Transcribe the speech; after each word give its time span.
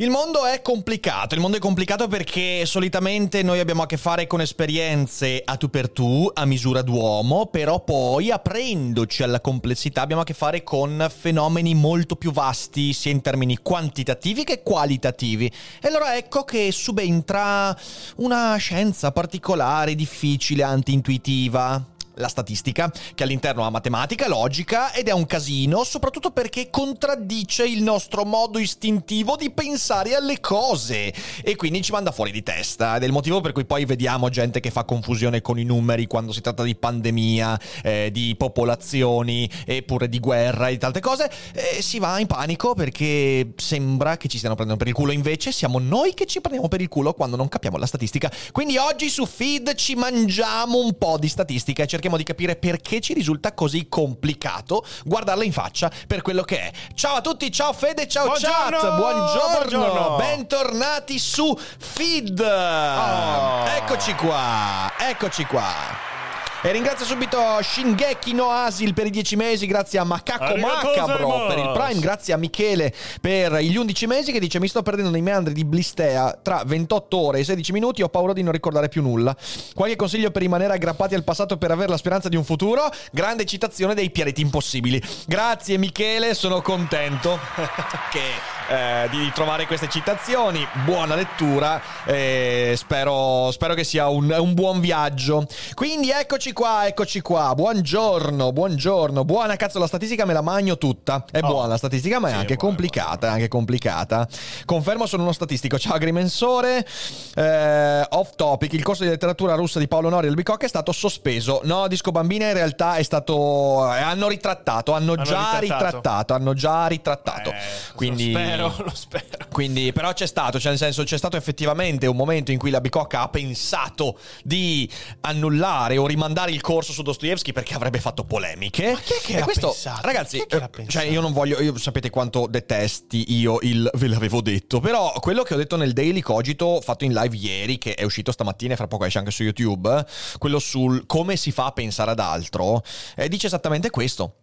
Il 0.00 0.08
mondo 0.08 0.46
è 0.46 0.62
complicato, 0.62 1.34
il 1.34 1.42
mondo 1.42 1.58
è 1.58 1.60
complicato 1.60 2.08
perché 2.08 2.64
solitamente 2.64 3.42
noi 3.42 3.60
abbiamo 3.60 3.82
a 3.82 3.86
che 3.86 3.98
fare 3.98 4.26
con 4.26 4.40
esperienze 4.40 5.42
a 5.44 5.56
tu 5.56 5.68
per 5.68 5.90
tu, 5.90 6.26
a 6.32 6.46
misura 6.46 6.80
d'uomo, 6.80 7.48
però 7.48 7.84
poi 7.84 8.30
aprendoci 8.30 9.22
alla 9.22 9.42
complessità 9.42 10.00
abbiamo 10.00 10.22
a 10.22 10.24
che 10.24 10.32
fare 10.32 10.62
con 10.62 11.06
fenomeni 11.14 11.74
molto 11.74 12.16
più 12.16 12.32
vasti, 12.32 12.94
sia 12.94 13.10
in 13.10 13.20
termini 13.20 13.58
quantitativi 13.58 14.42
che 14.42 14.62
qualitativi. 14.62 15.52
E 15.82 15.88
allora 15.88 16.16
ecco 16.16 16.44
che 16.44 16.72
subentra 16.72 17.76
una 18.16 18.56
scienza 18.56 19.12
particolare, 19.12 19.94
difficile, 19.94 20.62
anti-intuitiva, 20.62 21.88
la 22.20 22.28
statistica, 22.28 22.92
che 23.14 23.22
all'interno 23.22 23.64
ha 23.64 23.70
matematica, 23.70 24.28
logica 24.28 24.92
ed 24.92 25.08
è 25.08 25.12
un 25.12 25.26
casino, 25.26 25.84
soprattutto 25.84 26.30
perché 26.30 26.70
contraddice 26.70 27.64
il 27.64 27.82
nostro 27.82 28.24
modo 28.24 28.58
istintivo 28.58 29.36
di 29.36 29.50
pensare 29.50 30.14
alle 30.14 30.40
cose 30.40 31.12
e 31.42 31.56
quindi 31.56 31.82
ci 31.82 31.92
manda 31.92 32.12
fuori 32.12 32.30
di 32.30 32.42
testa. 32.42 32.96
Ed 32.96 33.02
è 33.02 33.06
il 33.06 33.12
motivo 33.12 33.40
per 33.40 33.52
cui 33.52 33.64
poi 33.64 33.84
vediamo 33.84 34.28
gente 34.28 34.60
che 34.60 34.70
fa 34.70 34.84
confusione 34.84 35.40
con 35.40 35.58
i 35.58 35.64
numeri 35.64 36.06
quando 36.06 36.32
si 36.32 36.40
tratta 36.40 36.62
di 36.62 36.74
pandemia, 36.74 37.60
eh, 37.82 38.10
di 38.12 38.34
popolazioni 38.36 39.50
eppure 39.66 40.08
di 40.08 40.20
guerra 40.20 40.68
e 40.68 40.72
di 40.72 40.78
tante 40.78 41.00
cose. 41.00 41.30
E 41.52 41.82
si 41.82 41.98
va 41.98 42.18
in 42.18 42.26
panico 42.26 42.74
perché 42.74 43.52
sembra 43.56 44.16
che 44.16 44.28
ci 44.28 44.36
stiano 44.36 44.54
prendendo 44.54 44.82
per 44.82 44.92
il 44.92 44.98
culo, 44.98 45.12
invece 45.12 45.52
siamo 45.52 45.78
noi 45.78 46.14
che 46.14 46.26
ci 46.26 46.40
prendiamo 46.40 46.68
per 46.68 46.80
il 46.80 46.88
culo 46.88 47.14
quando 47.14 47.36
non 47.36 47.48
capiamo 47.48 47.76
la 47.76 47.86
statistica. 47.86 48.30
Quindi 48.52 48.76
oggi 48.76 49.08
su 49.08 49.26
Feed 49.26 49.74
ci 49.74 49.94
mangiamo 49.94 50.78
un 50.78 50.96
po' 50.96 51.18
di 51.18 51.28
statistica 51.28 51.82
e 51.82 51.86
cerchiamo 51.86 52.09
cerchiamo 52.10 52.16
di 52.16 52.24
capire 52.24 52.56
perché 52.56 53.00
ci 53.00 53.12
risulta 53.14 53.52
così 53.52 53.88
complicato 53.88 54.84
guardarla 55.04 55.44
in 55.44 55.52
faccia 55.52 55.90
per 56.06 56.22
quello 56.22 56.42
che 56.42 56.60
è. 56.60 56.72
Ciao 56.94 57.16
a 57.16 57.20
tutti, 57.20 57.50
ciao 57.50 57.72
Fede, 57.72 58.08
ciao 58.08 58.26
Buongiorno! 58.26 58.78
chat, 58.78 58.96
buongiorno, 58.96 59.68
Buongiorno! 59.68 60.16
bentornati 60.16 61.18
su 61.18 61.56
Feed. 61.78 62.40
Oh. 62.40 63.66
Eccoci 63.66 64.14
qua, 64.14 64.92
eccoci 64.98 65.44
qua. 65.44 66.19
E 66.62 66.72
ringrazio 66.72 67.06
subito 67.06 67.40
Shingeki 67.62 68.34
no 68.34 68.50
Asil 68.50 68.92
per 68.92 69.06
i 69.06 69.10
10 69.10 69.34
mesi, 69.36 69.66
grazie 69.66 69.98
a 69.98 70.04
Macaco 70.04 70.54
Macabro 70.58 71.46
per 71.46 71.56
il 71.56 71.72
Prime, 71.72 72.00
grazie 72.00 72.34
a 72.34 72.36
Michele 72.36 72.92
per 73.18 73.54
gli 73.60 73.74
11 73.76 74.06
mesi 74.06 74.30
che 74.30 74.38
dice 74.38 74.60
mi 74.60 74.68
sto 74.68 74.82
perdendo 74.82 75.08
nei 75.08 75.22
meandri 75.22 75.54
di 75.54 75.64
Blistea 75.64 76.38
tra 76.42 76.62
28 76.66 77.16
ore 77.16 77.38
e 77.38 77.44
16 77.44 77.72
minuti, 77.72 78.02
ho 78.02 78.10
paura 78.10 78.34
di 78.34 78.42
non 78.42 78.52
ricordare 78.52 78.90
più 78.90 79.00
nulla. 79.00 79.34
Qualche 79.74 79.96
consiglio 79.96 80.30
per 80.30 80.42
rimanere 80.42 80.74
aggrappati 80.74 81.14
al 81.14 81.24
passato 81.24 81.56
per 81.56 81.70
avere 81.70 81.88
la 81.88 81.96
speranza 81.96 82.28
di 82.28 82.36
un 82.36 82.44
futuro? 82.44 82.90
Grande 83.10 83.46
citazione 83.46 83.94
dei 83.94 84.10
pianeti 84.10 84.42
impossibili. 84.42 85.02
Grazie 85.26 85.78
Michele, 85.78 86.34
sono 86.34 86.60
contento 86.60 87.38
che, 88.12 88.20
eh, 88.68 89.08
di 89.08 89.32
trovare 89.32 89.64
queste 89.64 89.88
citazioni. 89.88 90.66
Buona 90.84 91.14
lettura, 91.14 91.80
eh, 92.04 92.74
spero, 92.76 93.50
spero 93.50 93.72
che 93.72 93.84
sia 93.84 94.08
un, 94.08 94.30
un 94.38 94.52
buon 94.52 94.80
viaggio. 94.80 95.46
Quindi 95.72 96.10
eccoci 96.10 96.49
qua, 96.52 96.86
eccoci 96.86 97.20
qua. 97.20 97.52
Buongiorno, 97.54 98.52
buongiorno. 98.52 99.24
Buona 99.24 99.56
cazzo, 99.56 99.78
la 99.78 99.86
statistica 99.86 100.24
me 100.24 100.32
la 100.32 100.40
magno 100.40 100.78
tutta. 100.78 101.24
È 101.30 101.38
Oh. 101.42 101.46
buona 101.48 101.68
la 101.68 101.76
statistica, 101.76 102.18
ma 102.18 102.28
è 102.28 102.32
Sì, 102.32 102.36
anche 102.38 102.54
buona, 102.56 102.68
complicata, 102.74 103.26
è 103.26 103.30
anche 103.30 103.48
complicata. 103.48 104.28
Confermo 104.64 105.06
sono 105.06 105.22
uno 105.22 105.32
statistico. 105.32 105.78
Ciao 105.78 105.94
agrimensore. 105.94 106.86
Eh, 107.34 108.06
off 108.10 108.34
topic, 108.36 108.72
il 108.72 108.82
corso 108.82 109.02
di 109.04 109.10
letteratura 109.10 109.54
russa 109.54 109.78
di 109.78 109.88
Paolo 109.88 110.08
Nori 110.08 110.26
del 110.26 110.34
Bicocca 110.36 110.64
è 110.66 110.68
stato 110.68 110.92
sospeso. 110.92 111.60
No, 111.64 111.86
Disco 111.88 112.10
Bambina 112.10 112.46
in 112.46 112.54
realtà 112.54 112.96
è 112.96 113.02
stato 113.02 113.86
eh, 113.92 114.00
hanno 114.00 114.28
ritrattato, 114.28 114.92
hanno, 114.92 115.12
Hanno 115.12 115.22
già 115.22 115.58
ritrattato. 115.58 115.84
ritrattato, 115.86 116.34
hanno 116.34 116.54
già 116.54 116.86
ritrattato. 116.86 117.50
Eh, 117.50 117.56
Quindi 117.94 118.32
Lo 118.32 118.38
spero, 118.38 118.74
lo 118.84 118.92
spero. 118.94 119.46
quindi, 119.52 119.92
però 119.92 120.12
c'è 120.12 120.26
stato, 120.26 120.58
cioè 120.58 120.70
nel 120.70 120.78
senso 120.78 121.02
c'è 121.04 121.18
stato 121.18 121.36
effettivamente 121.36 122.06
un 122.06 122.16
momento 122.16 122.50
in 122.52 122.58
cui 122.58 122.70
la 122.70 122.80
Bicocca 122.80 123.20
ha 123.22 123.28
pensato 123.28 124.18
di 124.42 124.88
annullare 125.22 125.96
o 125.98 126.06
rimandare 126.06 126.38
il 126.48 126.60
corso 126.60 126.92
su 126.92 127.02
Dostoevsky 127.02 127.52
perché 127.52 127.74
avrebbe 127.74 128.00
fatto 128.00 128.24
polemiche. 128.24 128.92
Ma 128.92 129.00
chi 129.00 129.12
è 129.12 129.20
che 129.20 129.38
e 129.38 129.42
questo, 129.42 129.68
pensato? 129.68 130.06
ragazzi, 130.06 130.38
eh, 130.38 130.86
cioè 130.86 131.04
io 131.04 131.20
non 131.20 131.32
voglio, 131.32 131.60
io 131.60 131.76
sapete 131.76 132.10
quanto 132.10 132.46
detesti 132.48 133.34
io 133.34 133.58
il 133.62 133.90
ve 133.94 134.08
l'avevo 134.08 134.40
detto, 134.40 134.80
però 134.80 135.12
quello 135.20 135.42
che 135.42 135.54
ho 135.54 135.56
detto 135.56 135.76
nel 135.76 135.92
Daily 135.92 136.20
Cogito 136.20 136.80
fatto 136.80 137.04
in 137.04 137.12
live 137.12 137.36
ieri, 137.36 137.78
che 137.78 137.94
è 137.94 138.04
uscito 138.04 138.32
stamattina 138.32 138.74
e 138.74 138.76
fra 138.76 138.86
poco 138.86 139.04
esce 139.04 139.18
anche 139.18 139.30
su 139.30 139.42
YouTube, 139.42 140.04
quello 140.38 140.58
sul 140.58 141.06
come 141.06 141.36
si 141.36 141.52
fa 141.52 141.66
a 141.66 141.72
pensare 141.72 142.12
ad 142.12 142.20
altro, 142.20 142.82
eh, 143.16 143.28
dice 143.28 143.46
esattamente 143.46 143.90
questo. 143.90 144.34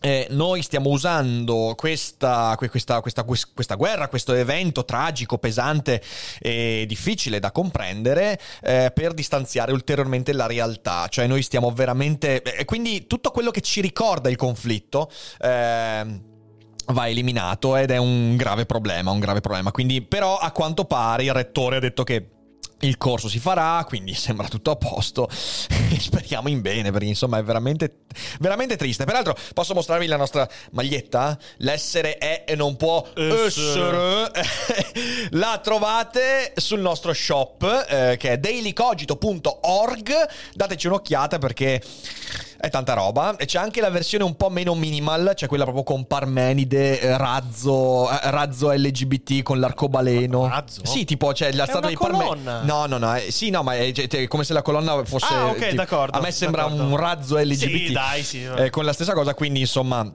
Eh, 0.00 0.28
noi 0.30 0.62
stiamo 0.62 0.90
usando 0.90 1.74
questa, 1.76 2.54
que- 2.56 2.68
questa, 2.68 3.00
questa, 3.00 3.24
questa 3.24 3.74
guerra, 3.74 4.08
questo 4.08 4.32
evento 4.32 4.84
tragico, 4.84 5.38
pesante 5.38 6.02
e 6.38 6.84
difficile 6.86 7.40
da 7.40 7.50
comprendere 7.50 8.38
eh, 8.62 8.92
per 8.94 9.12
distanziare 9.12 9.72
ulteriormente 9.72 10.32
la 10.32 10.46
realtà. 10.46 11.08
Cioè 11.08 11.26
noi 11.26 11.42
stiamo 11.42 11.72
veramente... 11.72 12.42
E 12.42 12.64
quindi 12.64 13.06
tutto 13.06 13.30
quello 13.30 13.50
che 13.50 13.60
ci 13.60 13.80
ricorda 13.80 14.30
il 14.30 14.36
conflitto... 14.36 15.10
ehm, 15.40 16.26
Va 16.88 17.06
eliminato 17.06 17.76
ed 17.76 17.90
è 17.90 17.98
un 17.98 18.34
grave 18.38 18.64
problema, 18.64 19.10
un 19.10 19.18
grave 19.18 19.42
problema. 19.42 19.70
Quindi, 19.70 20.00
però, 20.00 20.38
a 20.38 20.50
quanto 20.52 20.86
pare 20.86 21.24
il 21.24 21.34
rettore 21.34 21.76
ha 21.76 21.80
detto 21.80 22.02
che 22.02 22.37
il 22.80 22.96
corso 22.96 23.28
si 23.28 23.38
farà, 23.38 23.84
quindi 23.86 24.14
sembra 24.14 24.48
tutto 24.48 24.70
a 24.70 24.76
posto. 24.76 25.28
Speriamo 25.32 26.48
in 26.48 26.60
bene, 26.60 26.90
perché 26.90 27.06
insomma 27.06 27.38
è 27.38 27.42
veramente, 27.42 28.00
veramente 28.40 28.76
triste. 28.76 29.04
Peraltro, 29.04 29.36
posso 29.54 29.74
mostrarvi 29.74 30.06
la 30.06 30.16
nostra 30.16 30.48
maglietta? 30.72 31.38
L'essere 31.58 32.18
è 32.18 32.44
e 32.46 32.54
non 32.54 32.76
può 32.76 33.06
essere. 33.14 34.30
la 35.30 35.60
trovate 35.62 36.52
sul 36.56 36.80
nostro 36.80 37.12
shop, 37.12 37.86
eh, 37.88 38.16
che 38.18 38.32
è 38.32 38.38
dailycogito.org. 38.38 40.12
Dateci 40.54 40.86
un'occhiata 40.86 41.38
perché 41.38 41.82
è 42.60 42.68
tanta 42.70 42.94
roba. 42.94 43.36
E 43.36 43.46
c'è 43.46 43.58
anche 43.58 43.80
la 43.80 43.90
versione 43.90 44.24
un 44.24 44.36
po' 44.36 44.48
meno 44.50 44.74
minimal, 44.74 45.32
cioè 45.36 45.48
quella 45.48 45.62
proprio 45.64 45.84
con 45.84 46.06
Parmenide, 46.06 47.00
eh, 47.00 47.16
razzo, 47.16 48.10
eh, 48.10 48.30
razzo 48.30 48.72
LGBT 48.72 49.42
con 49.42 49.60
l'arcobaleno. 49.60 50.48
Razzo? 50.48 50.84
Sì, 50.84 51.04
tipo 51.04 51.32
c'è 51.32 51.52
la 51.52 51.64
È 51.64 51.66
statua 51.68 51.88
di 51.88 51.96
Parmenide. 51.96 52.60
No, 52.64 52.86
no, 52.86 52.98
no. 52.98 53.14
eh, 53.16 53.30
sì, 53.30 53.50
no, 53.50 53.62
ma 53.62 53.76
è, 53.76 53.92
cioè, 53.92 54.08
è 54.08 54.26
come 54.26 54.44
se 54.44 54.52
la 54.52 54.62
colonna 54.62 55.04
fosse. 55.04 55.32
Ah, 55.32 55.46
ok, 55.46 55.58
tipo- 55.58 55.74
d'accordo, 55.76 56.18
A 56.18 56.20
me 56.20 56.30
sembra 56.32 56.62
d'accordo. 56.62 56.84
un 56.84 56.96
razzo 56.96 57.36
LGBT. 57.38 57.86
Sì, 57.86 57.92
dai, 57.92 58.22
sì. 58.22 58.44
Eh, 58.44 58.70
con 58.70 58.84
la 58.84 58.92
stessa 58.92 59.12
cosa, 59.12 59.34
quindi 59.34 59.60
insomma. 59.60 60.12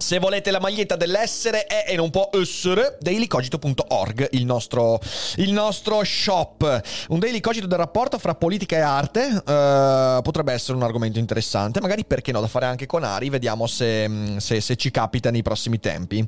Se 0.00 0.18
volete 0.18 0.50
la 0.50 0.60
maglietta 0.60 0.96
dell'essere 0.96 1.66
è 1.66 1.84
e 1.86 1.94
non 1.94 2.08
può 2.10 2.30
essere, 2.32 2.96
dailycogito.org, 3.00 4.28
il 4.32 4.46
nostro, 4.46 4.98
il 5.36 5.52
nostro 5.52 6.02
shop. 6.02 6.80
Un 7.10 7.18
daily 7.18 7.38
cogito 7.40 7.66
del 7.66 7.76
rapporto 7.78 8.18
fra 8.18 8.34
politica 8.34 8.76
e 8.76 8.80
arte 8.80 9.26
eh, 9.46 10.20
potrebbe 10.22 10.52
essere 10.54 10.78
un 10.78 10.82
argomento 10.84 11.18
interessante, 11.18 11.80
magari 11.82 12.04
perché 12.06 12.32
no, 12.32 12.40
da 12.40 12.48
fare 12.48 12.64
anche 12.64 12.86
con 12.86 13.04
Ari, 13.04 13.28
vediamo 13.28 13.66
se, 13.66 14.08
mm, 14.08 14.36
se- 14.38 14.60
se 14.62 14.74
ci 14.76 14.90
capita 14.90 15.30
nei 15.30 15.42
prossimi 15.42 15.78
tempi. 15.78 16.26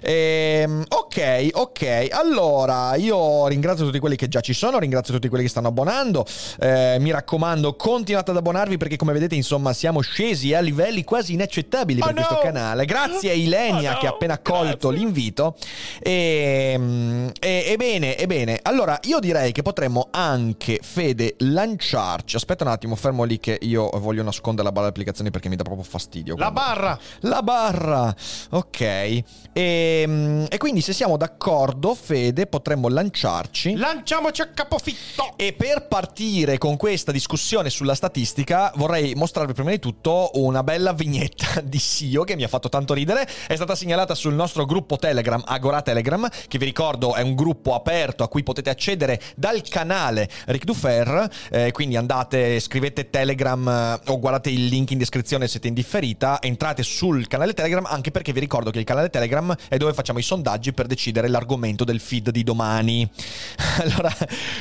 Ehm, 0.00 0.84
ok, 0.88 1.48
ok, 1.52 2.08
allora 2.10 2.94
io 2.96 3.46
ringrazio 3.48 3.84
tutti 3.84 3.98
quelli 3.98 4.16
che 4.16 4.28
già 4.28 4.40
ci 4.40 4.54
sono, 4.54 4.78
ringrazio 4.78 5.12
tutti 5.12 5.28
quelli 5.28 5.44
che 5.44 5.50
stanno 5.50 5.68
abbonando, 5.68 6.24
Eh, 6.58 6.96
mi 7.00 7.10
raccomando 7.10 7.74
continuate 7.76 8.30
ad 8.30 8.36
abbonarvi 8.38 8.76
perché 8.78 8.96
come 8.96 9.12
vedete 9.12 9.34
insomma 9.34 9.72
siamo 9.72 10.00
scesi 10.00 10.52
a 10.54 10.60
livelli 10.60 11.04
quasi 11.04 11.34
inaccettabili 11.34 12.00
per 12.00 12.10
Oh, 12.10 12.14
questo 12.14 12.34
no! 12.34 12.40
canale. 12.40 12.84
Grazie 12.86 13.08
Grazie 13.10 13.30
a 13.30 13.34
Ilenia 13.34 13.90
Oh 13.90 13.92
no, 13.94 13.98
che 13.98 14.06
ha 14.06 14.10
appena 14.10 14.34
accolto 14.34 14.88
grazie. 14.88 15.04
l'invito. 15.04 15.56
E, 16.00 17.30
e- 17.40 17.64
ebbene, 17.68 18.16
ebbene, 18.16 18.58
allora 18.62 18.98
io 19.04 19.18
direi 19.20 19.52
che 19.52 19.62
potremmo 19.62 20.08
anche, 20.10 20.78
Fede, 20.82 21.34
lanciarci. 21.38 22.36
Aspetta 22.36 22.64
un 22.64 22.70
attimo, 22.70 22.94
fermo 22.96 23.24
lì 23.24 23.38
che 23.38 23.58
io 23.62 23.88
voglio 23.96 24.22
nascondere 24.22 24.64
la 24.64 24.72
barra 24.72 24.86
di 24.86 24.90
applicazioni 24.92 25.30
perché 25.30 25.48
mi 25.48 25.56
dà 25.56 25.62
proprio 25.62 25.84
fastidio. 25.84 26.36
La 26.36 26.50
quando- 26.50 26.60
barra. 26.60 26.98
La 27.20 27.42
barra, 27.42 28.14
ok. 28.50 28.80
E, 28.80 29.24
e 29.52 30.56
quindi 30.58 30.80
se 30.80 30.92
siamo 30.92 31.16
d'accordo, 31.16 31.94
Fede, 31.94 32.46
potremmo 32.46 32.88
lanciarci. 32.88 33.76
Lanciamoci 33.76 34.42
a 34.42 34.46
capofitto. 34.48 35.32
E 35.36 35.52
per 35.52 35.86
partire 35.88 36.58
con 36.58 36.76
questa 36.76 37.12
discussione 37.12 37.70
sulla 37.70 37.94
statistica, 37.94 38.72
vorrei 38.76 39.14
mostrarvi 39.14 39.52
prima 39.52 39.70
di 39.70 39.78
tutto 39.78 40.30
una 40.34 40.62
bella 40.62 40.92
vignetta 40.92 41.60
di 41.64 41.78
Sio 41.78 42.24
che 42.24 42.36
mi 42.36 42.44
ha 42.44 42.48
fatto 42.48 42.68
tanto 42.68 42.94
ridere. 42.94 42.98
È 43.04 43.54
stata 43.54 43.74
segnalata 43.74 44.14
sul 44.14 44.34
nostro 44.34 44.66
gruppo 44.66 44.96
Telegram, 44.96 45.42
Agora 45.46 45.80
Telegram, 45.82 46.28
che 46.48 46.58
vi 46.58 46.64
ricordo 46.64 47.14
è 47.14 47.22
un 47.22 47.34
gruppo 47.34 47.74
aperto 47.74 48.24
a 48.24 48.28
cui 48.28 48.42
potete 48.42 48.70
accedere 48.70 49.20
dal 49.36 49.62
canale 49.62 50.28
Ric 50.46 50.64
Dufer. 50.64 51.28
Eh, 51.50 51.70
quindi 51.72 51.96
andate, 51.96 52.58
scrivete 52.60 53.08
Telegram 53.10 53.68
eh, 53.68 54.10
o 54.10 54.18
guardate 54.18 54.50
il 54.50 54.66
link 54.66 54.90
in 54.90 54.98
descrizione 54.98 55.46
se 55.46 55.60
siete 55.60 55.68
in 55.68 55.74
differita. 55.74 56.40
Entrate 56.40 56.82
sul 56.82 57.26
canale 57.28 57.52
Telegram, 57.52 57.84
anche 57.86 58.10
perché 58.10 58.32
vi 58.32 58.40
ricordo 58.40 58.70
che 58.70 58.78
il 58.78 58.84
canale 58.84 59.10
Telegram 59.10 59.54
è 59.68 59.76
dove 59.76 59.92
facciamo 59.92 60.18
i 60.18 60.22
sondaggi 60.22 60.72
per 60.72 60.86
decidere 60.86 61.28
l'argomento 61.28 61.84
del 61.84 62.00
feed 62.00 62.30
di 62.30 62.42
domani. 62.42 63.08
Allora, 63.80 64.14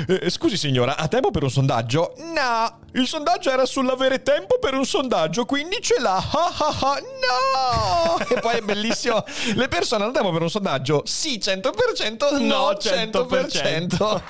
eh, 0.07 0.29
scusi 0.29 0.55
signora, 0.55 0.95
ha 0.95 1.07
tempo 1.07 1.29
per 1.29 1.43
un 1.43 1.49
sondaggio? 1.49 2.13
No, 2.17 2.79
il 2.93 3.05
sondaggio 3.05 3.51
era 3.51 3.65
sull'avere 3.65 4.23
tempo 4.23 4.59
per 4.59 4.73
un 4.73 4.85
sondaggio, 4.85 5.45
quindi 5.45 5.77
ce 5.81 5.95
l'ha. 5.99 6.23
No! 7.19 8.17
E 8.29 8.39
poi 8.41 8.57
è 8.57 8.61
bellissimo. 8.61 9.23
Le 9.55 9.67
persone 9.67 10.03
tempo 10.11 10.31
per 10.31 10.41
un 10.41 10.49
sondaggio? 10.49 11.01
Sì, 11.05 11.39
100%, 11.41 12.39
no, 12.39 12.39
No, 12.39 12.71
100%. 12.71 14.21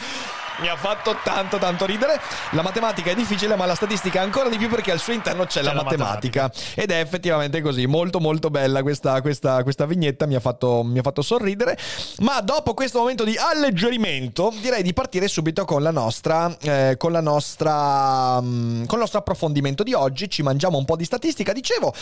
Mi 0.62 0.68
ha 0.68 0.76
fatto 0.76 1.16
tanto 1.24 1.58
tanto 1.58 1.86
ridere. 1.86 2.20
La 2.52 2.62
matematica 2.62 3.12
è 3.12 3.16
difficile, 3.16 3.56
ma 3.56 3.66
la 3.66 3.76
statistica 3.76 4.22
ancora 4.22 4.50
di 4.50 4.58
più 4.58 4.68
perché 4.68 4.92
al 4.92 5.00
suo 5.00 5.14
interno 5.14 5.46
c'è, 5.46 5.62
la, 5.62 5.74
la 5.74 5.84
matematica. 5.84 6.52
Ed 6.76 6.92
è 6.92 7.00
effettivamente 7.00 7.62
così. 7.62 7.86
Molto 7.86 8.20
molto 8.20 8.50
bella 8.50 8.82
questa, 8.82 9.22
questa, 9.22 9.64
questa 9.64 9.86
vignetta, 9.86 10.26
mi 10.26 10.36
ha, 10.36 10.40
fatto, 10.40 10.84
mi 10.84 11.00
ha 11.00 11.02
fatto 11.02 11.22
sorridere. 11.22 11.78
Ma 12.20 12.42
dopo 12.42 12.74
questo 12.74 13.00
momento 13.00 13.24
di 13.24 13.38
alleggerimento, 13.38 14.54
direi 14.60 14.84
di 14.84 14.94
partire 14.94 15.28
subito 15.28 15.64
con 15.64 15.82
la 15.82 15.92
nostra. 15.92 16.54
eh, 16.62 16.96
con 16.98 17.12
la 17.12 17.22
nostra. 17.22 18.42
mm, 18.42 18.84
con 18.84 18.96
il 18.96 19.00
nostro 19.00 19.20
approfondimento 19.20 19.84
di 19.84 19.94
oggi. 19.94 20.30
Ci 20.30 20.44
mangiamo 20.44 20.78
un 20.78 20.86
po' 20.86 20.98
di 20.98 21.06
statistica, 21.06 21.54
dicevo, 21.54 21.94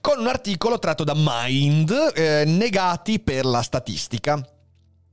con 0.00 0.18
un 0.18 0.26
articolo 0.26 0.78
tratto 0.78 1.04
da 1.04 1.14
Mind, 1.16 2.12
eh, 2.14 2.44
negati 2.46 3.20
per 3.20 3.46
la 3.46 3.62
statistica. 3.62 4.40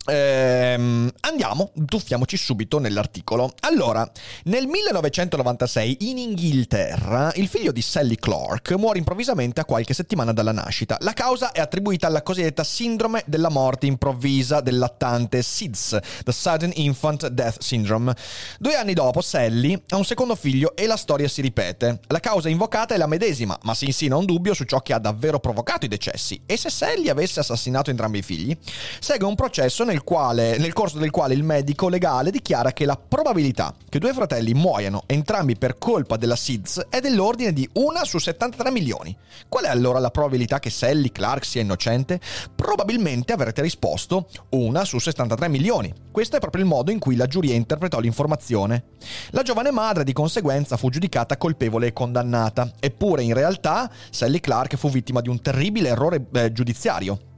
Ehm, 0.10 1.12
andiamo, 1.22 1.72
tuffiamoci 1.86 2.36
subito 2.36 2.80
nell'articolo. 2.80 3.54
Allora, 3.62 4.10
nel 4.46 4.66
1996 4.66 5.98
in 6.02 6.18
Inghilterra 6.18 7.32
il 7.36 7.48
figlio 7.48 7.72
di 7.72 7.82
Sally 7.82 8.16
Clark 8.16 8.72
muore 8.72 8.98
improvvisamente 8.98 9.62
a 9.62 9.66
qualche 9.66 9.94
settimana 9.94 10.34
dalla 10.34 10.52
nascita. 10.52 10.98
La 11.02 11.14
causa 11.14 11.52
è 11.52 11.60
attribuita 11.60 12.08
alla 12.08 12.24
cosiddetta 12.24 12.64
sindrome 12.64 13.24
della 13.28 13.50
morte 13.50 13.86
improvvisa 13.86 14.62
del 14.62 14.78
lattante 14.78 15.42
SIDS, 15.44 15.98
The 16.24 16.32
Sudden 16.32 16.72
Infant 16.76 17.28
Death 17.28 17.62
Syndrome. 17.62 18.16
Due 18.58 18.76
anni 18.76 18.94
dopo 18.94 19.22
Sally 19.22 19.80
ha 19.90 19.98
un 19.98 20.06
secondo 20.06 20.36
figlio 20.36 20.76
e 20.76 20.88
la 20.88 20.98
storia 20.98 21.28
si 21.28 21.42
ripete. 21.42 22.00
La 22.08 22.20
causa 22.20 22.50
invocata 22.50 22.96
è 22.96 22.98
la 22.98 23.08
medesima, 23.08 23.58
ma 23.64 23.76
si 23.76 23.86
insina 23.86 24.18
un 24.18 24.26
dubbio 24.26 24.54
su 24.54 24.64
ciò 24.64 24.82
che 24.82 24.94
ha 24.94 25.00
davvero 25.00 25.40
provocato 25.40 25.86
i 25.86 25.90
decessi. 25.90 26.42
E 26.46 26.58
se 26.58 26.70
Sally 26.70 27.10
avesse 27.10 27.40
assassinato 27.40 27.90
entrambi 27.90 28.20
i 28.20 28.24
figli? 28.24 28.58
Segue 29.00 29.28
un 29.28 29.36
processo 29.36 29.84
nel, 29.84 29.99
quale, 30.04 30.58
nel 30.58 30.74
corso 30.74 30.98
del 30.98 31.12
quale 31.12 31.34
il 31.34 31.44
medico 31.44 31.90
legale 31.90 32.32
dichiara 32.32 32.74
che 32.74 32.86
la 32.86 32.98
probabilità 32.98 33.74
che 33.88 34.00
due 34.00 34.14
fratelli 34.14 34.54
muoiano 34.54 35.04
entrambi 35.06 35.58
per 35.58 35.78
colpa 35.78 36.18
della 36.18 36.36
SIDS 36.36 36.88
è 36.90 37.00
dell'ordine 37.00 37.54
di 37.54 37.68
1 37.72 38.06
su 38.06 38.18
73 38.18 38.72
milioni. 38.72 39.16
Qual 39.48 39.66
è 39.66 39.70
allora 39.70 40.00
la 40.00 40.12
probabilità 40.12 40.60
che 40.60 40.70
Sally 40.70 41.12
Clark 41.12 41.46
sia 41.46 41.62
innocente? 41.62 42.20
Probabilmente 42.56 43.34
avrete 43.34 43.62
risposto 43.62 44.28
1 44.50 44.84
su 44.86 45.00
73 45.00 45.48
milioni. 45.48 45.94
Questo 46.12 46.36
è 46.36 46.40
proprio 46.40 46.64
il 46.64 46.70
modo 46.70 46.92
in 46.92 47.00
cui 47.00 47.16
la 47.16 47.28
giuria 47.28 47.56
interpretò 47.56 48.00
l'informazione. 48.00 48.84
La 49.32 49.44
giovane 49.44 49.72
madre 49.72 50.04
di 50.04 50.14
conseguenza 50.14 50.78
fu 50.78 50.90
giudicata 50.90 51.38
colpevole 51.38 51.88
e 51.88 51.94
condannata, 51.94 52.72
eppure 52.80 53.24
in 53.24 53.34
realtà 53.34 53.90
Sally 54.10 54.40
Clark 54.40 54.76
fu 54.76 54.90
vittima 54.90 55.22
di 55.22 55.30
un 55.30 55.42
terribile 55.42 55.90
errore 55.90 56.26
eh, 56.34 56.52
giudiziario 56.52 57.29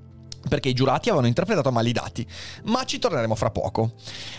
perché 0.48 0.70
i 0.70 0.74
giurati 0.74 1.08
avevano 1.10 1.28
interpretato 1.28 1.72
male 1.72 1.90
i 1.90 1.94
dati, 1.94 2.26
ma 2.64 2.84
ci 2.86 3.00
torneremo 3.00 3.36
fra 3.36 3.50
poco. 3.52 3.94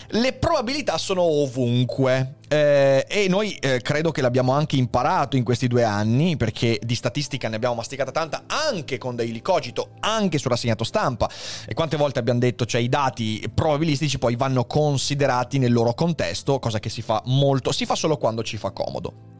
Le 0.07 0.33
probabilità 0.33 0.97
sono 0.97 1.21
ovunque 1.21 2.35
eh, 2.53 3.03
e 3.07 3.27
noi 3.29 3.55
eh, 3.55 3.81
credo 3.81 4.11
che 4.11 4.21
l'abbiamo 4.21 4.51
anche 4.51 4.75
imparato 4.75 5.35
in 5.35 5.43
questi 5.43 5.65
due 5.65 5.83
anni, 5.83 6.37
perché 6.37 6.79
di 6.83 6.93
statistica 6.93 7.49
ne 7.49 7.55
abbiamo 7.55 7.73
masticata 7.73 8.11
tanta 8.11 8.43
anche 8.45 8.99
con 8.99 9.15
Daily 9.15 9.41
Cogito, 9.41 9.93
anche 10.01 10.37
sul 10.37 10.51
rassegnato 10.51 10.83
stampa. 10.83 11.27
E 11.65 11.73
quante 11.73 11.97
volte 11.97 12.19
abbiamo 12.19 12.37
detto, 12.37 12.65
cioè 12.65 12.79
i 12.79 12.89
dati 12.89 13.43
probabilistici 13.51 14.19
poi 14.19 14.35
vanno 14.35 14.65
considerati 14.65 15.57
nel 15.57 15.73
loro 15.73 15.95
contesto, 15.95 16.59
cosa 16.59 16.77
che 16.77 16.89
si 16.89 17.01
fa 17.01 17.23
molto, 17.25 17.71
si 17.71 17.87
fa 17.87 17.95
solo 17.95 18.17
quando 18.17 18.43
ci 18.43 18.57
fa 18.57 18.69
comodo. 18.69 19.31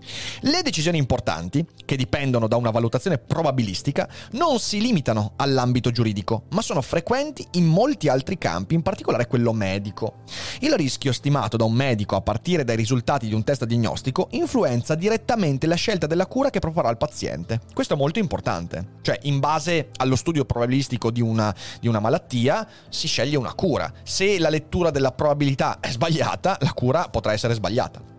Le 0.42 0.62
decisioni 0.64 0.98
importanti, 0.98 1.66
che 1.86 1.96
dipendono 1.96 2.48
da 2.48 2.58
una 2.58 2.72
valutazione 2.72 3.20
probabilistica, 3.20 4.10
non 4.32 4.60
si 4.60 4.82
limitano 4.82 5.34
all'ambito 5.38 5.92
giuridico, 5.92 6.46
ma 6.50 6.62
sono 6.62 6.82
frequenti 6.82 7.46
in 7.52 7.66
molti 7.66 8.10
altri 8.10 8.38
campi, 8.40 8.74
in 8.74 8.82
particolare 8.82 9.28
quello 9.28 9.54
medico. 9.54 10.24
Il 10.60 10.74
rischio 10.74 11.14
stimato 11.14 11.58
da 11.58 11.64
un 11.64 11.74
medico 11.74 12.16
a 12.16 12.22
partire 12.22 12.66
dai 12.66 12.76
risultati 12.76 13.02
di 13.04 13.34
un 13.34 13.44
test 13.44 13.66
diagnostico 13.66 14.30
influenza 14.32 14.96
direttamente 14.96 15.68
la 15.68 15.76
scelta 15.76 16.08
della 16.08 16.26
cura 16.26 16.50
che 16.50 16.60
proporrà 16.60 16.90
il 16.90 16.98
paziente. 16.98 17.60
Questo 17.74 17.96
è 17.96 17.98
molto 17.98 18.20
importante. 18.20 18.94
Cioè, 19.02 19.20
in 19.24 19.40
base 19.40 19.90
allo 19.98 20.16
studio 20.16 20.46
probabilistico 20.46 21.12
di 21.12 21.22
una, 21.22 21.54
di 21.82 21.88
una 21.90 22.00
malattia, 22.00 22.66
si 22.90 23.08
sceglie 23.08 23.36
una 23.36 23.54
cura. 23.54 23.92
Se 24.04 24.40
la 24.40 24.50
lettura 24.50 24.90
della 24.90 25.12
probabilità 25.12 25.80
è 25.82 25.92
sbagliata, 25.92 26.58
la 26.62 26.74
cura 26.74 27.10
potrà 27.10 27.34
essere 27.34 27.54
sbagliata. 27.54 28.12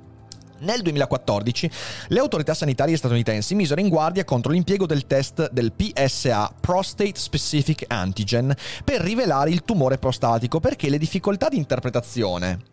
Nel 0.59 0.83
2014 0.83 1.71
le 2.09 2.21
autorità 2.21 2.55
sanitarie 2.55 2.97
statunitensi 2.97 3.55
misero 3.55 3.81
in 3.81 3.89
guardia 3.89 4.25
contro 4.25 4.53
l'impiego 4.53 4.87
del 4.87 5.07
test 5.07 5.51
del 5.51 5.73
PSA, 5.73 6.53
Prostate 6.61 7.13
Specific 7.15 7.85
Antigen, 7.89 8.55
per 8.85 9.01
rivelare 9.01 9.51
il 9.51 9.65
tumore 9.65 9.99
prostatico 9.99 10.61
perché 10.61 10.89
le 10.89 10.99
difficoltà 10.99 11.49
di 11.49 11.57
interpretazione 11.57 12.73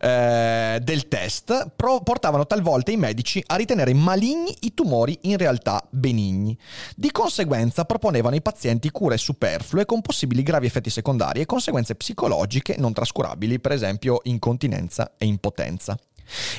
eh, 0.00 0.78
del 0.82 1.08
test 1.08 1.70
pro- 1.74 2.00
portavano 2.00 2.46
talvolta 2.46 2.90
i 2.90 2.96
medici 2.96 3.42
a 3.46 3.56
ritenere 3.56 3.94
maligni 3.94 4.54
i 4.60 4.74
tumori 4.74 5.18
in 5.22 5.36
realtà 5.36 5.82
benigni. 5.90 6.56
Di 6.96 7.10
conseguenza 7.10 7.84
proponevano 7.84 8.34
ai 8.34 8.42
pazienti 8.42 8.90
cure 8.90 9.16
superflue 9.16 9.84
con 9.84 10.00
possibili 10.00 10.42
gravi 10.42 10.66
effetti 10.66 10.90
secondari 10.90 11.40
e 11.40 11.46
conseguenze 11.46 11.94
psicologiche 11.94 12.76
non 12.78 12.92
trascurabili, 12.92 13.60
per 13.60 13.72
esempio 13.72 14.20
incontinenza 14.24 15.12
e 15.18 15.26
impotenza. 15.26 15.96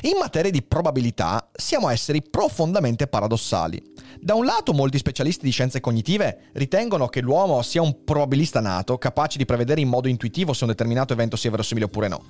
In 0.02 0.18
materia 0.18 0.50
di 0.50 0.62
probabilità 0.62 1.50
siamo 1.52 1.88
esseri 1.88 2.22
profondamente 2.22 3.06
paradossali. 3.06 3.82
Da 4.20 4.34
un 4.34 4.44
lato 4.44 4.72
molti 4.72 4.98
specialisti 4.98 5.44
di 5.44 5.50
scienze 5.50 5.80
cognitive 5.80 6.50
ritengono 6.52 7.08
che 7.08 7.20
l'uomo 7.20 7.60
sia 7.62 7.82
un 7.82 8.04
probabilista 8.04 8.60
nato, 8.60 8.96
capace 8.96 9.38
di 9.38 9.44
prevedere 9.44 9.80
in 9.80 9.88
modo 9.88 10.08
intuitivo 10.08 10.52
se 10.52 10.64
un 10.64 10.70
determinato 10.70 11.12
evento 11.12 11.36
sia 11.36 11.50
verosimile 11.50 11.86
oppure 11.86 12.08
no. 12.08 12.24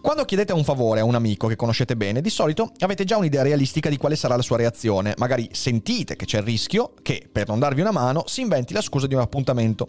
Quando 0.00 0.24
chiedete 0.24 0.52
un 0.52 0.64
favore 0.64 1.00
a 1.00 1.04
un 1.04 1.14
amico 1.14 1.46
che 1.46 1.56
conoscete 1.56 1.96
bene, 1.96 2.20
di 2.20 2.30
solito 2.30 2.72
avete 2.80 3.04
già 3.04 3.16
un'idea 3.16 3.42
realistica 3.42 3.88
di 3.88 3.96
quale 3.96 4.16
sarà 4.16 4.36
la 4.36 4.42
sua 4.42 4.56
reazione, 4.56 5.14
magari 5.18 5.48
sentite 5.52 6.16
che 6.16 6.24
c'è 6.24 6.38
il 6.38 6.44
rischio 6.44 6.94
che, 7.02 7.28
per 7.30 7.48
non 7.48 7.58
darvi 7.58 7.80
una 7.80 7.92
mano, 7.92 8.24
si 8.26 8.40
inventi 8.40 8.72
la 8.72 8.82
scusa 8.82 9.06
di 9.06 9.14
un 9.14 9.20
appuntamento 9.20 9.88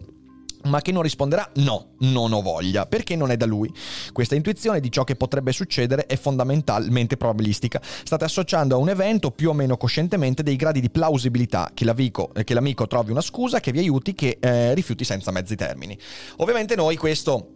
ma 0.68 0.82
che 0.82 0.92
non 0.92 1.02
risponderà 1.02 1.50
no, 1.56 1.94
non 2.00 2.34
ho 2.34 2.42
voglia, 2.42 2.86
perché 2.86 3.16
non 3.16 3.32
è 3.32 3.38
da 3.38 3.46
lui. 3.46 3.74
Questa 4.12 4.36
intuizione 4.36 4.80
di 4.80 4.92
ciò 4.92 5.04
che 5.04 5.16
potrebbe 5.16 5.52
succedere 5.52 6.06
è 6.06 6.18
fondamentalmente 6.18 7.18
probabilistica. 7.18 7.82
State 7.82 8.26
associando 8.26 8.76
a 8.76 8.78
un 8.78 8.90
evento 8.90 9.32
più 9.32 9.50
o 9.50 9.54
meno 9.54 9.78
coscientemente 9.78 10.44
dei 10.44 10.56
gradi 10.56 10.80
di 10.80 10.90
plausibilità 10.90 11.72
che 11.74 11.86
l'amico, 11.86 12.32
che 12.44 12.54
l'amico 12.54 12.88
trovi 12.88 13.12
una 13.12 13.22
scusa 13.22 13.60
che 13.60 13.72
vi 13.72 13.80
aiuti, 13.80 14.14
che 14.14 14.38
eh, 14.40 14.74
rifiuti 14.74 15.04
senza 15.04 15.32
mezzi 15.32 15.56
termini. 15.56 15.98
Ovviamente 16.38 16.76
noi 16.76 16.96
questo 16.96 17.54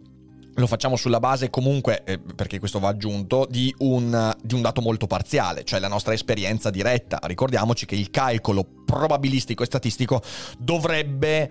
lo 0.54 0.66
facciamo 0.66 0.96
sulla 0.96 1.18
base 1.20 1.50
comunque, 1.50 2.02
eh, 2.04 2.18
perché 2.18 2.58
questo 2.58 2.78
va 2.78 2.88
aggiunto, 2.88 3.46
di 3.48 3.74
un, 3.78 4.34
di 4.42 4.54
un, 4.54 4.60
dato 4.60 4.80
molto 4.80 5.06
parziale, 5.06 5.64
cioè 5.64 5.80
la 5.80 5.88
nostra 5.88 6.12
esperienza 6.12 6.70
diretta. 6.70 7.18
Ricordiamoci 7.22 7.86
che 7.86 7.94
il 7.94 8.10
calcolo 8.10 8.66
probabilistico 8.84 9.62
e 9.62 9.66
statistico 9.66 10.22
dovrebbe 10.58 11.50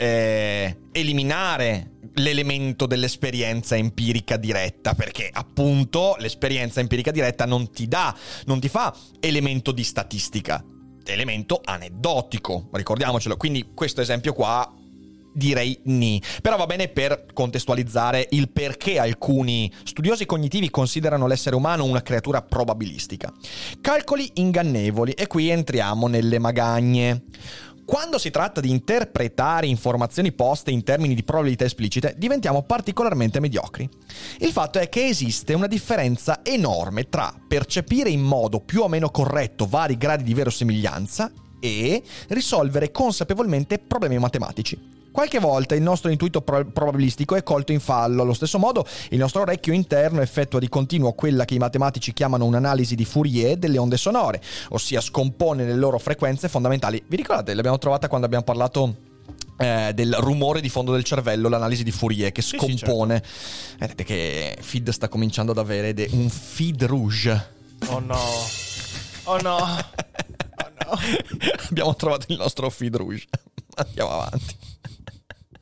eh, 0.00 0.76
eliminare 0.92 1.98
l'elemento 2.14 2.86
dell'esperienza 2.86 3.76
empirica 3.76 4.38
diretta, 4.38 4.94
perché 4.94 5.28
appunto 5.30 6.16
l'esperienza 6.18 6.80
empirica 6.80 7.10
diretta 7.10 7.44
non 7.44 7.70
ti 7.70 7.86
dà, 7.86 8.16
non 8.46 8.60
ti 8.60 8.68
fa 8.68 8.96
elemento 9.20 9.72
di 9.72 9.84
statistica. 9.84 10.64
elemento 11.04 11.60
aneddotico, 11.62 12.68
ricordiamocelo. 12.72 13.36
Quindi 13.36 13.72
questo 13.74 14.00
esempio 14.00 14.32
qua 14.32 14.72
direi 15.32 15.78
ni. 15.84 16.22
Però 16.40 16.56
va 16.56 16.66
bene 16.66 16.88
per 16.88 17.26
contestualizzare 17.32 18.28
il 18.30 18.50
perché 18.50 18.98
alcuni 18.98 19.72
studiosi 19.84 20.24
cognitivi 20.24 20.70
considerano 20.70 21.26
l'essere 21.26 21.56
umano 21.56 21.84
una 21.84 22.02
creatura 22.02 22.42
probabilistica. 22.42 23.32
Calcoli 23.80 24.30
ingannevoli 24.34 25.12
e 25.12 25.26
qui 25.26 25.48
entriamo 25.48 26.06
nelle 26.06 26.38
magagne. 26.38 27.24
Quando 27.90 28.18
si 28.18 28.30
tratta 28.30 28.60
di 28.60 28.70
interpretare 28.70 29.66
informazioni 29.66 30.30
poste 30.30 30.70
in 30.70 30.84
termini 30.84 31.12
di 31.12 31.24
probabilità 31.24 31.64
esplicite, 31.64 32.14
diventiamo 32.16 32.62
particolarmente 32.62 33.40
mediocri. 33.40 33.88
Il 34.38 34.52
fatto 34.52 34.78
è 34.78 34.88
che 34.88 35.06
esiste 35.06 35.54
una 35.54 35.66
differenza 35.66 36.44
enorme 36.44 37.08
tra 37.08 37.34
percepire 37.48 38.08
in 38.08 38.20
modo 38.20 38.60
più 38.60 38.82
o 38.82 38.88
meno 38.88 39.10
corretto 39.10 39.66
vari 39.66 39.96
gradi 39.96 40.22
di 40.22 40.34
verosimiglianza 40.34 41.32
e 41.58 42.00
risolvere 42.28 42.92
consapevolmente 42.92 43.80
problemi 43.80 44.18
matematici. 44.18 44.99
Qualche 45.12 45.40
volta 45.40 45.74
il 45.74 45.82
nostro 45.82 46.10
intuito 46.10 46.40
pro- 46.40 46.64
probabilistico 46.66 47.34
è 47.34 47.42
colto 47.42 47.72
in 47.72 47.80
fallo, 47.80 48.22
allo 48.22 48.32
stesso 48.32 48.58
modo 48.58 48.86
il 49.10 49.18
nostro 49.18 49.40
orecchio 49.42 49.72
interno 49.72 50.20
effettua 50.20 50.60
di 50.60 50.68
continuo 50.68 51.12
quella 51.12 51.44
che 51.44 51.54
i 51.54 51.58
matematici 51.58 52.12
chiamano 52.12 52.44
un'analisi 52.44 52.94
di 52.94 53.04
Fourier 53.04 53.56
delle 53.56 53.78
onde 53.78 53.96
sonore, 53.96 54.40
ossia 54.70 55.00
scompone 55.00 55.64
le 55.64 55.74
loro 55.74 55.98
frequenze 55.98 56.48
fondamentali. 56.48 57.02
Vi 57.06 57.16
ricordate, 57.16 57.54
l'abbiamo 57.54 57.78
trovata 57.78 58.06
quando 58.06 58.26
abbiamo 58.26 58.44
parlato 58.44 59.08
eh, 59.58 59.90
del 59.94 60.14
rumore 60.14 60.60
di 60.60 60.68
fondo 60.68 60.92
del 60.92 61.02
cervello, 61.02 61.48
l'analisi 61.48 61.82
di 61.82 61.90
Fourier 61.90 62.30
che 62.30 62.42
scompone. 62.42 63.22
Sì, 63.24 63.30
sì, 63.32 63.66
certo. 63.68 63.76
Vedete 63.78 64.04
che 64.04 64.56
Feed 64.60 64.90
sta 64.90 65.08
cominciando 65.08 65.50
ad 65.50 65.58
avere 65.58 65.92
de- 65.92 66.08
un 66.12 66.28
feed 66.30 66.84
rouge. 66.84 67.48
Oh 67.88 67.98
no. 67.98 68.18
Oh 69.24 69.40
no. 69.40 69.58
Oh 70.92 70.94
no. 70.94 70.98
abbiamo 71.68 71.94
trovato 71.94 72.26
il 72.28 72.36
nostro 72.36 72.68
feed 72.68 72.96
rouge. 72.96 73.26
Andiamo 73.76 74.10
avanti 74.10 74.56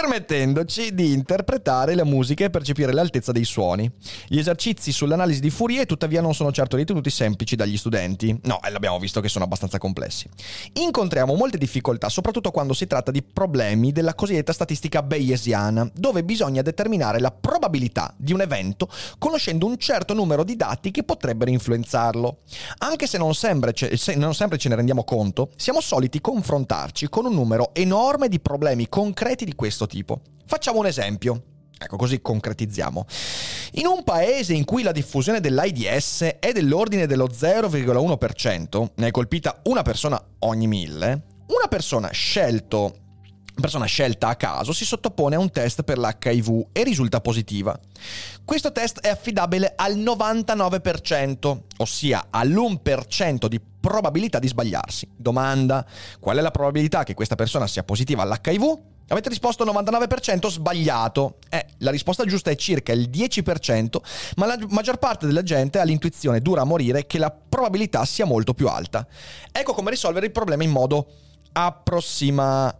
permettendoci 0.00 0.92
di 0.92 1.12
interpretare 1.12 1.94
la 1.94 2.02
musica 2.02 2.44
e 2.44 2.50
percepire 2.50 2.92
l'altezza 2.92 3.30
dei 3.30 3.44
suoni. 3.44 3.88
Gli 4.26 4.38
esercizi 4.38 4.90
sull'analisi 4.90 5.38
di 5.38 5.50
Fourier 5.50 5.86
tuttavia 5.86 6.20
non 6.20 6.34
sono 6.34 6.50
certo 6.50 6.76
ritenuti 6.76 7.10
semplici 7.10 7.54
dagli 7.54 7.76
studenti. 7.76 8.36
No, 8.42 8.60
e 8.60 8.70
l'abbiamo 8.70 8.98
visto 8.98 9.20
che 9.20 9.28
sono 9.28 9.44
abbastanza 9.44 9.78
complessi. 9.78 10.28
Incontriamo 10.72 11.36
molte 11.36 11.58
difficoltà, 11.58 12.08
soprattutto 12.08 12.50
quando 12.50 12.72
si 12.72 12.88
tratta 12.88 13.12
di 13.12 13.22
problemi 13.22 13.92
della 13.92 14.16
cosiddetta 14.16 14.52
statistica 14.52 15.00
bayesiana, 15.00 15.88
dove 15.94 16.24
bisogna 16.24 16.62
determinare 16.62 17.20
la 17.20 17.30
probabilità 17.30 18.12
di 18.16 18.32
un 18.32 18.40
evento 18.40 18.88
conoscendo 19.18 19.64
un 19.64 19.78
certo 19.78 20.12
numero 20.12 20.42
di 20.42 20.56
dati 20.56 20.90
che 20.90 21.04
potrebbero 21.04 21.52
influenzarlo. 21.52 22.38
Anche 22.78 23.06
se 23.06 23.16
non 23.16 23.32
sempre, 23.32 23.72
se 23.94 24.16
non 24.16 24.34
sempre 24.34 24.58
ce 24.58 24.68
ne 24.68 24.74
rendiamo 24.74 25.04
conto, 25.04 25.50
siamo 25.54 25.80
soliti 25.80 26.20
confrontarci 26.20 27.08
con 27.08 27.26
un 27.26 27.34
numero 27.34 27.70
enorme 27.74 28.26
di 28.26 28.40
problemi 28.40 28.88
concreti 28.88 29.44
di 29.44 29.54
questo 29.54 29.82
questo 29.84 29.86
tipo. 29.86 30.20
Facciamo 30.46 30.78
un 30.78 30.86
esempio. 30.86 31.42
Ecco, 31.76 31.96
così 31.96 32.20
concretizziamo. 32.20 33.04
In 33.72 33.86
un 33.86 34.04
paese 34.04 34.54
in 34.54 34.64
cui 34.64 34.82
la 34.82 34.92
diffusione 34.92 35.40
dell'AIDS 35.40 36.36
è 36.38 36.52
dell'ordine 36.52 37.06
dello 37.06 37.26
0,1%, 37.26 38.86
ne 38.96 39.06
è 39.06 39.10
colpita 39.10 39.60
una 39.64 39.82
persona 39.82 40.22
ogni 40.40 40.66
mille, 40.66 41.22
una 41.48 41.68
persona 41.68 42.10
scelto 42.10 42.98
persona 43.60 43.84
scelta 43.84 44.26
a 44.26 44.34
caso 44.34 44.72
si 44.72 44.84
sottopone 44.84 45.36
a 45.36 45.38
un 45.38 45.48
test 45.48 45.82
per 45.82 45.96
l'HIV 45.96 46.70
e 46.72 46.82
risulta 46.82 47.20
positiva. 47.20 47.78
Questo 48.44 48.72
test 48.72 48.98
è 48.98 49.08
affidabile 49.08 49.74
al 49.76 49.96
99%, 49.96 51.58
ossia 51.76 52.26
all'1% 52.30 53.46
di 53.46 53.60
probabilità 53.60 54.40
di 54.40 54.48
sbagliarsi. 54.48 55.08
Domanda: 55.16 55.86
qual 56.18 56.38
è 56.38 56.40
la 56.40 56.50
probabilità 56.50 57.04
che 57.04 57.14
questa 57.14 57.36
persona 57.36 57.68
sia 57.68 57.84
positiva 57.84 58.22
all'HIV? 58.22 58.93
Avete 59.08 59.28
risposto 59.28 59.64
99% 59.64 60.48
sbagliato. 60.48 61.38
Eh, 61.50 61.66
la 61.78 61.90
risposta 61.90 62.24
giusta 62.24 62.50
è 62.50 62.56
circa 62.56 62.92
il 62.92 63.10
10%, 63.10 63.96
ma 64.36 64.46
la 64.46 64.58
maggior 64.68 64.98
parte 64.98 65.26
della 65.26 65.42
gente 65.42 65.78
ha 65.78 65.84
l'intuizione 65.84 66.40
dura 66.40 66.62
a 66.62 66.64
morire 66.64 67.06
che 67.06 67.18
la 67.18 67.30
probabilità 67.30 68.04
sia 68.04 68.24
molto 68.24 68.54
più 68.54 68.68
alta. 68.68 69.06
Ecco 69.52 69.74
come 69.74 69.90
risolvere 69.90 70.26
il 70.26 70.32
problema 70.32 70.62
in 70.62 70.70
modo 70.70 71.06
approssima... 71.52 72.74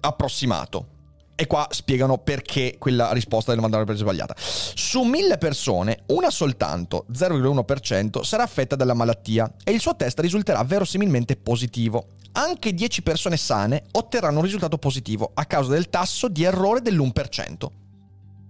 approssimato. 0.00 0.94
E 1.38 1.46
qua 1.46 1.68
spiegano 1.70 2.16
perché 2.16 2.76
quella 2.78 3.12
risposta 3.12 3.54
del 3.54 3.62
99% 3.62 3.90
è 3.90 3.96
sbagliata. 3.96 4.34
Su 4.38 5.02
1000 5.02 5.36
persone, 5.36 6.04
una 6.06 6.30
soltanto, 6.30 7.04
0,1%, 7.12 8.22
sarà 8.22 8.42
affetta 8.42 8.74
dalla 8.74 8.94
malattia 8.94 9.52
e 9.62 9.72
il 9.72 9.80
suo 9.80 9.96
test 9.96 10.18
risulterà 10.20 10.64
verosimilmente 10.64 11.36
positivo 11.36 12.06
anche 12.36 12.74
10 12.74 13.02
persone 13.02 13.36
sane 13.36 13.84
otterranno 13.92 14.38
un 14.38 14.44
risultato 14.44 14.78
positivo 14.78 15.30
a 15.34 15.46
causa 15.46 15.72
del 15.72 15.88
tasso 15.88 16.28
di 16.28 16.44
errore 16.44 16.82
dell'1% 16.82 17.66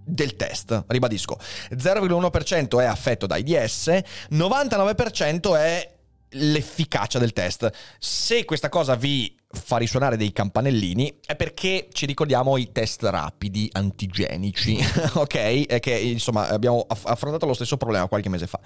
del 0.03 0.35
test. 0.35 0.85
Ribadisco, 0.87 1.37
0,1% 1.71 2.81
è 2.81 2.85
affetto 2.85 3.27
da 3.27 3.35
AIDS, 3.35 3.87
99% 4.31 5.55
è 5.55 5.95
l'efficacia 6.31 7.19
del 7.19 7.33
test. 7.33 7.69
Se 7.97 8.45
questa 8.45 8.69
cosa 8.69 8.95
vi 8.95 9.36
fa 9.49 9.77
risuonare 9.77 10.17
dei 10.17 10.33
campanellini 10.33 11.19
è 11.25 11.35
perché 11.35 11.87
ci 11.91 12.05
ricordiamo 12.05 12.57
i 12.57 12.71
test 12.71 13.03
rapidi 13.03 13.69
antigenici, 13.71 14.77
ok? 15.15 15.35
E 15.67 15.79
che 15.79 15.91
insomma 15.91 16.49
abbiamo 16.49 16.85
affrontato 16.87 17.45
lo 17.45 17.53
stesso 17.53 17.77
problema 17.77 18.07
qualche 18.07 18.29
mese 18.29 18.47
fa. 18.47 18.59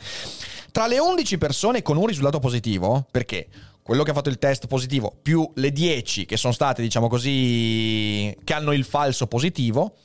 Tra 0.72 0.88
le 0.88 1.00
11 1.00 1.38
persone 1.38 1.82
con 1.82 1.98
un 1.98 2.08
risultato 2.08 2.40
positivo, 2.40 3.06
perché 3.12 3.48
quello 3.84 4.04
che 4.04 4.12
ha 4.12 4.14
fatto 4.14 4.30
il 4.30 4.38
test 4.38 4.68
positivo 4.68 5.14
più 5.22 5.50
le 5.56 5.72
10 5.72 6.26
che 6.26 6.38
sono 6.38 6.54
state, 6.54 6.82
diciamo 6.82 7.08
così, 7.08 8.36
che 8.44 8.54
hanno 8.54 8.72
il 8.72 8.84
falso 8.84 9.28
positivo, 9.28 9.98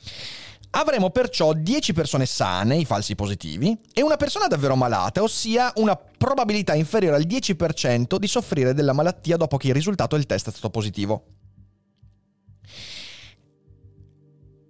avremo 0.71 1.09
perciò 1.09 1.53
10 1.53 1.93
persone 1.93 2.25
sane, 2.25 2.77
i 2.77 2.85
falsi 2.85 3.15
positivi, 3.15 3.77
e 3.93 4.01
una 4.01 4.17
persona 4.17 4.47
davvero 4.47 4.75
malata, 4.75 5.21
ossia 5.21 5.71
una 5.75 5.95
probabilità 5.95 6.73
inferiore 6.73 7.15
al 7.15 7.25
10% 7.25 8.17
di 8.17 8.27
soffrire 8.27 8.73
della 8.73 8.93
malattia 8.93 9.37
dopo 9.37 9.57
che 9.57 9.67
il 9.67 9.73
risultato 9.73 10.15
del 10.15 10.25
test 10.25 10.47
è 10.47 10.51
stato 10.51 10.69
positivo. 10.69 11.25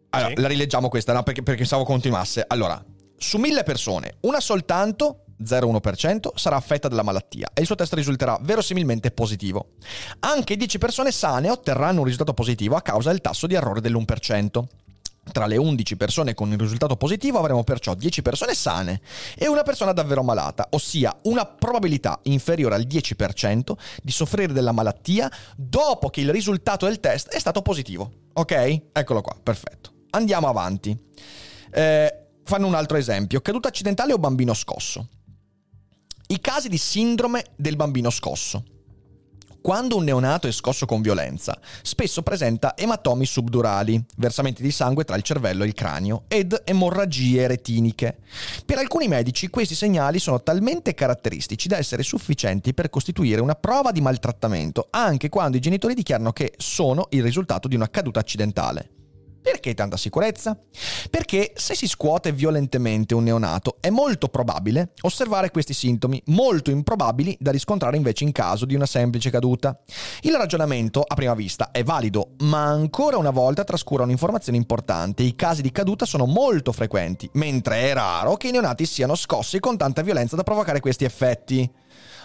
Allora, 0.09 0.33
sì. 0.33 0.41
la 0.41 0.47
rileggiamo 0.47 0.89
questa, 0.89 1.13
no? 1.13 1.23
perché, 1.23 1.43
perché 1.43 1.59
pensavo 1.59 1.83
continuasse. 1.83 2.43
Allora, 2.47 2.83
su 3.17 3.37
1000 3.37 3.63
persone, 3.63 4.17
una 4.21 4.39
soltanto 4.39 5.23
0,1% 5.43 6.29
sarà 6.35 6.55
affetta 6.55 6.87
dalla 6.87 7.03
malattia 7.03 7.49
e 7.53 7.61
il 7.61 7.67
suo 7.67 7.75
test 7.75 7.93
risulterà 7.93 8.37
verosimilmente 8.41 9.11
positivo. 9.11 9.73
Anche 10.19 10.55
10 10.55 10.77
persone 10.77 11.11
sane 11.11 11.49
otterranno 11.49 11.99
un 11.99 12.05
risultato 12.05 12.33
positivo 12.33 12.75
a 12.75 12.81
causa 12.81 13.09
del 13.09 13.21
tasso 13.21 13.47
di 13.47 13.53
errore 13.53 13.81
dell'1%. 13.81 14.63
Tra 15.31 15.45
le 15.45 15.57
11 15.57 15.97
persone 15.97 16.33
con 16.33 16.51
il 16.51 16.57
risultato 16.57 16.95
positivo 16.95 17.39
avremo 17.39 17.63
perciò 17.63 17.93
10 17.93 18.21
persone 18.21 18.53
sane 18.53 19.01
e 19.35 19.47
una 19.47 19.63
persona 19.63 19.91
davvero 19.91 20.23
malata, 20.23 20.67
ossia 20.71 21.15
una 21.23 21.45
probabilità 21.45 22.19
inferiore 22.23 22.75
al 22.75 22.87
10% 22.87 23.73
di 24.01 24.11
soffrire 24.11 24.53
della 24.53 24.71
malattia 24.71 25.31
dopo 25.55 26.09
che 26.09 26.21
il 26.21 26.31
risultato 26.31 26.85
del 26.85 26.99
test 26.99 27.29
è 27.29 27.39
stato 27.39 27.61
positivo. 27.61 28.11
Ok? 28.33 28.81
Eccolo 28.91 29.21
qua, 29.21 29.35
perfetto. 29.41 29.91
Andiamo 30.11 30.47
avanti. 30.47 30.97
Eh, 31.71 32.27
fanno 32.43 32.67
un 32.67 32.75
altro 32.75 32.97
esempio. 32.97 33.41
Caduta 33.41 33.67
accidentale 33.67 34.13
o 34.13 34.17
bambino 34.17 34.53
scosso? 34.53 35.09
I 36.27 36.39
casi 36.39 36.69
di 36.69 36.77
sindrome 36.77 37.43
del 37.55 37.75
bambino 37.75 38.09
scosso. 38.09 38.63
Quando 39.61 39.97
un 39.97 40.03
neonato 40.03 40.47
è 40.47 40.51
scosso 40.51 40.85
con 40.85 41.01
violenza, 41.01 41.59
spesso 41.81 42.21
presenta 42.21 42.75
ematomi 42.77 43.25
subdurali, 43.25 44.03
versamenti 44.15 44.61
di 44.61 44.71
sangue 44.71 45.03
tra 45.03 45.15
il 45.15 45.23
cervello 45.23 45.63
e 45.63 45.67
il 45.67 45.73
cranio, 45.73 46.23
ed 46.27 46.61
emorragie 46.63 47.47
retiniche. 47.47 48.19
Per 48.65 48.77
alcuni 48.77 49.07
medici 49.07 49.49
questi 49.49 49.75
segnali 49.75 50.19
sono 50.19 50.41
talmente 50.41 50.93
caratteristici 50.93 51.67
da 51.67 51.77
essere 51.77 52.03
sufficienti 52.03 52.73
per 52.73 52.89
costituire 52.89 53.41
una 53.41 53.55
prova 53.55 53.91
di 53.91 54.01
maltrattamento, 54.01 54.87
anche 54.89 55.29
quando 55.29 55.57
i 55.57 55.61
genitori 55.61 55.93
dichiarano 55.93 56.31
che 56.31 56.53
sono 56.57 57.07
il 57.09 57.23
risultato 57.23 57.67
di 57.67 57.75
una 57.75 57.89
caduta 57.89 58.19
accidentale. 58.19 58.96
Perché 59.49 59.73
tanta 59.73 59.95
sicurezza? 59.95 60.59
Perché 61.09 61.53
se 61.55 61.73
si 61.73 61.87
scuote 61.87 62.33
violentemente 62.33 63.13
un 63.13 63.23
neonato 63.23 63.77
è 63.79 63.89
molto 63.89 64.27
probabile 64.27 64.91
osservare 65.03 65.51
questi 65.51 65.73
sintomi, 65.73 66.21
molto 66.25 66.69
improbabili 66.69 67.37
da 67.39 67.51
riscontrare 67.51 67.95
invece 67.95 68.25
in 68.25 68.33
caso 68.33 68.65
di 68.65 68.75
una 68.75 68.85
semplice 68.85 69.29
caduta. 69.29 69.79
Il 70.23 70.35
ragionamento 70.35 71.01
a 71.01 71.15
prima 71.15 71.33
vista 71.33 71.71
è 71.71 71.81
valido, 71.81 72.31
ma 72.39 72.65
ancora 72.65 73.15
una 73.15 73.29
volta 73.29 73.63
trascura 73.63 74.03
un'informazione 74.03 74.57
importante. 74.57 75.23
I 75.23 75.33
casi 75.37 75.61
di 75.61 75.71
caduta 75.71 76.05
sono 76.05 76.25
molto 76.25 76.73
frequenti, 76.73 77.29
mentre 77.35 77.89
è 77.89 77.93
raro 77.93 78.35
che 78.35 78.49
i 78.49 78.51
neonati 78.51 78.85
siano 78.85 79.15
scossi 79.15 79.61
con 79.61 79.77
tanta 79.77 80.01
violenza 80.01 80.35
da 80.35 80.43
provocare 80.43 80.81
questi 80.81 81.05
effetti. 81.05 81.71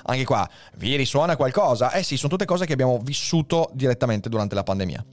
Anche 0.04 0.24
qua, 0.24 0.48
vi 0.76 0.96
risuona 0.96 1.36
qualcosa? 1.36 1.92
Eh 1.92 2.02
sì, 2.02 2.16
sono 2.16 2.32
tutte 2.32 2.44
cose 2.44 2.66
che 2.66 2.72
abbiamo 2.72 2.98
vissuto 3.02 3.70
direttamente 3.72 4.28
durante 4.28 4.54
la 4.54 4.62
pandemia. 4.62 5.04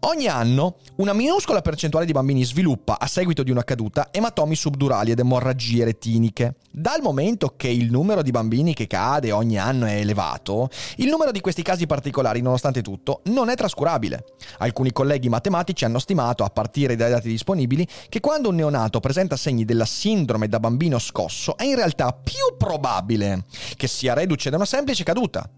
Ogni 0.00 0.26
anno 0.26 0.76
una 0.96 1.12
minuscola 1.12 1.60
percentuale 1.62 2.06
di 2.06 2.12
bambini 2.12 2.44
sviluppa, 2.44 2.98
a 2.98 3.06
seguito 3.06 3.42
di 3.42 3.50
una 3.50 3.64
caduta, 3.64 4.08
ematomi 4.10 4.54
subdurali 4.54 5.12
ed 5.12 5.18
emorragie 5.18 5.84
retiniche. 5.84 6.56
Dal 6.70 7.02
momento 7.02 7.54
che 7.56 7.68
il 7.68 7.90
numero 7.90 8.22
di 8.22 8.30
bambini 8.30 8.74
che 8.74 8.86
cade 8.86 9.30
ogni 9.30 9.58
anno 9.58 9.86
è 9.86 9.96
elevato, 9.96 10.70
il 10.96 11.08
numero 11.08 11.30
di 11.30 11.40
questi 11.40 11.62
casi 11.62 11.86
particolari, 11.86 12.40
nonostante 12.40 12.82
tutto, 12.82 13.20
non 13.24 13.48
è 13.48 13.54
trascurabile. 13.54 14.24
Alcuni 14.58 14.92
colleghi 14.92 15.28
matematici 15.28 15.84
hanno 15.84 15.98
stimato, 15.98 16.44
a 16.44 16.48
partire 16.48 16.96
dai 16.96 17.10
dati 17.10 17.28
disponibili, 17.28 17.86
che 18.08 18.20
quando 18.20 18.48
un 18.48 18.56
neonato 18.56 19.00
presenta 19.00 19.36
segni 19.36 19.64
della 19.64 19.84
sindrome 19.84 20.48
da 20.48 20.58
bambino 20.58 20.98
scosso, 20.98 21.56
è 21.56 21.64
in 21.64 21.76
realtà 21.76 22.12
più 22.12 22.56
probabile 22.56 23.44
che 23.76 23.86
sia 23.86 24.14
reduce 24.14 24.31
da 24.34 24.56
una 24.56 24.64
semplice 24.64 25.04
caduta. 25.04 25.48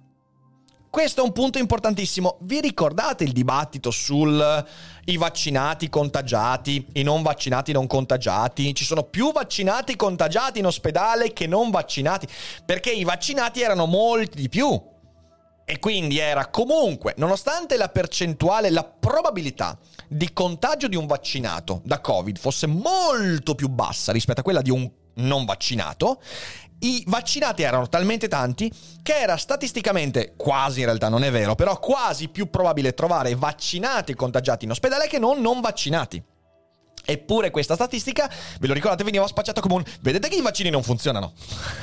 Questo 0.95 1.23
è 1.23 1.25
un 1.25 1.33
punto 1.33 1.59
importantissimo. 1.59 2.39
Vi 2.43 2.61
ricordate 2.61 3.25
il 3.25 3.33
dibattito 3.33 3.91
sul 3.91 4.65
i 5.07 5.17
vaccinati 5.17 5.89
contagiati, 5.89 6.87
i 6.93 7.03
non 7.03 7.23
vaccinati 7.23 7.73
non 7.73 7.89
contagiati? 7.89 8.73
Ci 8.75 8.85
sono 8.85 9.03
più 9.03 9.33
vaccinati 9.33 9.97
contagiati 9.97 10.61
in 10.61 10.67
ospedale 10.67 11.33
che 11.33 11.49
non 11.49 11.73
vaccinati, 11.73 12.29
perché 12.65 12.93
i 12.93 13.03
vaccinati 13.03 13.61
erano 13.61 13.87
molti 13.87 14.41
di 14.41 14.49
più. 14.49 14.81
E 15.65 15.79
quindi 15.81 16.19
era 16.19 16.47
comunque, 16.47 17.15
nonostante 17.17 17.77
la 17.77 17.89
percentuale, 17.89 18.71
la 18.71 18.85
probabilità 18.85 19.77
di 20.07 20.33
contagio 20.33 20.87
di 20.87 20.95
un 20.95 21.07
vaccinato 21.07 21.81
da 21.85 22.01
Covid 22.01 22.39
fosse 22.39 22.69
molto 22.69 23.57
più 23.57 23.69
bassa 23.69 24.13
rispetto 24.13 24.41
a 24.41 24.45
quella 24.45 24.63
di 24.63 24.71
un 24.71 24.89
non 25.15 25.45
vaccinato, 25.45 26.21
i 26.85 27.03
vaccinati 27.07 27.63
erano 27.63 27.89
talmente 27.89 28.29
tanti 28.29 28.71
che 29.03 29.19
era 29.19 29.37
statisticamente, 29.37 30.35
quasi 30.37 30.81
in 30.81 30.87
realtà 30.87 31.09
non 31.09 31.25
è 31.25 31.31
vero, 31.31 31.55
però 31.55 31.79
quasi 31.79 32.29
più 32.29 32.51
probabile 32.51 32.95
trovare 32.95 33.35
vaccinati 33.35 34.15
contagiati 34.15 34.65
in 34.65 34.71
ospedale 34.71 35.07
che 35.07 35.19
non 35.19 35.41
non 35.41 35.61
vaccinati. 35.61 36.23
Eppure 37.07 37.51
questa 37.51 37.75
statistica, 37.75 38.31
ve 38.61 38.67
lo 38.67 38.73
ricordate, 38.73 39.05
veniva 39.05 39.27
spacciata 39.27 39.61
come 39.61 39.75
un... 39.75 39.85
Vedete 40.01 40.29
che 40.29 40.37
i 40.37 40.41
vaccini 40.43 40.71
non 40.71 40.83
funzionano. 40.83 41.33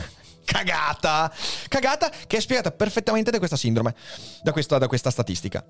Cagata! 0.45 1.31
Cagata 1.67 2.09
che 2.27 2.37
è 2.37 2.39
spiegata 2.39 2.71
perfettamente 2.71 3.31
da 3.31 3.37
questa 3.37 3.55
sindrome, 3.55 3.95
da 4.41 4.51
questa, 4.51 4.77
da 4.77 4.87
questa 4.87 5.11
statistica. 5.11 5.63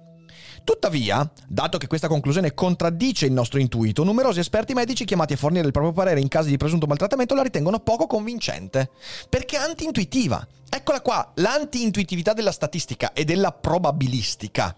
Tuttavia, 0.63 1.29
dato 1.47 1.77
che 1.77 1.87
questa 1.87 2.07
conclusione 2.07 2.53
contraddice 2.53 3.25
il 3.25 3.31
nostro 3.31 3.59
intuito, 3.59 4.03
numerosi 4.03 4.39
esperti 4.39 4.73
medici 4.73 5.05
chiamati 5.05 5.33
a 5.33 5.37
fornire 5.37 5.65
il 5.65 5.71
proprio 5.71 5.93
parere 5.93 6.19
in 6.19 6.27
casi 6.27 6.49
di 6.49 6.57
presunto 6.57 6.85
maltrattamento 6.85 7.33
la 7.33 7.41
ritengono 7.41 7.79
poco 7.79 8.05
convincente, 8.07 8.91
perché 9.29 9.57
anti-intuitiva. 9.57 10.47
Eccola 10.69 11.01
qua, 11.01 11.31
l'anti-intuitività 11.35 12.33
della 12.33 12.51
statistica 12.51 13.13
e 13.13 13.25
della 13.25 13.51
probabilistica. 13.51 14.75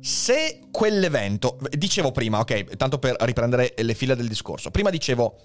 Se 0.00 0.60
quell'evento, 0.70 1.58
dicevo 1.70 2.12
prima, 2.12 2.38
ok, 2.38 2.76
tanto 2.76 2.98
per 2.98 3.16
riprendere 3.20 3.74
le 3.76 3.94
fila 3.94 4.14
del 4.14 4.28
discorso, 4.28 4.70
prima 4.70 4.90
dicevo, 4.90 5.36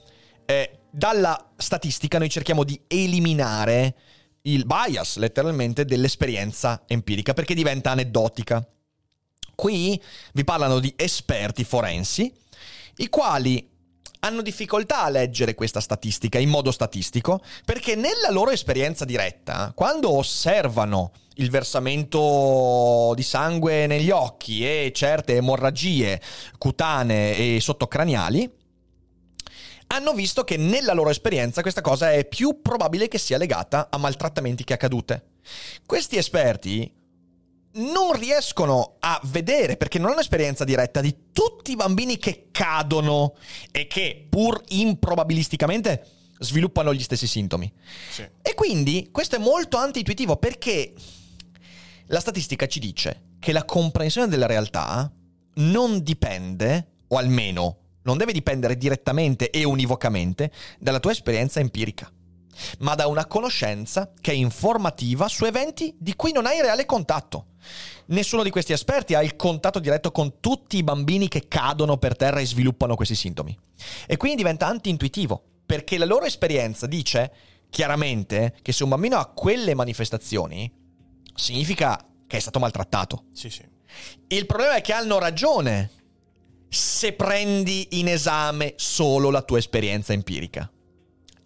eh, 0.45 0.79
dalla 0.91 1.51
statistica 1.57 2.19
noi 2.19 2.29
cerchiamo 2.29 2.63
di 2.63 2.79
eliminare 2.87 3.95
il 4.43 4.65
bias 4.65 5.17
letteralmente 5.17 5.85
dell'esperienza 5.85 6.83
empirica 6.87 7.33
perché 7.33 7.53
diventa 7.53 7.91
aneddotica. 7.91 8.65
Qui 9.55 10.01
vi 10.33 10.43
parlano 10.43 10.79
di 10.79 10.93
esperti 10.95 11.63
forensi, 11.63 12.31
i 12.97 13.09
quali 13.09 13.69
hanno 14.19 14.41
difficoltà 14.41 15.03
a 15.03 15.09
leggere 15.09 15.53
questa 15.53 15.81
statistica 15.81 16.39
in 16.39 16.49
modo 16.49 16.71
statistico 16.71 17.41
perché 17.65 17.95
nella 17.95 18.31
loro 18.31 18.51
esperienza 18.51 19.05
diretta, 19.05 19.73
quando 19.75 20.15
osservano 20.15 21.11
il 21.35 21.49
versamento 21.49 23.13
di 23.15 23.23
sangue 23.23 23.87
negli 23.87 24.11
occhi 24.11 24.65
e 24.65 24.91
certe 24.93 25.35
emorragie 25.35 26.21
cutanee 26.57 27.55
e 27.55 27.59
sottocraniali, 27.59 28.49
hanno 29.87 30.13
visto 30.13 30.43
che 30.43 30.57
nella 30.57 30.93
loro 30.93 31.09
esperienza 31.09 31.61
questa 31.61 31.81
cosa 31.81 32.11
è 32.11 32.25
più 32.25 32.61
probabile 32.61 33.07
che 33.07 33.17
sia 33.17 33.37
legata 33.37 33.89
a 33.91 33.97
maltrattamenti 33.97 34.63
che 34.63 34.73
a 34.73 34.77
cadute. 34.77 35.31
Questi 35.85 36.17
esperti 36.17 36.91
non 37.73 38.13
riescono 38.13 38.97
a 38.99 39.19
vedere, 39.25 39.77
perché 39.77 39.99
non 39.99 40.11
hanno 40.11 40.19
esperienza 40.19 40.63
diretta, 40.63 41.01
di 41.01 41.15
tutti 41.31 41.71
i 41.71 41.75
bambini 41.75 42.17
che 42.17 42.49
cadono 42.51 43.35
e 43.71 43.87
che, 43.87 44.25
pur 44.29 44.61
improbabilisticamente, 44.69 46.05
sviluppano 46.39 46.93
gli 46.93 47.01
stessi 47.01 47.27
sintomi. 47.27 47.71
Sì. 48.11 48.27
E 48.41 48.53
quindi 48.53 49.09
questo 49.11 49.37
è 49.37 49.39
molto 49.39 49.77
anti-intuitivo 49.77 50.37
perché 50.37 50.93
la 52.07 52.19
statistica 52.19 52.67
ci 52.67 52.79
dice 52.79 53.31
che 53.39 53.51
la 53.51 53.65
comprensione 53.65 54.27
della 54.27 54.45
realtà 54.45 55.11
non 55.55 56.03
dipende, 56.03 56.87
o 57.07 57.17
almeno 57.17 57.77
non 58.03 58.17
deve 58.17 58.33
dipendere 58.33 58.77
direttamente 58.77 59.49
e 59.49 59.63
univocamente 59.63 60.51
dalla 60.79 60.99
tua 60.99 61.11
esperienza 61.11 61.59
empirica 61.59 62.11
ma 62.79 62.95
da 62.95 63.07
una 63.07 63.25
conoscenza 63.25 64.11
che 64.19 64.31
è 64.31 64.35
informativa 64.35 65.27
su 65.27 65.45
eventi 65.45 65.95
di 65.97 66.15
cui 66.15 66.31
non 66.31 66.45
hai 66.45 66.61
reale 66.61 66.85
contatto. 66.85 67.47
Nessuno 68.07 68.43
di 68.43 68.49
questi 68.49 68.73
esperti 68.73 69.15
ha 69.15 69.23
il 69.23 69.35
contatto 69.35 69.79
diretto 69.79 70.11
con 70.11 70.39
tutti 70.39 70.77
i 70.77 70.83
bambini 70.83 71.27
che 71.27 71.47
cadono 71.47 71.97
per 71.97 72.15
terra 72.15 72.39
e 72.39 72.45
sviluppano 72.45 72.95
questi 72.95 73.15
sintomi. 73.15 73.57
E 74.05 74.17
quindi 74.17 74.37
diventa 74.37 74.67
anti-intuitivo, 74.67 75.41
perché 75.65 75.97
la 75.97 76.05
loro 76.05 76.25
esperienza 76.25 76.85
dice 76.87 77.31
chiaramente 77.69 78.55
che 78.61 78.71
se 78.71 78.83
un 78.83 78.89
bambino 78.89 79.17
ha 79.17 79.25
quelle 79.27 79.73
manifestazioni, 79.73 80.71
significa 81.33 81.97
che 82.27 82.37
è 82.37 82.39
stato 82.39 82.59
maltrattato. 82.59 83.25
Sì, 83.33 83.49
sì. 83.49 83.63
Il 84.27 84.45
problema 84.45 84.75
è 84.75 84.81
che 84.81 84.93
hanno 84.93 85.19
ragione 85.19 85.89
se 86.67 87.13
prendi 87.13 87.99
in 87.99 88.07
esame 88.07 88.73
solo 88.77 89.29
la 89.29 89.43
tua 89.43 89.59
esperienza 89.59 90.13
empirica. 90.13 90.71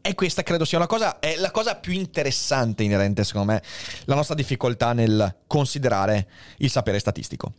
E 0.08 0.16
questa 0.16 0.42
credo 0.42 0.64
sia 0.64 0.78
una 0.78 0.88
cosa, 0.88 1.20
è 1.20 1.36
la 1.36 1.52
cosa 1.52 1.76
più 1.76 1.92
interessante 1.92 2.84
inerente, 2.84 3.26
secondo 3.26 3.52
me, 3.52 3.62
la 4.06 4.16
nostra 4.16 4.36
difficoltà 4.36 4.94
nel 4.94 5.40
considerare 5.48 6.30
il 6.60 6.70
sapere 6.70 6.98
statistico. 6.98 7.52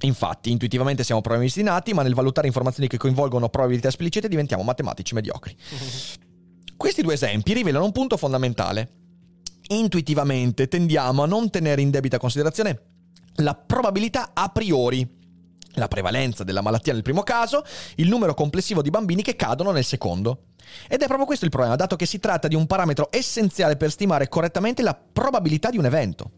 Infatti, 0.00 0.50
intuitivamente 0.50 1.04
siamo 1.04 1.20
probabilisti 1.20 1.62
nati, 1.62 1.92
ma 1.92 2.02
nel 2.02 2.14
valutare 2.14 2.46
informazioni 2.46 2.88
che 2.88 2.96
coinvolgono 2.96 3.50
probabilità 3.50 3.88
esplicite 3.88 4.26
diventiamo 4.26 4.62
matematici 4.62 5.12
mediocri. 5.12 5.54
Questi 6.78 7.02
due 7.02 7.12
esempi 7.12 7.52
rivelano 7.52 7.84
un 7.84 7.92
punto 7.92 8.16
fondamentale. 8.16 8.88
Intuitivamente 9.68 10.68
tendiamo 10.68 11.24
a 11.24 11.26
non 11.26 11.50
tenere 11.50 11.82
in 11.82 11.90
debita 11.90 12.16
considerazione 12.16 12.80
la 13.40 13.54
probabilità 13.54 14.30
a 14.32 14.48
priori 14.48 15.06
la 15.76 15.88
prevalenza 15.88 16.44
della 16.44 16.62
malattia 16.62 16.92
nel 16.92 17.02
primo 17.02 17.22
caso, 17.22 17.64
il 17.96 18.08
numero 18.08 18.34
complessivo 18.34 18.82
di 18.82 18.90
bambini 18.90 19.22
che 19.22 19.36
cadono 19.36 19.70
nel 19.70 19.84
secondo. 19.84 20.40
Ed 20.88 21.02
è 21.02 21.06
proprio 21.06 21.26
questo 21.26 21.44
il 21.44 21.50
problema, 21.50 21.76
dato 21.76 21.96
che 21.96 22.06
si 22.06 22.18
tratta 22.18 22.48
di 22.48 22.54
un 22.54 22.66
parametro 22.66 23.08
essenziale 23.10 23.76
per 23.76 23.90
stimare 23.90 24.28
correttamente 24.28 24.82
la 24.82 24.94
probabilità 24.94 25.70
di 25.70 25.78
un 25.78 25.86
evento. 25.86 26.32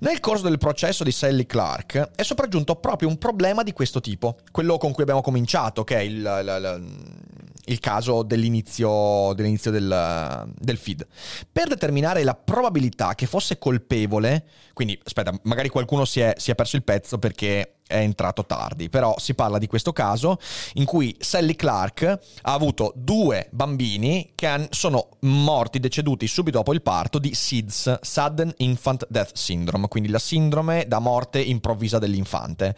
Nel 0.00 0.20
corso 0.20 0.44
del 0.44 0.58
processo 0.58 1.04
di 1.04 1.12
Sally 1.12 1.46
Clark 1.46 2.10
è 2.14 2.22
sopraggiunto 2.22 2.76
proprio 2.76 3.08
un 3.08 3.18
problema 3.18 3.62
di 3.62 3.72
questo 3.72 4.00
tipo, 4.00 4.36
quello 4.50 4.78
con 4.78 4.92
cui 4.92 5.02
abbiamo 5.02 5.20
cominciato, 5.20 5.84
che 5.84 5.96
è 5.96 6.00
il, 6.00 6.16
il, 6.16 6.96
il 7.66 7.80
caso 7.80 8.22
dell'inizio, 8.22 9.32
dell'inizio 9.34 9.70
del, 9.70 10.52
del, 10.58 10.76
feed. 10.76 11.06
Per 11.50 11.68
determinare 11.68 12.24
la 12.24 12.34
probabilità 12.34 13.14
che 13.14 13.26
fosse 13.26 13.58
colpevole, 13.58 14.44
quindi 14.72 14.98
aspetta, 15.04 15.32
magari 15.42 15.68
qualcuno 15.68 16.04
si 16.04 16.20
è, 16.20 16.34
si 16.36 16.50
è 16.50 16.54
perso 16.54 16.76
il 16.76 16.84
pezzo 16.84 17.18
perché 17.18 17.73
è 17.86 17.96
entrato 17.98 18.46
tardi, 18.46 18.88
però 18.88 19.14
si 19.18 19.34
parla 19.34 19.58
di 19.58 19.66
questo 19.66 19.92
caso 19.92 20.38
in 20.74 20.84
cui 20.84 21.14
Sally 21.18 21.54
Clark 21.54 22.02
ha 22.42 22.52
avuto 22.52 22.92
due 22.96 23.48
bambini 23.50 24.32
che 24.34 24.68
sono 24.70 25.08
morti, 25.20 25.80
deceduti 25.80 26.26
subito 26.26 26.58
dopo 26.58 26.72
il 26.72 26.82
parto 26.82 27.18
di 27.18 27.34
SIDS, 27.34 28.00
Sudden 28.00 28.52
Infant 28.58 29.06
Death 29.08 29.34
Syndrome, 29.34 29.88
quindi 29.88 30.08
la 30.08 30.18
sindrome 30.18 30.86
da 30.86 30.98
morte 30.98 31.40
improvvisa 31.40 31.98
dell'infante. 31.98 32.74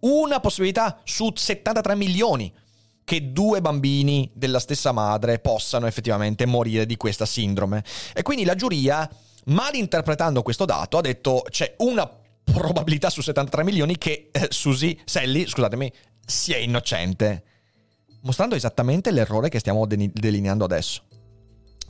Una 0.00 0.40
possibilità 0.40 1.00
su 1.04 1.30
73 1.34 1.94
milioni 1.94 2.52
che 3.04 3.32
due 3.32 3.60
bambini 3.60 4.30
della 4.32 4.58
stessa 4.58 4.92
madre 4.92 5.38
possano 5.38 5.86
effettivamente 5.86 6.46
morire 6.46 6.86
di 6.86 6.96
questa 6.96 7.26
sindrome. 7.26 7.84
E 8.14 8.22
quindi 8.22 8.44
la 8.44 8.54
giuria, 8.54 9.08
malinterpretando 9.46 10.42
questo 10.42 10.64
dato, 10.64 10.96
ha 10.96 11.02
detto 11.02 11.44
c'è 11.50 11.74
una 11.78 12.10
probabilità 12.44 13.10
su 13.10 13.20
73 13.20 13.64
milioni 13.64 13.98
che 13.98 14.30
eh, 14.30 14.48
Susie, 14.50 14.96
Sally, 15.04 15.46
scusatemi, 15.46 15.92
sia 16.24 16.58
innocente. 16.58 17.44
Mostrando 18.22 18.54
esattamente 18.54 19.10
l'errore 19.10 19.48
che 19.48 19.58
stiamo 19.58 19.86
delineando 19.86 20.64
adesso. 20.64 21.02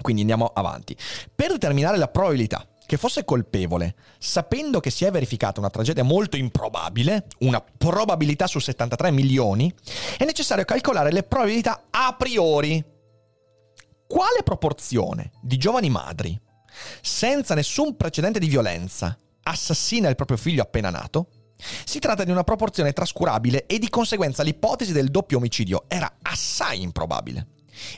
Quindi 0.00 0.22
andiamo 0.22 0.46
avanti. 0.46 0.96
Per 1.34 1.52
determinare 1.52 1.96
la 1.96 2.08
probabilità 2.08 2.66
che 2.86 2.96
fosse 2.96 3.24
colpevole, 3.24 3.94
sapendo 4.18 4.80
che 4.80 4.90
si 4.90 5.04
è 5.04 5.10
verificata 5.10 5.60
una 5.60 5.70
tragedia 5.70 6.02
molto 6.02 6.36
improbabile, 6.36 7.26
una 7.40 7.60
probabilità 7.60 8.46
su 8.46 8.58
73 8.58 9.10
milioni, 9.10 9.72
è 10.18 10.24
necessario 10.24 10.64
calcolare 10.64 11.12
le 11.12 11.22
probabilità 11.22 11.84
a 11.90 12.14
priori. 12.18 12.84
Quale 14.06 14.42
proporzione 14.42 15.30
di 15.40 15.56
giovani 15.56 15.88
madri 15.88 16.40
senza 17.00 17.54
nessun 17.54 17.96
precedente 17.96 18.38
di 18.38 18.48
violenza, 18.48 19.18
assassina 19.44 20.08
il 20.08 20.16
proprio 20.16 20.36
figlio 20.36 20.62
appena 20.62 20.90
nato, 20.90 21.28
si 21.84 21.98
tratta 21.98 22.24
di 22.24 22.30
una 22.30 22.44
proporzione 22.44 22.92
trascurabile 22.92 23.66
e 23.66 23.78
di 23.78 23.88
conseguenza 23.88 24.42
l'ipotesi 24.42 24.92
del 24.92 25.10
doppio 25.10 25.38
omicidio 25.38 25.84
era 25.88 26.12
assai 26.22 26.82
improbabile. 26.82 27.48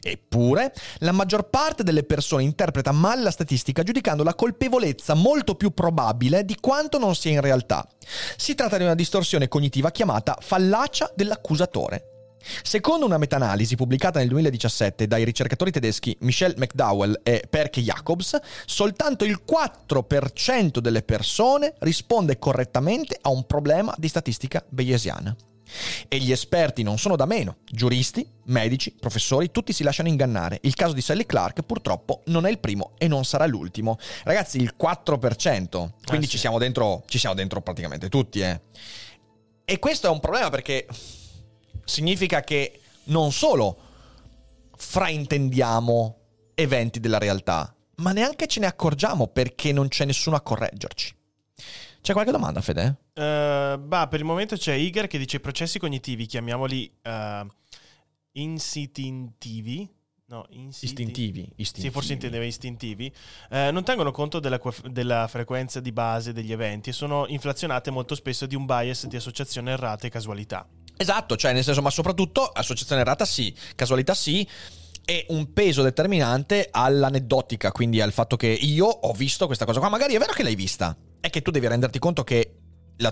Eppure, 0.00 0.72
la 0.98 1.12
maggior 1.12 1.50
parte 1.50 1.82
delle 1.82 2.04
persone 2.04 2.42
interpreta 2.42 2.92
male 2.92 3.22
la 3.22 3.30
statistica 3.30 3.82
giudicando 3.82 4.22
la 4.22 4.34
colpevolezza 4.34 5.14
molto 5.14 5.54
più 5.54 5.72
probabile 5.72 6.44
di 6.44 6.56
quanto 6.60 6.98
non 6.98 7.14
sia 7.14 7.32
in 7.32 7.40
realtà. 7.40 7.86
Si 8.36 8.54
tratta 8.54 8.78
di 8.78 8.84
una 8.84 8.94
distorsione 8.94 9.48
cognitiva 9.48 9.90
chiamata 9.90 10.36
fallacia 10.40 11.12
dell'accusatore. 11.14 12.15
Secondo 12.62 13.06
una 13.06 13.18
meta-analisi 13.18 13.76
pubblicata 13.76 14.18
nel 14.18 14.28
2017 14.28 15.06
dai 15.06 15.24
ricercatori 15.24 15.70
tedeschi 15.70 16.16
Michel 16.20 16.54
McDowell 16.56 17.20
e 17.22 17.44
Perke 17.48 17.80
Jacobs, 17.82 18.38
soltanto 18.64 19.24
il 19.24 19.42
4% 19.48 20.78
delle 20.78 21.02
persone 21.02 21.74
risponde 21.80 22.38
correttamente 22.38 23.18
a 23.20 23.30
un 23.30 23.44
problema 23.46 23.94
di 23.96 24.08
statistica 24.08 24.64
bayesiana. 24.68 25.34
E 26.08 26.18
gli 26.18 26.30
esperti 26.30 26.82
non 26.82 26.98
sono 26.98 27.16
da 27.16 27.26
meno, 27.26 27.56
giuristi, 27.64 28.26
medici, 28.44 28.94
professori, 28.98 29.50
tutti 29.50 29.72
si 29.72 29.82
lasciano 29.82 30.08
ingannare. 30.08 30.60
Il 30.62 30.74
caso 30.74 30.92
di 30.92 31.00
Sally 31.00 31.26
Clark 31.26 31.62
purtroppo 31.62 32.22
non 32.26 32.46
è 32.46 32.50
il 32.50 32.60
primo 32.60 32.92
e 32.98 33.08
non 33.08 33.24
sarà 33.24 33.46
l'ultimo. 33.46 33.98
Ragazzi, 34.22 34.58
il 34.58 34.74
4%, 34.80 35.68
quindi 36.04 36.26
ah, 36.26 36.28
sì. 36.28 36.28
ci, 36.28 36.38
siamo 36.38 36.58
dentro, 36.58 37.02
ci 37.08 37.18
siamo 37.18 37.34
dentro 37.34 37.60
praticamente 37.62 38.08
tutti, 38.08 38.40
eh. 38.40 38.60
E 39.64 39.80
questo 39.80 40.06
è 40.06 40.10
un 40.10 40.20
problema 40.20 40.48
perché 40.48 40.86
significa 41.86 42.42
che 42.42 42.80
non 43.04 43.32
solo 43.32 43.78
fraintendiamo 44.76 46.18
eventi 46.54 47.00
della 47.00 47.18
realtà, 47.18 47.74
ma 47.96 48.12
neanche 48.12 48.46
ce 48.46 48.60
ne 48.60 48.66
accorgiamo 48.66 49.28
perché 49.28 49.72
non 49.72 49.88
c'è 49.88 50.04
nessuno 50.04 50.36
a 50.36 50.42
correggerci. 50.42 51.14
C'è 52.02 52.12
qualche 52.12 52.30
domanda, 52.30 52.60
Fede? 52.60 52.96
Uh, 53.14 53.78
bah, 53.78 54.06
per 54.08 54.20
il 54.20 54.24
momento 54.24 54.56
c'è 54.56 54.74
Iger 54.74 55.06
che 55.06 55.18
dice 55.18 55.38
i 55.38 55.40
processi 55.40 55.78
cognitivi, 55.78 56.26
chiamiamoli 56.26 56.90
uh, 57.02 57.46
instintivi. 58.32 59.92
No, 60.28 60.44
istintivi, 60.50 61.48
istintivi. 61.54 61.86
Sì, 61.86 61.90
forse 61.90 62.12
intendeva 62.12 62.44
istintivi. 62.44 63.12
Eh, 63.48 63.70
non 63.70 63.84
tengono 63.84 64.10
conto 64.10 64.40
della, 64.40 64.60
della, 64.90 65.28
frequenza 65.28 65.78
di 65.78 65.92
base 65.92 66.32
degli 66.32 66.50
eventi 66.50 66.90
e 66.90 66.92
sono 66.92 67.28
inflazionate 67.28 67.92
molto 67.92 68.16
spesso 68.16 68.44
di 68.44 68.56
un 68.56 68.66
bias 68.66 69.06
di 69.06 69.14
associazione 69.14 69.70
errata 69.70 70.08
e 70.08 70.10
casualità. 70.10 70.66
Esatto, 70.96 71.36
cioè 71.36 71.52
nel 71.52 71.64
senso, 71.64 71.82
ma 71.82 71.90
soprattutto 71.90 72.46
associazione 72.46 73.02
errata 73.02 73.24
sì, 73.24 73.54
casualità 73.74 74.14
sì, 74.14 74.46
e 75.04 75.26
un 75.28 75.52
peso 75.52 75.82
determinante 75.82 76.68
all'aneddotica, 76.70 77.70
quindi 77.70 78.00
al 78.00 78.12
fatto 78.12 78.36
che 78.36 78.48
io 78.48 78.86
ho 78.86 79.12
visto 79.12 79.46
questa 79.46 79.64
cosa 79.64 79.78
qua, 79.78 79.88
magari 79.88 80.14
è 80.14 80.18
vero 80.18 80.32
che 80.32 80.42
l'hai 80.42 80.56
vista, 80.56 80.96
è 81.20 81.30
che 81.30 81.42
tu 81.42 81.50
devi 81.50 81.68
renderti 81.68 81.98
conto 81.98 82.24
che 82.24 82.56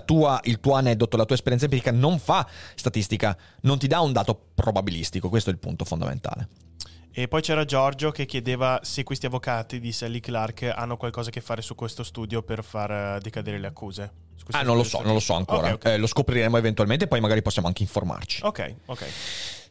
tua, 0.03 0.39
il 0.43 0.59
tuo 0.59 0.73
aneddoto, 0.73 1.15
la 1.15 1.25
tua 1.25 1.35
esperienza 1.35 1.65
empirica 1.65 1.91
non 1.91 2.19
fa 2.19 2.47
statistica, 2.75 3.37
non 3.61 3.77
ti 3.77 3.87
dà 3.87 4.01
un 4.01 4.11
dato 4.11 4.49
probabilistico, 4.53 5.29
questo 5.29 5.51
è 5.51 5.53
il 5.53 5.59
punto 5.59 5.85
fondamentale. 5.85 6.49
E 7.17 7.29
poi 7.29 7.41
c'era 7.41 7.63
Giorgio 7.63 8.11
che 8.11 8.25
chiedeva 8.25 8.81
se 8.83 9.03
questi 9.03 9.27
avvocati 9.27 9.79
di 9.79 9.93
Sally 9.93 10.19
Clark 10.19 10.63
hanno 10.75 10.97
qualcosa 10.97 11.29
a 11.29 11.31
che 11.31 11.39
fare 11.39 11.61
su 11.61 11.73
questo 11.73 12.03
studio 12.03 12.43
per 12.43 12.61
far 12.61 12.91
eh, 12.91 13.19
decadere 13.21 13.57
le 13.57 13.67
accuse. 13.67 14.11
Ah, 14.51 14.61
non 14.61 14.77
lo 14.77 14.83
so, 14.83 15.01
non 15.01 15.13
lo 15.13 15.19
so 15.19 15.33
ancora. 15.33 15.59
Okay, 15.59 15.73
okay. 15.73 15.93
Eh, 15.93 15.97
lo 15.97 16.07
scopriremo 16.07 16.57
eventualmente, 16.57 17.07
poi 17.07 17.19
magari 17.19 17.41
possiamo 17.41 17.67
anche 17.67 17.81
informarci. 17.81 18.41
Ok, 18.43 18.75
ok. 18.85 19.05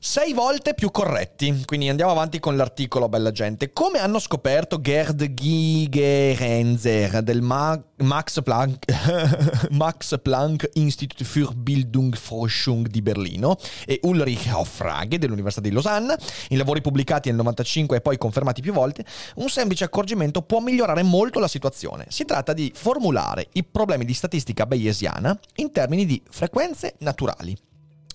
Sei 0.06 0.34
volte 0.34 0.74
più 0.74 0.90
corretti. 0.90 1.62
Quindi 1.64 1.88
andiamo 1.88 2.10
avanti 2.10 2.38
con 2.38 2.56
l'articolo, 2.56 3.08
bella 3.08 3.30
gente. 3.30 3.72
Come 3.72 4.00
hanno 4.00 4.18
scoperto 4.18 4.78
Gerd 4.78 5.32
Gigerenzer 5.32 7.22
del 7.22 7.40
Ma- 7.40 7.82
Max, 7.98 8.42
Planck, 8.42 8.84
Max 9.72 10.18
Planck 10.20 10.68
Institut 10.74 11.22
für 11.24 11.54
Bildungsforschung 11.54 12.86
di 12.88 13.00
Berlino 13.00 13.56
e 13.86 13.98
Ulrich 14.02 14.50
Hofrage 14.52 15.18
dell'Università 15.18 15.66
di 15.66 15.70
Losanna, 15.72 16.18
in 16.48 16.58
lavori 16.58 16.82
pubblicati 16.82 17.28
nel 17.28 17.38
95 17.38 17.96
e 17.96 18.00
poi 18.02 18.18
confermati 18.18 18.60
più 18.60 18.74
volte, 18.74 19.06
un 19.36 19.48
semplice 19.48 19.84
accorgimento 19.84 20.42
può 20.42 20.60
migliorare 20.60 21.02
molto 21.02 21.38
la 21.38 21.48
situazione. 21.48 22.04
Si 22.08 22.26
tratta 22.26 22.52
di 22.52 22.70
formulare 22.74 23.48
i 23.52 23.64
problemi 23.64 24.04
di 24.04 24.12
statistica 24.12 24.53
bayesiana 24.62 25.38
in 25.56 25.72
termini 25.72 26.06
di 26.06 26.22
frequenze 26.30 26.94
naturali 26.98 27.56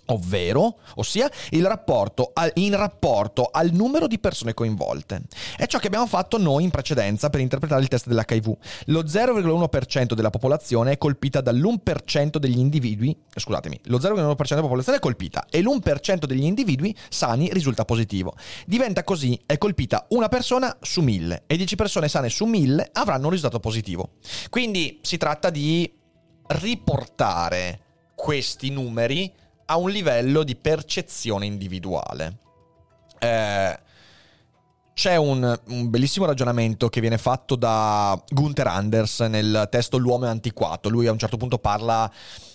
ovvero, 0.10 0.80
ossia 0.96 1.30
rapporto 1.62 2.32
al, 2.34 2.52
in 2.56 2.76
rapporto 2.76 3.50
al 3.52 3.72
numero 3.72 4.08
di 4.08 4.20
persone 4.20 4.54
coinvolte. 4.54 5.24
È 5.58 5.66
ciò 5.66 5.80
che 5.80 5.88
abbiamo 5.88 6.08
fatto 6.08 6.38
noi 6.38 6.64
in 6.64 6.70
precedenza 6.70 7.30
per 7.30 7.42
interpretare 7.42 7.82
il 7.82 7.88
test 7.88 8.08
dell'HIV. 8.08 8.58
Lo 8.86 9.04
0,1% 9.04 10.14
della 10.14 10.30
popolazione 10.30 10.92
è 10.92 10.98
colpita 10.98 11.42
dall'1% 11.42 12.38
degli 12.38 12.58
individui, 12.58 13.16
scusatemi, 13.36 13.80
lo 13.86 13.98
0,1% 13.98 14.48
della 14.50 14.62
popolazione 14.62 14.98
è 14.98 15.02
colpita 15.02 15.46
e 15.50 15.62
l'1% 15.62 16.26
degli 16.26 16.44
individui 16.44 16.96
sani 17.10 17.50
risulta 17.52 17.86
positivo. 17.86 18.36
Diventa 18.66 19.04
così, 19.04 19.40
è 19.46 19.58
colpita 19.58 20.06
una 20.10 20.28
persona 20.28 20.76
su 20.82 21.02
mille 21.02 21.44
e 21.48 21.58
10 21.58 21.76
persone 21.76 22.08
sane 22.08 22.30
su 22.30 22.46
mille 22.46 22.90
avranno 22.94 23.26
un 23.26 23.32
risultato 23.32 23.60
positivo. 23.60 24.12
Quindi 24.50 25.00
si 25.02 25.18
tratta 25.18 25.50
di 25.50 25.99
riportare 26.50 27.80
questi 28.16 28.70
numeri 28.70 29.32
a 29.66 29.78
un 29.78 29.90
livello 29.90 30.44
di 30.44 30.56
percezione 30.56 31.46
individuale. 31.46 32.38
Eh, 33.20 33.80
c'è 34.94 35.16
un, 35.16 35.58
un, 35.68 35.90
bellissimo 35.90 36.26
ragionamento 36.26 36.90
che 36.90 37.00
viene 37.00 37.18
fatto 37.18 37.56
da 37.56 38.22
Gunther 38.28 38.68
Anders 38.68 39.22
nel 39.22 39.68
testo 39.72 39.98
L'uomo 39.98 40.26
è 40.26 40.30
antiquato. 40.30 40.90
Lui 40.90 41.08
a 41.08 41.12
un 41.12 41.18
certo 41.18 41.38
punto 41.38 41.58
parla 41.58 42.12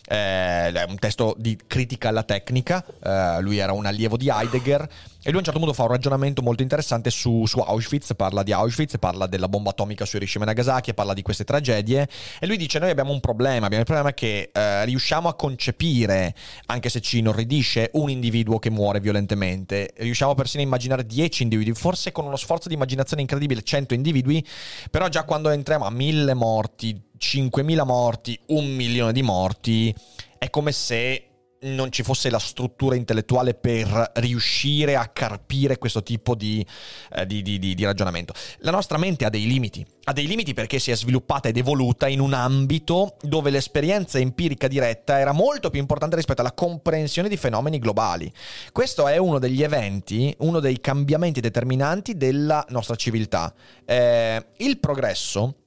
eh, 0.06 0.70
è 0.70 0.84
un 0.86 0.98
testo 0.98 1.34
di 1.38 1.58
critica 1.66 2.10
alla 2.10 2.22
tecnica, 2.22 2.84
eh, 3.02 3.40
lui 3.40 3.56
era 3.56 3.72
un 3.72 3.86
allievo 3.86 4.18
di 4.18 4.28
Heidegger 4.28 4.86
e 5.26 5.30
lui 5.30 5.36
a 5.36 5.38
un 5.38 5.44
certo 5.44 5.58
punto 5.58 5.72
fa 5.72 5.84
un 5.84 5.88
ragionamento 5.88 6.42
molto 6.42 6.62
interessante 6.62 7.08
su, 7.08 7.46
su 7.46 7.58
Auschwitz, 7.58 8.14
parla 8.14 8.42
di 8.42 8.52
Auschwitz, 8.52 8.98
parla 8.98 9.26
della 9.26 9.48
bomba 9.48 9.70
atomica 9.70 10.04
su 10.04 10.16
Hiroshima 10.16 10.44
e 10.44 10.48
Nagasaki, 10.48 10.92
parla 10.92 11.14
di 11.14 11.22
queste 11.22 11.44
tragedie 11.44 12.06
e 12.38 12.46
lui 12.46 12.58
dice 12.58 12.78
noi 12.78 12.90
abbiamo 12.90 13.10
un 13.10 13.20
problema, 13.20 13.64
abbiamo 13.64 13.78
il 13.78 13.86
problema 13.86 14.12
che 14.12 14.50
eh, 14.52 14.84
riusciamo 14.84 15.26
a 15.28 15.34
concepire, 15.34 16.34
anche 16.66 16.90
se 16.90 17.00
ci 17.00 17.18
inorridisce, 17.18 17.88
un 17.94 18.10
individuo 18.10 18.58
che 18.58 18.68
muore 18.68 19.00
violentemente, 19.00 19.92
riusciamo 19.96 20.34
persino 20.34 20.62
a 20.62 20.66
immaginare 20.66 21.06
10 21.06 21.42
individui, 21.42 21.72
forse 21.72 22.12
con 22.12 22.26
uno 22.26 22.36
sforzo 22.36 22.68
di 22.68 22.74
immaginazione 22.74 23.22
incredibile 23.22 23.62
100 23.62 23.94
individui, 23.94 24.46
però 24.90 25.08
già 25.08 25.24
quando 25.24 25.48
entriamo 25.48 25.86
a 25.86 25.90
1000 25.90 26.34
morti, 26.34 27.00
5.000 27.18 27.84
morti, 27.86 28.38
un 28.48 28.66
milione 28.66 29.12
di 29.12 29.22
morti, 29.22 29.94
è 30.36 30.50
come 30.50 30.72
se 30.72 31.28
non 31.64 31.90
ci 31.90 32.02
fosse 32.02 32.30
la 32.30 32.38
struttura 32.38 32.94
intellettuale 32.94 33.54
per 33.54 34.12
riuscire 34.14 34.96
a 34.96 35.08
carpire 35.08 35.78
questo 35.78 36.02
tipo 36.02 36.34
di, 36.34 36.64
eh, 37.12 37.26
di, 37.26 37.42
di, 37.42 37.58
di, 37.58 37.84
ragionamento. 37.84 38.32
La 38.58 38.70
nostra 38.70 38.98
mente 38.98 39.24
ha 39.24 39.30
dei 39.30 39.46
limiti, 39.46 39.84
ha 40.04 40.12
dei 40.12 40.26
limiti 40.26 40.54
perché 40.54 40.78
si 40.78 40.90
è 40.90 40.96
sviluppata 40.96 41.48
ed 41.48 41.56
evoluta 41.56 42.08
in 42.08 42.20
un 42.20 42.32
ambito 42.32 43.16
dove 43.20 43.50
l'esperienza 43.50 44.18
empirica 44.18 44.68
diretta 44.68 45.18
era 45.18 45.32
molto 45.32 45.70
più 45.70 45.80
importante 45.80 46.16
rispetto 46.16 46.40
alla 46.40 46.52
comprensione 46.52 47.28
di 47.28 47.36
fenomeni 47.36 47.78
globali. 47.78 48.30
Questo 48.72 49.08
è 49.08 49.16
uno 49.16 49.38
degli 49.38 49.62
eventi, 49.62 50.34
uno 50.38 50.60
dei 50.60 50.80
cambiamenti 50.80 51.40
determinanti 51.40 52.16
della 52.16 52.64
nostra 52.68 52.96
civiltà. 52.96 53.52
Eh, 53.84 54.46
il 54.58 54.78
progresso 54.78 55.63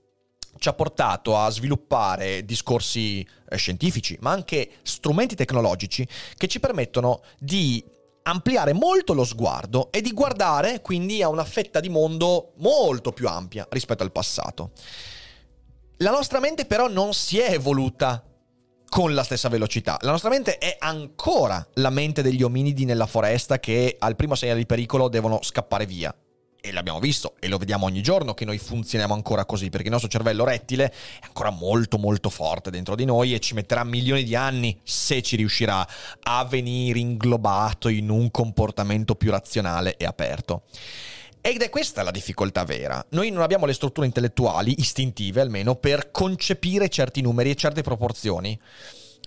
ci 0.60 0.70
ha 0.70 0.74
portato 0.74 1.38
a 1.38 1.50
sviluppare 1.50 2.46
discorsi 2.46 3.28
eh, 3.50 3.58
scientifici, 3.58 4.18
ma 4.22 4.32
anche 4.32 4.70
strumenti 4.84 5.36
tecnologici 5.36 6.08
che 6.36 6.48
ci 6.48 6.60
permettono 6.60 7.22
di 7.40 7.84
ampliare 8.24 8.74
molto 8.74 9.14
lo 9.14 9.24
sguardo 9.24 9.90
e 9.92 10.02
di 10.02 10.12
guardare 10.12 10.82
quindi 10.82 11.22
a 11.22 11.30
una 11.30 11.46
fetta 11.46 11.80
di 11.80 11.90
mondo 11.90 12.54
molto 12.58 13.12
più 13.12 13.28
ampia 13.28 13.66
rispetto 13.70 14.04
al 14.04 14.12
passato. 14.12 14.72
La 15.98 16.12
nostra 16.12 16.40
mente 16.40 16.66
però 16.66 16.88
non 16.88 17.14
si 17.14 17.40
è 17.40 17.54
evoluta 17.54 18.24
con 18.90 19.14
la 19.14 19.24
stessa 19.24 19.50
velocità. 19.50 19.98
La 20.02 20.12
nostra 20.12 20.30
mente 20.30 20.58
è 20.58 20.76
ancora 20.80 21.66
la 21.76 21.90
mente 21.90 22.22
degli 22.22 22.44
ominidi 22.44 22.86
nella 22.86 23.06
foresta 23.06 23.60
che 23.60 23.96
al 23.98 24.16
primo 24.16 24.36
segnale 24.36 24.60
di 24.60 24.66
pericolo 24.66 25.08
devono 25.08 25.40
scappare 25.42 25.86
via 25.86 26.14
e 26.60 26.72
l'abbiamo 26.72 27.00
visto 27.00 27.36
e 27.40 27.48
lo 27.48 27.58
vediamo 27.58 27.86
ogni 27.86 28.02
giorno 28.02 28.34
che 28.34 28.46
noi 28.46 28.58
funzioniamo 28.58 29.14
ancora 29.14 29.46
così, 29.46 29.70
perché 29.70 29.86
il 29.88 29.92
nostro 29.92 30.10
cervello 30.10 30.44
rettile 30.44 30.86
è 30.86 31.26
ancora 31.26 31.50
molto 31.50 31.98
molto 31.98 32.30
forte 32.30 32.70
dentro 32.70 32.96
di 32.96 33.06
noi 33.06 33.34
e 33.34 33.40
ci 33.40 33.54
metterà 33.54 33.84
milioni 33.84 34.24
di 34.24 34.36
anni, 34.36 34.80
se 34.84 35.22
ci 35.22 35.36
riuscirà, 35.36 35.88
a 36.24 36.46
venire 36.46 37.00
inglobato 37.00 37.88
in 37.88 38.10
un 38.10 38.30
comportamento 38.32 39.16
più 39.16 39.32
razionale 39.32 39.98
e 39.98 40.06
aperto. 40.06 40.64
Ed 41.40 41.62
è 41.62 41.70
questa 41.70 42.04
la 42.04 42.12
difficoltà 42.12 42.66
vera. 42.66 43.06
Noi 43.12 43.30
non 43.30 43.42
abbiamo 43.42 43.66
le 43.66 43.74
strutture 43.74 44.06
intellettuali, 44.06 44.80
istintive 44.80 45.40
almeno, 45.40 45.76
per 45.76 46.12
concepire 46.12 46.90
certi 46.90 47.22
numeri 47.22 47.52
e 47.52 47.56
certe 47.56 47.84
proporzioni. 47.84 48.60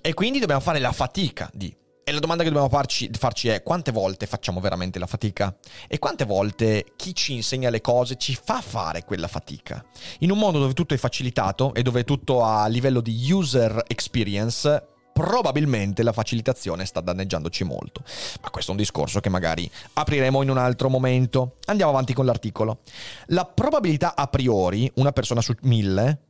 E 0.03 0.15
quindi 0.15 0.39
dobbiamo 0.39 0.61
fare 0.61 0.81
la 0.81 0.93
fatica 0.93 1.51
di 1.55 1.75
E 2.11 2.13
la 2.13 2.19
domanda 2.19 2.43
che 2.43 2.49
dobbiamo 2.49 2.69
farci, 2.69 3.09
farci, 3.17 3.47
è 3.47 3.63
quante 3.63 3.93
volte 3.93 4.27
facciamo 4.27 4.59
veramente 4.59 4.99
la 4.99 5.07
fatica? 5.07 5.57
E 5.87 6.01
quante 6.01 6.25
volte 6.25 6.87
chi 6.97 7.15
ci 7.15 7.35
insegna 7.35 7.71
le 7.71 7.81
cose 7.81 8.17
ci 8.17 8.35
fa 8.35 8.61
fare 8.61 9.05
quella 9.05 9.29
fatica? 9.29 9.85
In 10.19 10.33
un 10.33 10.39
mondo 10.39 10.59
dove 10.59 10.73
tutto 10.73 10.93
è 10.93 10.97
facilitato 10.97 11.73
e 11.73 11.83
dove 11.83 12.03
tutto 12.03 12.43
a 12.43 12.67
livello 12.67 13.01
di 13.01 13.31
user 13.31 13.85
experience, 13.87 14.89
probabilmente 15.13 16.03
la 16.03 16.11
facilitazione 16.11 16.85
sta 16.85 17.01
danneggiandoci 17.01 17.63
molto. 17.63 18.03
Ma 18.43 18.51
questo 18.51 18.73
è 18.73 18.75
un 18.75 18.81
discorso 18.81 19.21
che 19.21 19.29
magari 19.29 19.71
apriremo 19.93 20.43
in 20.43 20.51
un 20.51 20.59
altro 20.59 20.89
momento. 20.89 21.59
Andiamo 21.67 21.93
avanti 21.93 22.13
con 22.13 22.27
l'articolo. 22.27 22.81
La 23.27 23.45
probabilità 23.45 24.17
a 24.17 24.27
priori, 24.27 24.91
una 24.97 25.13
persona 25.13 25.41
su 25.41 25.55
mille, 25.63 26.23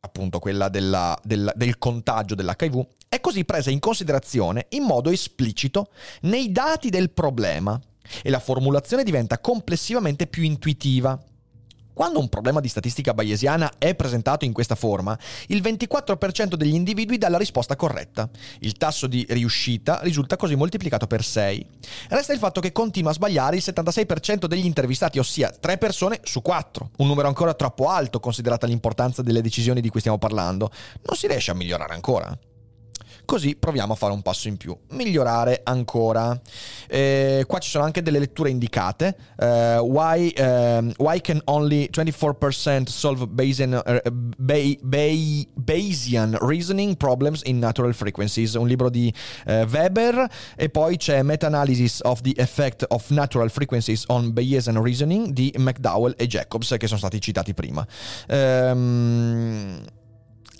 appunto 0.00 0.40
quella 0.40 0.68
della, 0.68 1.16
del, 1.22 1.52
del 1.54 1.78
contagio 1.78 2.34
dell'HIV, 2.34 2.86
è 3.08 3.20
così 3.20 3.44
presa 3.44 3.70
in 3.70 3.78
considerazione 3.78 4.66
in 4.70 4.82
modo 4.82 5.10
esplicito 5.10 5.90
nei 6.22 6.52
dati 6.52 6.90
del 6.90 7.10
problema 7.10 7.80
e 8.22 8.30
la 8.30 8.40
formulazione 8.40 9.02
diventa 9.02 9.38
complessivamente 9.38 10.26
più 10.26 10.42
intuitiva. 10.42 11.18
Quando 11.98 12.20
un 12.20 12.28
problema 12.28 12.60
di 12.60 12.68
statistica 12.68 13.12
bayesiana 13.12 13.72
è 13.76 13.92
presentato 13.96 14.44
in 14.44 14.52
questa 14.52 14.76
forma, 14.76 15.18
il 15.48 15.60
24% 15.60 16.54
degli 16.54 16.74
individui 16.74 17.18
dà 17.18 17.28
la 17.28 17.38
risposta 17.38 17.74
corretta. 17.74 18.30
Il 18.60 18.74
tasso 18.74 19.08
di 19.08 19.26
riuscita 19.28 19.98
risulta 20.02 20.36
così 20.36 20.54
moltiplicato 20.54 21.08
per 21.08 21.24
6. 21.24 21.66
Resta 22.10 22.32
il 22.32 22.38
fatto 22.38 22.60
che 22.60 22.70
continua 22.70 23.10
a 23.10 23.14
sbagliare 23.14 23.56
il 23.56 23.64
76% 23.66 24.44
degli 24.46 24.64
intervistati, 24.64 25.18
ossia 25.18 25.50
3 25.50 25.76
persone 25.76 26.20
su 26.22 26.40
4, 26.40 26.90
un 26.98 27.08
numero 27.08 27.26
ancora 27.26 27.54
troppo 27.54 27.88
alto 27.88 28.20
considerata 28.20 28.68
l'importanza 28.68 29.22
delle 29.22 29.42
decisioni 29.42 29.80
di 29.80 29.88
cui 29.88 29.98
stiamo 29.98 30.18
parlando. 30.18 30.70
Non 31.02 31.16
si 31.16 31.26
riesce 31.26 31.50
a 31.50 31.54
migliorare 31.54 31.94
ancora. 31.94 32.38
Così 33.28 33.56
proviamo 33.56 33.92
a 33.92 33.94
fare 33.94 34.14
un 34.14 34.22
passo 34.22 34.48
in 34.48 34.56
più, 34.56 34.74
migliorare 34.92 35.60
ancora. 35.62 36.40
Eh, 36.88 37.44
qua 37.46 37.58
ci 37.58 37.68
sono 37.68 37.84
anche 37.84 38.00
delle 38.00 38.18
letture 38.18 38.48
indicate. 38.48 39.14
Uh, 39.36 39.80
why, 39.80 40.32
uh, 40.38 40.90
why, 40.96 41.20
can 41.20 41.38
only 41.44 41.90
24% 41.92 42.88
solve 42.88 43.26
Bayesian, 43.26 43.82
uh, 43.84 44.10
Bay, 44.10 44.78
Bay, 44.80 45.46
Bayesian 45.52 46.38
reasoning 46.40 46.96
problems 46.96 47.42
in 47.44 47.58
natural 47.58 47.92
frequencies? 47.92 48.54
Un 48.54 48.66
libro 48.66 48.88
di 48.88 49.12
Weber. 49.44 50.26
E 50.56 50.70
poi 50.70 50.96
c'è 50.96 51.22
Meta-analysis 51.22 52.00
of 52.04 52.22
the 52.22 52.32
effect 52.38 52.86
of 52.88 53.10
natural 53.10 53.50
frequencies 53.50 54.04
on 54.06 54.32
Bayesian 54.32 54.82
reasoning 54.82 55.32
di 55.34 55.52
McDowell 55.58 56.14
e 56.16 56.26
Jacobs, 56.26 56.74
che 56.78 56.86
sono 56.86 56.98
stati 56.98 57.20
citati 57.20 57.52
prima. 57.52 57.86
Um, 58.28 59.84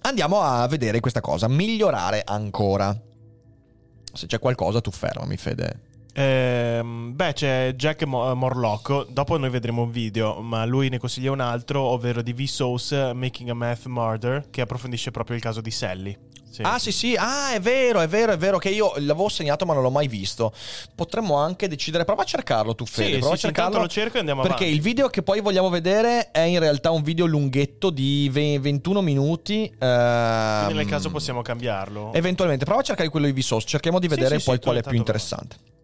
Andiamo 0.03 0.41
a 0.41 0.67
vedere 0.69 1.01
questa 1.01 1.21
cosa, 1.21 1.49
migliorare 1.49 2.23
ancora. 2.25 2.99
Se 4.13 4.27
c'è 4.27 4.39
qualcosa 4.39 4.81
tu 4.81 4.91
fermami, 4.91 5.37
Fede. 5.37 5.87
Eh, 6.13 6.81
beh, 6.83 7.33
c'è 7.33 7.73
Jack 7.77 8.05
Morlocco. 8.05 9.07
Dopo 9.09 9.37
noi 9.37 9.51
vedremo 9.51 9.83
un 9.83 9.91
video, 9.91 10.41
ma 10.41 10.65
lui 10.65 10.89
ne 10.89 10.99
consiglia 10.99 11.31
un 11.31 11.41
altro, 11.41 11.81
ovvero 11.83 12.23
di 12.23 12.33
Vsauce 12.33 13.13
Making 13.13 13.51
a 13.51 13.55
Math 13.55 13.87
Murder, 13.87 14.47
che 14.51 14.61
approfondisce 14.61 15.11
proprio 15.11 15.37
il 15.37 15.43
caso 15.43 15.61
di 15.61 15.71
Sally. 15.71 16.19
Sì. 16.51 16.63
Ah, 16.63 16.79
sì, 16.79 16.93
sì. 16.93 17.15
Ah, 17.17 17.53
è 17.53 17.61
vero, 17.61 18.01
è 18.01 18.09
vero, 18.09 18.33
è 18.33 18.37
vero 18.37 18.59
che 18.59 18.71
io 18.71 18.93
l'avevo 18.97 19.29
segnato 19.29 19.67
ma 19.67 19.75
non 19.75 19.83
l'ho 19.83 19.91
mai 19.91 20.09
visto. 20.09 20.53
Potremmo 20.95 21.37
anche 21.37 21.69
decidere. 21.69 22.05
Prova 22.05 22.23
a 22.23 22.25
cercarlo 22.25 22.75
tu, 22.75 22.87
Fede. 22.87 23.13
Sì, 23.13 23.19
Prova 23.19 23.37
sì, 23.37 23.47
a 23.47 23.49
cercarlo. 23.49 23.81
lo 23.81 23.89
cerco 23.89 24.17
e 24.17 24.21
andiamo 24.21 24.41
perché 24.41 24.65
avanti. 24.65 24.75
Perché 24.75 24.89
il 24.89 24.95
video 24.95 25.09
che 25.09 25.23
poi 25.23 25.41
vogliamo 25.41 25.69
vedere 25.69 26.31
è 26.31 26.41
in 26.41 26.59
realtà 26.59 26.91
un 26.91 27.03
video 27.03 27.27
lunghetto 27.27 27.91
di 27.91 28.29
21 28.33 29.03
minuti. 29.03 29.73
Ehm... 29.79 30.65
Quindi 30.65 30.75
nel 30.75 30.87
caso 30.87 31.11
possiamo 31.11 31.43
cambiarlo. 31.43 32.13
Eventualmente. 32.13 32.65
Prova 32.65 32.81
a 32.81 32.85
cercare 32.85 33.09
quello 33.09 33.27
di 33.27 33.41
Vsauce. 33.41 33.67
Cerchiamo 33.67 33.99
di 33.99 34.09
vedere 34.09 34.39
sì, 34.39 34.47
poi 34.47 34.59
qual 34.59 34.77
è 34.77 34.83
più 34.83 34.97
interessante. 34.97 35.77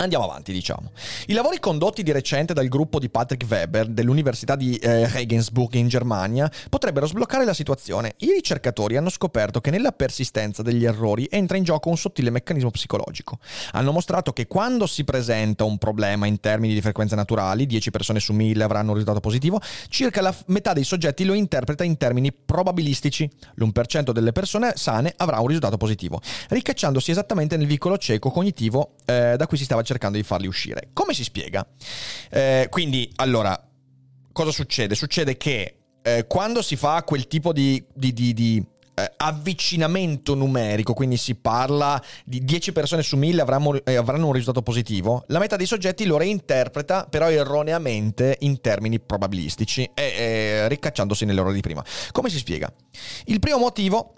Andiamo 0.00 0.24
avanti, 0.24 0.50
diciamo. 0.52 0.92
I 1.26 1.34
lavori 1.34 1.60
condotti 1.60 2.02
di 2.02 2.10
recente 2.10 2.54
dal 2.54 2.68
gruppo 2.68 2.98
di 2.98 3.10
Patrick 3.10 3.46
Weber 3.46 3.86
dell'Università 3.86 4.56
di 4.56 4.76
eh, 4.76 5.06
Regensburg 5.06 5.74
in 5.74 5.88
Germania 5.88 6.50
potrebbero 6.70 7.04
sbloccare 7.04 7.44
la 7.44 7.52
situazione. 7.52 8.14
I 8.20 8.32
ricercatori 8.32 8.96
hanno 8.96 9.10
scoperto 9.10 9.60
che 9.60 9.70
nella 9.70 9.92
persistenza 9.92 10.62
degli 10.62 10.86
errori 10.86 11.28
entra 11.30 11.58
in 11.58 11.64
gioco 11.64 11.90
un 11.90 11.98
sottile 11.98 12.30
meccanismo 12.30 12.70
psicologico. 12.70 13.40
Hanno 13.72 13.92
mostrato 13.92 14.32
che 14.32 14.46
quando 14.46 14.86
si 14.86 15.04
presenta 15.04 15.64
un 15.64 15.76
problema 15.76 16.24
in 16.24 16.40
termini 16.40 16.72
di 16.72 16.80
frequenze 16.80 17.14
naturali, 17.14 17.66
10 17.66 17.90
persone 17.90 18.20
su 18.20 18.32
1000 18.32 18.64
avranno 18.64 18.92
un 18.92 18.94
risultato 18.94 19.20
positivo, 19.20 19.60
circa 19.90 20.22
la 20.22 20.34
metà 20.46 20.72
dei 20.72 20.84
soggetti 20.84 21.24
lo 21.24 21.34
interpreta 21.34 21.84
in 21.84 21.98
termini 21.98 22.32
probabilistici. 22.32 23.28
L'1% 23.56 24.12
delle 24.12 24.32
persone 24.32 24.72
sane 24.76 25.12
avrà 25.18 25.40
un 25.40 25.46
risultato 25.48 25.76
positivo, 25.76 26.22
ricacciandosi 26.48 27.10
esattamente 27.10 27.58
nel 27.58 27.66
vicolo 27.66 27.98
cieco 27.98 28.30
cognitivo 28.30 28.94
eh, 29.04 29.34
da 29.36 29.46
cui 29.46 29.58
si 29.58 29.64
stava 29.64 29.88
cercando 29.90 30.16
di 30.16 30.22
farli 30.22 30.46
uscire. 30.46 30.90
Come 30.92 31.14
si 31.14 31.24
spiega? 31.24 31.66
Eh, 32.30 32.68
quindi, 32.70 33.10
allora, 33.16 33.60
cosa 34.32 34.52
succede? 34.52 34.94
Succede 34.94 35.36
che 35.36 35.78
eh, 36.02 36.26
quando 36.28 36.62
si 36.62 36.76
fa 36.76 37.02
quel 37.02 37.26
tipo 37.26 37.52
di, 37.52 37.84
di, 37.92 38.12
di, 38.12 38.32
di 38.32 38.64
eh, 38.94 39.12
avvicinamento 39.16 40.34
numerico, 40.34 40.94
quindi 40.94 41.16
si 41.16 41.34
parla 41.34 42.00
di 42.24 42.44
10 42.44 42.72
persone 42.72 43.02
su 43.02 43.16
1000 43.16 43.42
avranno, 43.42 43.84
eh, 43.84 43.96
avranno, 43.96 44.26
un 44.26 44.32
risultato 44.32 44.62
positivo, 44.62 45.24
la 45.28 45.40
metà 45.40 45.56
dei 45.56 45.66
soggetti 45.66 46.04
lo 46.04 46.16
reinterpreta 46.16 47.06
però 47.10 47.28
erroneamente 47.28 48.36
in 48.40 48.60
termini 48.60 49.00
probabilistici 49.00 49.90
e 49.92 50.02
eh, 50.02 50.68
ricacciandosi 50.68 51.24
nell'errore 51.24 51.54
di 51.54 51.60
prima. 51.60 51.84
Come 52.12 52.30
si 52.30 52.38
spiega? 52.38 52.72
Il 53.24 53.40
primo 53.40 53.58
motivo 53.58 54.14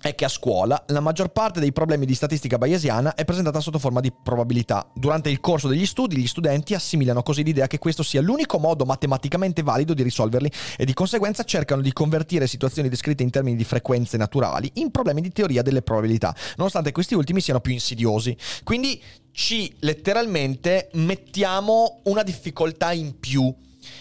è 0.00 0.14
che 0.14 0.24
a 0.24 0.28
scuola 0.28 0.82
la 0.88 1.00
maggior 1.00 1.28
parte 1.28 1.60
dei 1.60 1.72
problemi 1.72 2.06
di 2.06 2.14
statistica 2.14 2.58
bayesiana 2.58 3.14
è 3.14 3.24
presentata 3.24 3.60
sotto 3.60 3.78
forma 3.78 4.00
di 4.00 4.12
probabilità. 4.12 4.88
Durante 4.94 5.28
il 5.28 5.40
corso 5.40 5.68
degli 5.68 5.86
studi 5.86 6.16
gli 6.16 6.26
studenti 6.26 6.74
assimilano 6.74 7.22
così 7.22 7.42
l'idea 7.42 7.66
che 7.66 7.78
questo 7.78 8.02
sia 8.02 8.20
l'unico 8.20 8.58
modo 8.58 8.84
matematicamente 8.84 9.62
valido 9.62 9.94
di 9.94 10.02
risolverli 10.02 10.50
e 10.76 10.84
di 10.84 10.94
conseguenza 10.94 11.44
cercano 11.44 11.82
di 11.82 11.92
convertire 11.92 12.46
situazioni 12.46 12.88
descritte 12.88 13.22
in 13.22 13.30
termini 13.30 13.56
di 13.56 13.64
frequenze 13.64 14.16
naturali 14.16 14.70
in 14.74 14.90
problemi 14.90 15.20
di 15.20 15.32
teoria 15.32 15.62
delle 15.62 15.82
probabilità, 15.82 16.34
nonostante 16.56 16.92
questi 16.92 17.14
ultimi 17.14 17.40
siano 17.40 17.60
più 17.60 17.72
insidiosi. 17.72 18.36
Quindi 18.62 19.02
ci 19.32 19.74
letteralmente 19.80 20.90
mettiamo 20.94 22.00
una 22.04 22.22
difficoltà 22.22 22.92
in 22.92 23.18
più 23.18 23.54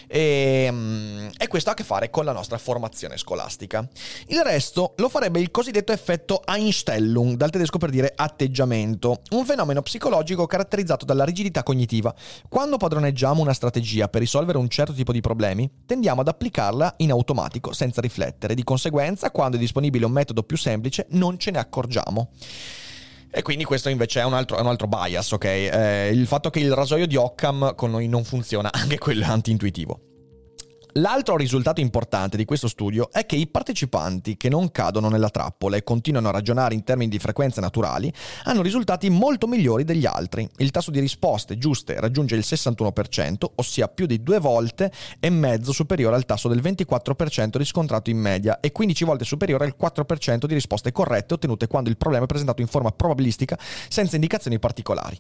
e, 0.08 0.66
ehm, 0.68 1.30
e, 1.38 1.48
questo 1.48 1.70
ha 1.70 1.74
a 1.74 1.76
che 1.76 1.84
fare 1.84 2.10
con 2.10 2.26
la 2.26 2.32
nostra 2.32 2.58
formazione 2.58 3.18
scolastica. 3.18 3.88
Il 4.28 4.42
resto 4.42 4.94
lo 4.98 5.10
farebbe 5.10 5.40
il 5.40 5.52
cosiddetto 5.52 5.92
effetto 5.92 6.42
Einstellung, 6.46 7.36
dal 7.36 7.50
tedesco 7.50 7.78
per 7.78 7.90
dire 7.90 8.14
atteggiamento, 8.16 9.22
un 9.32 9.46
fenomeno 9.46 9.82
psicologico 9.82 10.46
caratterizzato 10.46 11.06
dalla 11.06 11.26
rigidità 11.26 11.64
cognitiva. 11.64 12.14
Quando 12.48 12.78
padroneggiamo 12.78 13.42
una 13.42 13.54
strategia 13.54 14.08
per 14.08 14.22
risolvere 14.22 14.58
un 14.58 14.70
certo 14.70 14.94
tipo 14.94 15.12
di 15.12 15.22
problemi, 15.22 15.70
tendiamo 15.86 16.22
ad 16.22 16.28
applicarla 16.28 16.96
in 16.98 17.12
automatico, 17.12 17.74
senza 17.74 18.02
riflettere. 18.02 18.56
Di 18.56 18.64
conseguenza, 18.64 19.32
quando 19.32 19.58
è 19.58 19.60
disponibile 19.60 20.06
un 20.06 20.12
metodo 20.12 20.44
più 20.44 20.58
semplice, 20.58 21.06
non 21.12 21.38
ce 21.38 21.52
ne 21.52 21.60
accorgiamo. 21.60 22.30
E 23.38 23.44
quindi 23.44 23.66
questo 23.66 23.90
invece 23.90 24.22
è 24.22 24.24
un 24.24 24.34
altro, 24.34 24.58
è 24.58 24.62
un 24.62 24.68
altro 24.68 24.88
bias, 24.88 25.32
ok? 25.34 25.44
Eh, 25.46 26.10
il 26.12 26.26
fatto 26.26 26.50
che 26.50 26.60
il 26.60 26.74
rasoio 26.74 27.06
di 27.06 27.18
Occam 27.18 27.76
con 27.76 27.92
noi 27.92 28.08
non 28.08 28.24
funziona, 28.24 28.72
anche 28.74 28.98
quello 28.98 29.26
è 29.26 29.28
anti-intuitivo. 29.28 30.00
L'altro 30.98 31.38
risultato 31.38 31.80
importante 31.80 32.38
di 32.38 32.46
questo 32.46 32.68
studio 32.68 33.12
è 33.12 33.28
che 33.28 33.36
i 33.36 33.46
partecipanti 33.46 34.36
che 34.36 34.50
non 34.50 34.72
cadono 34.72 35.10
nella 35.10 35.30
trappola 35.30 35.76
e 35.76 35.84
continuano 35.84 36.30
a 36.30 36.32
ragionare 36.32 36.74
in 36.74 36.84
termini 36.84 37.12
di 37.12 37.20
frequenze 37.20 37.62
naturali 37.62 38.12
hanno 38.46 38.64
risultati 38.64 39.08
molto 39.12 39.46
migliori 39.46 39.84
degli 39.84 40.08
altri. 40.08 40.50
Il 40.58 40.72
tasso 40.72 40.90
di 40.90 41.00
risposte 41.00 41.60
giuste 41.60 42.00
raggiunge 42.00 42.36
il 42.36 42.44
61%, 42.44 43.46
ossia 43.56 43.88
più 43.90 44.08
di 44.08 44.24
due 44.24 44.40
volte 44.40 44.92
e 45.20 45.30
mezzo 45.30 45.72
superiore 45.72 46.16
al 46.16 46.26
tasso 46.26 46.48
del 46.48 46.62
24% 46.62 47.58
riscontrato 47.58 48.10
in 48.10 48.18
media 48.18 48.60
e 48.60 48.72
15 48.72 49.04
volte 49.04 49.24
superiore 49.24 49.66
al 49.66 49.76
4% 49.80 50.46
di 50.46 50.54
risposte 50.56 50.92
corrette 50.92 51.36
ottenute 51.36 51.68
quando 51.68 51.90
il 51.90 51.98
problema 51.98 52.24
è 52.24 52.28
presentato 52.28 52.62
in 52.62 52.68
forma 52.68 52.92
probabilistica 52.92 53.56
senza 53.88 54.16
indicazioni 54.16 54.58
particolari. 54.58 55.20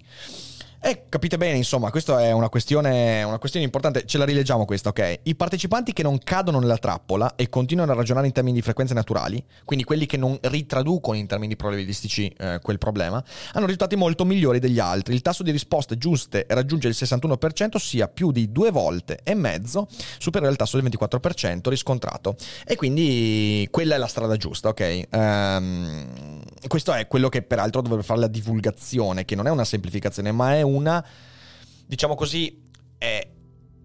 E 0.79 1.05
capite 1.09 1.37
bene, 1.37 1.57
insomma, 1.57 1.89
questa 1.89 2.21
è 2.21 2.31
una 2.31 2.49
questione, 2.49 3.23
una 3.23 3.39
questione, 3.39 3.65
importante. 3.65 4.05
Ce 4.05 4.17
la 4.17 4.25
rileggiamo 4.25 4.63
questa, 4.63 4.89
ok? 4.89 5.19
I 5.23 5.35
partecipanti 5.35 5.91
che 5.91 6.03
non 6.03 6.19
cadono 6.19 6.59
nella 6.59 6.77
trappola 6.77 7.35
e 7.35 7.49
continuano 7.49 7.91
a 7.91 7.95
ragionare 7.95 8.27
in 8.27 8.33
termini 8.33 8.55
di 8.55 8.61
frequenze 8.61 8.93
naturali, 8.93 9.43
quindi 9.65 9.83
quelli 9.83 10.05
che 10.05 10.17
non 10.17 10.37
ritraducono 10.39 11.17
in 11.17 11.25
termini 11.25 11.55
probabilistici 11.55 12.27
eh, 12.37 12.59
quel 12.61 12.77
problema, 12.77 13.23
hanno 13.53 13.65
risultati 13.65 13.95
molto 13.95 14.23
migliori 14.23 14.59
degli 14.59 14.79
altri. 14.79 15.15
Il 15.15 15.21
tasso 15.21 15.41
di 15.41 15.51
risposte 15.51 15.97
giuste 15.97 16.45
raggiunge 16.49 16.87
il 16.87 16.95
61%, 16.97 17.69
ossia 17.73 18.07
più 18.07 18.31
di 18.31 18.51
due 18.51 18.69
volte 18.69 19.19
e 19.23 19.33
mezzo 19.33 19.87
superiore 20.19 20.51
al 20.51 20.57
tasso 20.57 20.79
del 20.79 20.89
24% 20.89 21.69
riscontrato. 21.69 22.35
E 22.65 22.75
quindi 22.75 23.67
quella 23.71 23.95
è 23.95 23.97
la 23.97 24.07
strada 24.07 24.37
giusta, 24.37 24.69
ok? 24.69 25.01
Um, 25.11 26.41
questo 26.67 26.93
è 26.93 27.07
quello 27.07 27.29
che 27.29 27.41
peraltro 27.41 27.81
dovrebbe 27.81 28.03
fare 28.03 28.19
la 28.19 28.27
divulgazione, 28.27 29.25
che 29.25 29.35
non 29.35 29.47
è 29.47 29.49
una 29.49 29.65
semplificazione, 29.65 30.31
ma 30.31 30.55
è 30.55 30.61
una, 30.61 31.05
diciamo 31.85 32.15
così, 32.15 32.63
è, 32.97 33.27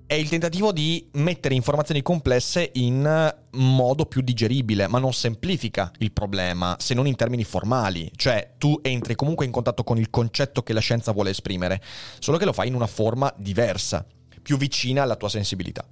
è 0.07 0.15
il 0.15 0.29
tentativo 0.29 0.73
di 0.73 1.09
mettere 1.13 1.55
informazioni 1.55 2.03
complesse 2.03 2.71
in 2.75 3.35
modo 3.53 4.07
più 4.07 4.21
digeribile, 4.21 4.87
ma 4.89 4.99
non 4.99 5.13
semplifica 5.13 5.91
il 5.99 6.13
problema, 6.13 6.77
se 6.79 6.95
non 6.95 7.07
in 7.07 7.17
termini 7.17 7.45
formali. 7.45 8.11
Cioè, 8.15 8.55
tu 8.59 8.79
entri 8.83 9.15
comunque 9.15 9.45
in 9.45 9.51
contatto 9.51 9.85
con 9.85 9.99
il 9.99 10.11
concetto 10.11 10.63
che 10.63 10.73
la 10.73 10.81
scienza 10.81 11.13
vuole 11.13 11.31
esprimere, 11.31 11.83
solo 12.19 12.37
che 12.37 12.45
lo 12.45 12.53
fai 12.53 12.69
in 12.69 12.75
una 12.75 12.87
forma 12.87 13.33
diversa, 13.37 14.05
più 14.43 14.57
vicina 14.57 15.03
alla 15.03 15.17
tua 15.17 15.29
sensibilità. 15.29 15.87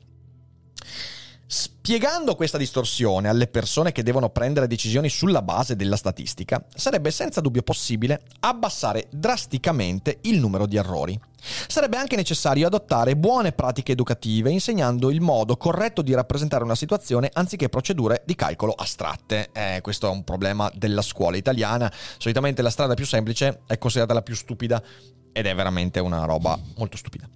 Spiegando 1.52 2.36
questa 2.36 2.58
distorsione 2.58 3.28
alle 3.28 3.48
persone 3.48 3.90
che 3.90 4.04
devono 4.04 4.30
prendere 4.30 4.68
decisioni 4.68 5.08
sulla 5.08 5.42
base 5.42 5.74
della 5.74 5.96
statistica, 5.96 6.64
sarebbe 6.72 7.10
senza 7.10 7.40
dubbio 7.40 7.62
possibile 7.62 8.22
abbassare 8.38 9.08
drasticamente 9.10 10.18
il 10.20 10.38
numero 10.38 10.66
di 10.66 10.76
errori. 10.76 11.18
Sarebbe 11.66 11.96
anche 11.96 12.14
necessario 12.14 12.68
adottare 12.68 13.16
buone 13.16 13.50
pratiche 13.50 13.90
educative 13.90 14.52
insegnando 14.52 15.10
il 15.10 15.20
modo 15.20 15.56
corretto 15.56 16.02
di 16.02 16.14
rappresentare 16.14 16.62
una 16.62 16.76
situazione 16.76 17.30
anziché 17.32 17.68
procedure 17.68 18.22
di 18.24 18.36
calcolo 18.36 18.70
astratte. 18.70 19.48
Eh, 19.50 19.80
questo 19.82 20.06
è 20.06 20.10
un 20.10 20.22
problema 20.22 20.70
della 20.72 21.02
scuola 21.02 21.36
italiana. 21.36 21.92
Solitamente 22.18 22.62
la 22.62 22.70
strada 22.70 22.94
più 22.94 23.06
semplice 23.06 23.62
è 23.66 23.76
considerata 23.76 24.14
la 24.14 24.22
più 24.22 24.36
stupida 24.36 24.80
ed 25.32 25.46
è 25.46 25.54
veramente 25.54 25.98
una 25.98 26.24
roba 26.26 26.56
molto 26.76 26.96
stupida. 26.96 27.28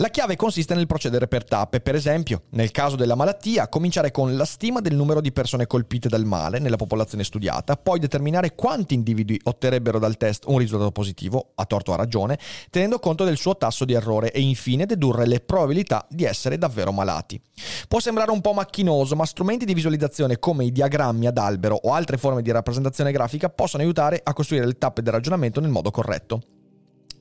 La 0.00 0.10
chiave 0.10 0.36
consiste 0.36 0.76
nel 0.76 0.86
procedere 0.86 1.26
per 1.26 1.42
tappe, 1.42 1.80
per 1.80 1.96
esempio, 1.96 2.42
nel 2.50 2.70
caso 2.70 2.94
della 2.94 3.16
malattia, 3.16 3.68
cominciare 3.68 4.12
con 4.12 4.36
la 4.36 4.44
stima 4.44 4.78
del 4.78 4.94
numero 4.94 5.20
di 5.20 5.32
persone 5.32 5.66
colpite 5.66 6.08
dal 6.08 6.24
male 6.24 6.60
nella 6.60 6.76
popolazione 6.76 7.24
studiata, 7.24 7.74
poi 7.74 7.98
determinare 7.98 8.54
quanti 8.54 8.94
individui 8.94 9.40
otterrebbero 9.42 9.98
dal 9.98 10.16
test 10.16 10.44
un 10.46 10.58
risultato 10.58 10.92
positivo, 10.92 11.50
a 11.56 11.64
torto 11.64 11.90
o 11.90 11.94
a 11.94 11.96
ragione, 11.96 12.38
tenendo 12.70 13.00
conto 13.00 13.24
del 13.24 13.38
suo 13.38 13.56
tasso 13.56 13.84
di 13.84 13.92
errore 13.92 14.30
e 14.30 14.40
infine 14.40 14.86
dedurre 14.86 15.26
le 15.26 15.40
probabilità 15.40 16.06
di 16.08 16.22
essere 16.22 16.58
davvero 16.58 16.92
malati. 16.92 17.42
Può 17.88 17.98
sembrare 17.98 18.30
un 18.30 18.40
po' 18.40 18.52
macchinoso, 18.52 19.16
ma 19.16 19.26
strumenti 19.26 19.64
di 19.64 19.74
visualizzazione 19.74 20.38
come 20.38 20.64
i 20.64 20.70
diagrammi 20.70 21.26
ad 21.26 21.38
albero 21.38 21.74
o 21.74 21.92
altre 21.92 22.18
forme 22.18 22.42
di 22.42 22.52
rappresentazione 22.52 23.10
grafica 23.10 23.48
possono 23.48 23.82
aiutare 23.82 24.20
a 24.22 24.32
costruire 24.32 24.64
le 24.64 24.78
tappe 24.78 25.02
del 25.02 25.12
ragionamento 25.12 25.58
nel 25.58 25.70
modo 25.70 25.90
corretto. 25.90 26.40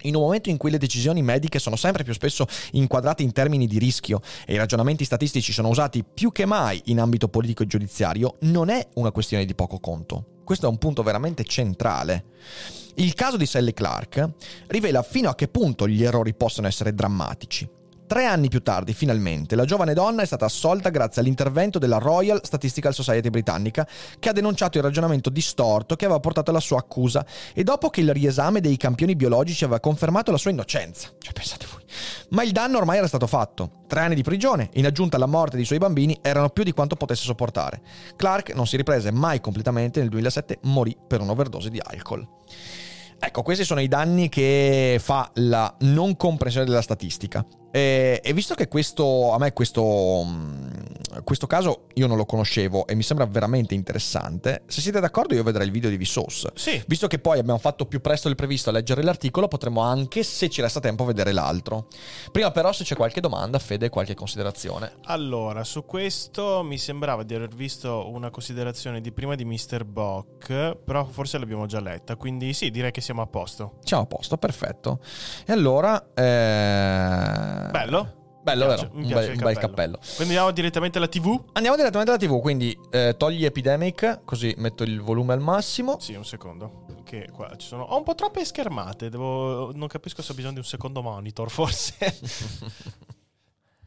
In 0.08 0.15
un 0.15 0.22
momento 0.22 0.50
in 0.50 0.56
cui 0.56 0.72
le 0.72 0.78
decisioni 0.78 1.22
mediche 1.22 1.60
sono 1.60 1.76
sempre 1.76 2.06
più 2.06 2.13
spesso 2.13 2.48
inquadrate 2.72 3.24
in 3.24 3.34
termini 3.34 3.67
di 3.67 3.78
rischio 3.78 4.22
e 4.46 4.54
i 4.54 4.58
ragionamenti 4.58 5.04
statistici 5.04 5.52
sono 5.52 5.67
usati 5.67 6.06
più 6.06 6.32
che 6.32 6.46
mai 6.46 6.82
in 6.86 7.02
ambito 7.02 7.28
politico 7.28 7.63
e 7.63 7.67
giudiziario, 7.67 8.38
non 8.41 8.70
è 8.70 8.88
una 8.96 9.12
questione 9.12 9.43
di 9.43 9.54
poco 9.54 9.80
conto. 9.80 10.36
Questo 10.46 10.65
è 10.65 10.70
un 10.70 10.78
punto 10.78 11.04
veramente 11.04 11.43
centrale. 11.43 12.24
Il 12.96 13.13
caso 13.15 13.36
di 13.36 13.46
Sally 13.46 13.74
Clark 13.74 14.30
rivela 14.67 15.04
fino 15.04 15.30
a 15.30 15.36
che 15.36 15.50
punto 15.50 15.89
gli 15.89 16.04
errori 16.04 16.34
possono 16.34 16.67
essere 16.67 16.93
drammatici. 16.93 17.77
Tre 18.08 18.24
anni 18.24 18.48
più 18.48 18.63
tardi, 18.63 18.93
finalmente, 18.93 19.58
la 19.58 19.65
giovane 19.65 19.93
donna 19.93 20.22
è 20.22 20.26
stata 20.26 20.46
assolta 20.46 20.88
grazie 20.88 21.20
all'intervento 21.22 21.78
della 21.78 21.98
Royal 21.98 22.39
Statistical 22.41 22.93
Society 22.93 23.30
britannica, 23.30 23.86
che 24.17 24.30
ha 24.30 24.32
denunciato 24.32 24.78
il 24.78 24.86
ragionamento 24.86 25.30
distorto 25.30 25.98
che 25.98 26.06
aveva 26.06 26.22
portato 26.22 26.50
alla 26.52 26.62
sua 26.62 26.78
accusa 26.78 27.26
e 27.54 27.65
dopo 27.65 27.89
che 27.89 28.00
il 28.00 28.13
riesame 28.13 28.62
dei 28.62 28.78
campioni 28.78 29.17
biologici 29.17 29.65
aveva 29.65 29.82
confermato 29.82 30.32
la 30.32 30.38
sua 30.38 30.52
innocenza. 30.52 31.10
Cioè, 31.20 31.34
pensate 31.34 31.65
voi. 31.70 31.84
Ma 32.30 32.43
il 32.43 32.54
danno 32.54 32.78
ormai 32.78 33.00
era 33.00 33.08
stato 33.08 33.28
fatto. 33.28 33.84
Tre 33.88 34.00
anni 34.00 34.15
di 34.15 34.24
prigione, 34.24 34.70
in 34.76 34.86
aggiunta 34.86 35.17
alla 35.17 35.26
morte 35.26 35.58
dei 35.58 35.65
suoi 35.65 35.80
bambini, 35.80 36.17
erano 36.22 36.48
più 36.48 36.63
di 36.63 36.72
quanto 36.72 36.96
potesse 36.96 37.26
sopportare. 37.26 37.82
Clark 38.15 38.54
non 38.54 38.67
si 38.67 38.78
riprese 38.78 39.12
mai 39.12 39.41
completamente 39.41 40.00
e 40.00 40.04
nel 40.04 40.12
2007 40.12 40.60
morì 40.62 40.96
per 41.06 41.20
un'overdose 41.20 41.70
di 41.70 41.82
alcol. 41.84 42.26
Ecco, 43.19 43.41
questi 43.41 43.63
sono 43.63 43.80
i 43.82 43.88
danni 43.88 44.30
che 44.30 44.97
fa 45.01 45.30
la 45.36 45.73
non 45.80 46.15
comprensione 46.15 46.65
della 46.67 46.82
statistica. 46.82 47.45
E, 47.71 48.21
e, 48.23 48.34
visto 48.34 48.53
che 48.53 48.67
questo, 48.67 49.34
a 49.34 49.38
me 49.38 49.53
questo, 49.53 50.23
mm, 50.25 50.67
questo 51.23 51.47
caso 51.47 51.86
io 51.93 52.08
non 52.08 52.17
lo 52.17 52.25
conoscevo 52.25 52.88
e 52.88 52.95
mi 52.95 53.03
sembra 53.03 53.25
veramente 53.25 53.73
interessante, 53.73 54.63
se 54.67 54.82
siete 54.82 54.99
d'accordo 54.99 55.34
io 55.34 55.43
vedrei 55.43 55.65
il 55.65 55.71
video 55.71 55.89
di 55.89 55.97
Vsauce. 55.97 56.51
Sì. 56.56 56.84
Visto 56.88 57.08
che 57.08 57.19
poi 57.19 57.39
abbiamo 57.39 57.60
fatto 57.60 57.86
più 57.86 58.01
presto 58.01 58.27
del 58.27 58.36
previsto 58.36 58.69
a 58.69 58.73
leggere 58.73 59.03
l'articolo, 59.03 59.47
potremo 59.47 59.82
anche, 59.82 60.23
se 60.23 60.49
ci 60.49 60.62
resta 60.62 60.80
tempo, 60.80 61.06
vedere 61.06 61.32
l'altro. 61.32 61.88
Prima 62.32 62.51
però 62.51 62.71
se 62.71 62.84
c'è 62.84 62.95
qualche 62.95 63.21
domanda, 63.21 63.60
Fede, 63.60 63.89
qualche 63.89 64.13
considerazione. 64.13 64.93
Allora, 65.06 65.63
su 65.63 65.86
questo 65.86 66.63
mi 66.63 66.77
sembrava 66.77 67.23
di 67.23 67.34
aver 67.34 67.49
visto 67.49 68.10
una 68.10 68.30
considerazione 68.30 69.01
di 69.01 69.12
prima 69.12 69.36
di 69.36 69.45
Mr. 69.45 69.84
Bock, 69.86 70.75
però 70.75 71.06
forse 71.06 71.38
l'abbiamo 71.38 71.65
già 71.65 71.80
letta, 71.80 72.15
quindi 72.15 72.53
sì, 72.53 72.71
direi 72.71 72.91
che 72.91 73.01
siamo 73.01 73.21
a 73.21 73.27
posto. 73.27 73.80
Siamo 73.84 74.03
a 74.03 74.06
posto, 74.06 74.38
perfetto. 74.38 74.99
E 75.45 75.53
allora... 75.53 76.13
Eh... 76.13 77.69
Bello. 77.71 78.27
Bello, 78.47 78.65
Mi 78.67 78.73
piace, 78.73 78.83
vero? 78.86 78.95
mi 78.95 79.01
Un 79.01 79.07
piace 79.07 79.25
bel, 79.27 79.36
il 79.36 79.38
un 79.39 79.43
bel 79.43 79.57
cappello. 79.57 79.97
cappello. 79.97 79.97
Quindi 80.15 80.23
andiamo 80.33 80.51
direttamente 80.51 80.97
alla 80.99 81.07
TV? 81.07 81.41
Andiamo 81.53 81.75
direttamente 81.75 82.12
alla 82.12 82.19
TV, 82.19 82.39
quindi 82.41 82.79
eh, 82.91 83.15
togli 83.17 83.43
Epidemic, 83.43 84.21
così 84.23 84.53
metto 84.57 84.83
il 84.83 85.01
volume 85.01 85.33
al 85.33 85.41
massimo. 85.41 85.99
Sì, 85.99 86.13
un 86.13 86.23
secondo. 86.25 86.86
Che 87.03 87.29
qua 87.33 87.53
ci 87.57 87.67
sono. 87.67 87.83
Ho 87.83 87.97
un 87.97 88.03
po' 88.03 88.15
troppe 88.15 88.45
schermate. 88.45 89.10
Devo... 89.10 89.71
Non 89.73 89.88
capisco 89.88 90.21
se 90.21 90.31
ho 90.31 90.36
bisogno 90.36 90.53
di 90.53 90.60
un 90.60 90.65
secondo 90.65 91.01
monitor, 91.01 91.49
forse. 91.51 91.95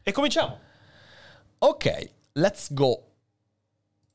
e 0.03 0.11
cominciamo. 0.11 0.59
Ok, 1.59 2.09
let's 2.33 2.71
go. 2.73 3.03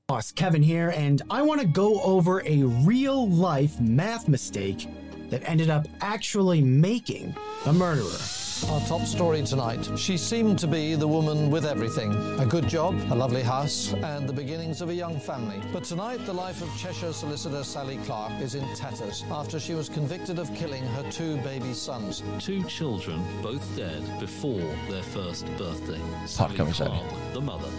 Boss 0.06 0.32
Kevin 0.32 0.62
here, 0.62 0.92
and 0.96 1.20
I 1.30 1.40
want 1.42 1.61
to 1.61 1.66
go 1.66 2.00
over 2.04 2.40
a 2.46 2.62
real 2.85 3.28
life 3.28 3.80
math 3.80 4.28
mistake 4.28 4.87
that 5.30 5.40
ended 5.44 5.68
up 5.68 5.87
actually 5.98 6.62
making 6.62 7.35
a 7.64 7.72
murderer. 7.72 8.16
Our 8.64 8.81
top 8.81 9.03
story 9.03 9.42
tonight. 9.42 9.87
She 9.99 10.16
seemed 10.16 10.59
to 10.61 10.66
be 10.66 10.95
the 10.95 11.07
woman 11.07 11.51
with 11.51 11.66
everything 11.66 12.14
a 12.40 12.47
good 12.47 12.66
job, 12.66 12.95
a 13.11 13.14
lovely 13.14 13.42
house, 13.42 13.92
and 13.92 14.27
the 14.27 14.33
beginnings 14.33 14.81
of 14.81 14.88
a 14.88 14.95
young 14.95 15.21
family. 15.21 15.61
But 15.75 15.85
tonight, 15.85 16.25
the 16.25 16.33
life 16.33 16.62
of 16.62 16.75
Cheshire 16.77 17.12
solicitor 17.12 17.62
Sally 17.62 17.99
Clark 17.99 18.33
is 18.40 18.55
in 18.55 18.66
tatters 18.75 19.25
after 19.31 19.61
she 19.61 19.75
was 19.75 19.90
convicted 19.90 20.38
of 20.38 20.53
killing 20.55 20.83
her 20.83 21.09
two 21.11 21.37
baby 21.38 21.75
sons. 21.75 22.23
Two 22.38 22.64
children, 22.64 23.23
both 23.42 23.64
dead 23.77 24.03
before 24.19 24.75
their 24.88 25.03
first 25.03 25.45
birthday. 25.59 26.01
Sally 26.25 26.57
miseria. 26.57 26.87
Clark, 27.09 27.35
the 27.35 27.40
mother, 27.40 27.71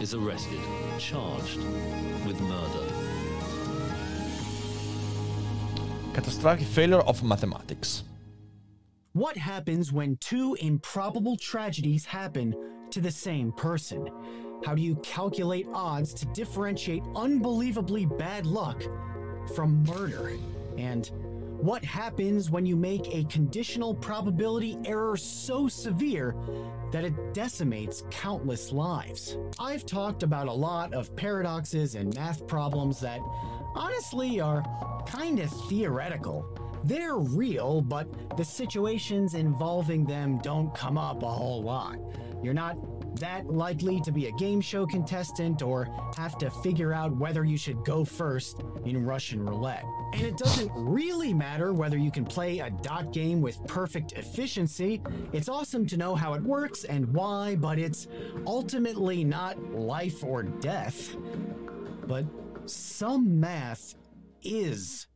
is 0.00 0.14
arrested, 0.14 0.60
charged 0.98 1.58
with 2.26 2.40
murder. 2.40 2.92
Catastrophic 6.12 6.66
failure 6.66 7.00
of 7.00 7.22
mathematics. 7.22 8.02
What 9.14 9.36
happens 9.36 9.92
when 9.92 10.16
two 10.16 10.56
improbable 10.60 11.36
tragedies 11.36 12.04
happen 12.04 12.52
to 12.90 13.00
the 13.00 13.12
same 13.12 13.52
person? 13.52 14.08
How 14.66 14.74
do 14.74 14.82
you 14.82 14.96
calculate 14.96 15.68
odds 15.72 16.12
to 16.14 16.26
differentiate 16.26 17.04
unbelievably 17.14 18.06
bad 18.06 18.44
luck 18.44 18.82
from 19.54 19.84
murder? 19.84 20.32
And 20.76 21.08
what 21.60 21.84
happens 21.84 22.50
when 22.50 22.66
you 22.66 22.74
make 22.74 23.14
a 23.14 23.22
conditional 23.26 23.94
probability 23.94 24.78
error 24.84 25.16
so 25.16 25.68
severe 25.68 26.34
that 26.90 27.04
it 27.04 27.34
decimates 27.34 28.02
countless 28.10 28.72
lives? 28.72 29.38
I've 29.60 29.86
talked 29.86 30.24
about 30.24 30.48
a 30.48 30.52
lot 30.52 30.92
of 30.92 31.14
paradoxes 31.14 31.94
and 31.94 32.12
math 32.16 32.48
problems 32.48 32.98
that 33.02 33.20
honestly 33.76 34.40
are 34.40 34.64
kind 35.06 35.38
of 35.38 35.50
theoretical. 35.68 36.44
They're 36.84 37.16
real, 37.16 37.80
but 37.80 38.36
the 38.36 38.44
situations 38.44 39.34
involving 39.34 40.04
them 40.04 40.38
don't 40.38 40.74
come 40.74 40.98
up 40.98 41.22
a 41.22 41.30
whole 41.30 41.62
lot. 41.62 41.98
You're 42.42 42.52
not 42.54 42.76
that 43.20 43.46
likely 43.46 44.00
to 44.00 44.12
be 44.12 44.26
a 44.26 44.32
game 44.32 44.60
show 44.60 44.84
contestant 44.86 45.62
or 45.62 45.88
have 46.16 46.36
to 46.38 46.50
figure 46.50 46.92
out 46.92 47.16
whether 47.16 47.44
you 47.44 47.56
should 47.56 47.84
go 47.84 48.04
first 48.04 48.62
in 48.84 49.04
Russian 49.04 49.46
roulette. 49.46 49.84
And 50.12 50.22
it 50.22 50.36
doesn't 50.36 50.70
really 50.74 51.32
matter 51.32 51.72
whether 51.72 51.96
you 51.96 52.10
can 52.10 52.24
play 52.24 52.58
a 52.58 52.70
dot 52.70 53.12
game 53.12 53.40
with 53.40 53.64
perfect 53.66 54.12
efficiency. 54.12 55.00
It's 55.32 55.48
awesome 55.48 55.86
to 55.86 55.96
know 55.96 56.14
how 56.14 56.34
it 56.34 56.42
works 56.42 56.84
and 56.84 57.12
why, 57.14 57.56
but 57.56 57.78
it's 57.78 58.08
ultimately 58.46 59.24
not 59.24 59.72
life 59.72 60.22
or 60.22 60.42
death. 60.42 61.16
But 62.06 62.26
some 62.66 63.40
math 63.40 63.94
is 64.42 65.06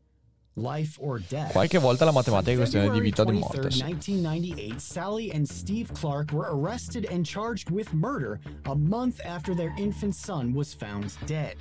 life 0.60 0.98
or 1.00 1.20
death. 1.28 1.52
Qualche 1.52 1.78
volta 1.78 2.04
la 2.04 2.12
matematica 2.12 2.52
è 2.52 2.56
questione 2.56 2.90
di 2.90 3.00
vita 3.00 3.22
o 3.22 3.24
di 3.24 3.38
morte. 3.38 3.68
1998, 3.68 4.78
Sally 4.78 5.30
and 5.30 5.46
Steve 5.46 5.92
Clark 5.92 6.32
were 6.32 6.48
arrested 6.50 7.06
and 7.10 7.24
charged 7.24 7.70
with 7.70 7.92
murder 7.92 8.40
a 8.66 8.74
month 8.74 9.20
after 9.24 9.54
their 9.54 9.72
infant 9.78 10.14
son 10.14 10.52
was 10.52 10.74
found 10.74 11.12
dead. 11.26 11.56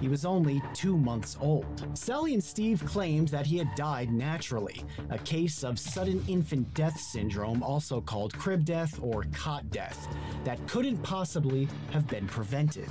He 0.00 0.08
was 0.08 0.24
only 0.24 0.60
two 0.74 0.96
months 0.96 1.36
old. 1.40 1.86
Sally 1.94 2.34
and 2.34 2.42
Steve 2.42 2.84
claimed 2.84 3.28
that 3.28 3.46
he 3.46 3.56
had 3.56 3.72
died 3.76 4.10
naturally, 4.10 4.82
a 5.10 5.18
case 5.18 5.62
of 5.62 5.78
sudden 5.78 6.24
infant 6.26 6.74
death 6.74 6.98
syndrome, 6.98 7.62
also 7.62 8.00
called 8.00 8.36
crib 8.36 8.64
death 8.64 8.98
or 9.00 9.24
cot 9.32 9.70
death, 9.70 10.08
that 10.44 10.58
couldn't 10.66 10.98
possibly 11.04 11.68
have 11.92 12.08
been 12.08 12.26
prevented. 12.26 12.88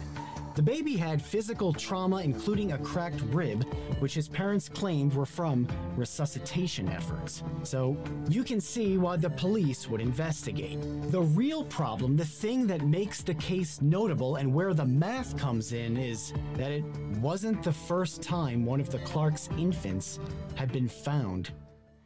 The 0.53 0.61
baby 0.61 0.97
had 0.97 1.21
physical 1.21 1.71
trauma, 1.71 2.17
including 2.17 2.73
a 2.73 2.77
cracked 2.77 3.21
rib, 3.31 3.63
which 3.99 4.13
his 4.13 4.27
parents 4.27 4.67
claimed 4.67 5.13
were 5.13 5.25
from 5.25 5.65
resuscitation 5.95 6.89
efforts. 6.89 7.41
So 7.63 7.97
you 8.27 8.43
can 8.43 8.59
see 8.59 8.97
why 8.97 9.15
the 9.15 9.29
police 9.29 9.87
would 9.87 10.01
investigate. 10.01 10.77
The 11.09 11.21
real 11.21 11.63
problem, 11.63 12.17
the 12.17 12.25
thing 12.25 12.67
that 12.67 12.81
makes 12.81 13.23
the 13.23 13.35
case 13.35 13.81
notable 13.81 14.35
and 14.35 14.53
where 14.53 14.73
the 14.73 14.85
math 14.85 15.37
comes 15.37 15.71
in, 15.71 15.95
is 15.95 16.33
that 16.55 16.71
it 16.71 16.83
wasn't 17.21 17.63
the 17.63 17.71
first 17.71 18.21
time 18.21 18.65
one 18.65 18.81
of 18.81 18.89
the 18.89 18.99
Clark's 18.99 19.47
infants 19.57 20.19
had 20.55 20.71
been 20.73 20.89
found 20.89 21.51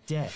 dead. 0.06 0.32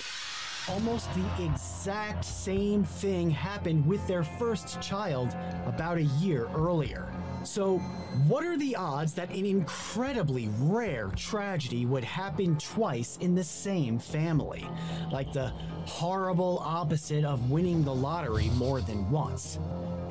Almost 0.70 1.10
the 1.16 1.46
exact 1.46 2.24
same 2.24 2.84
thing 2.84 3.32
happened 3.32 3.88
with 3.88 4.06
their 4.08 4.24
first 4.24 4.80
child 4.80 5.36
about 5.66 5.98
a 5.98 6.04
year 6.04 6.48
earlier. 6.54 7.12
So, 7.44 7.80
what 8.28 8.46
are 8.46 8.56
the 8.56 8.76
odds 8.76 9.14
that 9.14 9.32
an 9.32 9.46
incredibly 9.46 10.50
rare 10.60 11.08
tragedy 11.16 11.88
would 11.88 12.04
happen 12.04 12.58
twice 12.58 13.18
in 13.18 13.34
the 13.34 13.44
same 13.44 13.98
family? 13.98 14.68
Like 15.12 15.34
the 15.34 15.48
horrible 15.86 16.62
opposite 16.64 17.26
of 17.26 17.50
winning 17.50 17.84
the 17.84 17.96
lottery 17.96 18.50
more 18.50 18.80
than 18.80 19.10
once. 19.10 19.58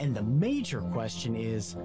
And 0.00 0.14
the 0.14 0.22
major 0.22 0.80
question 0.80 1.36
is 1.36 1.76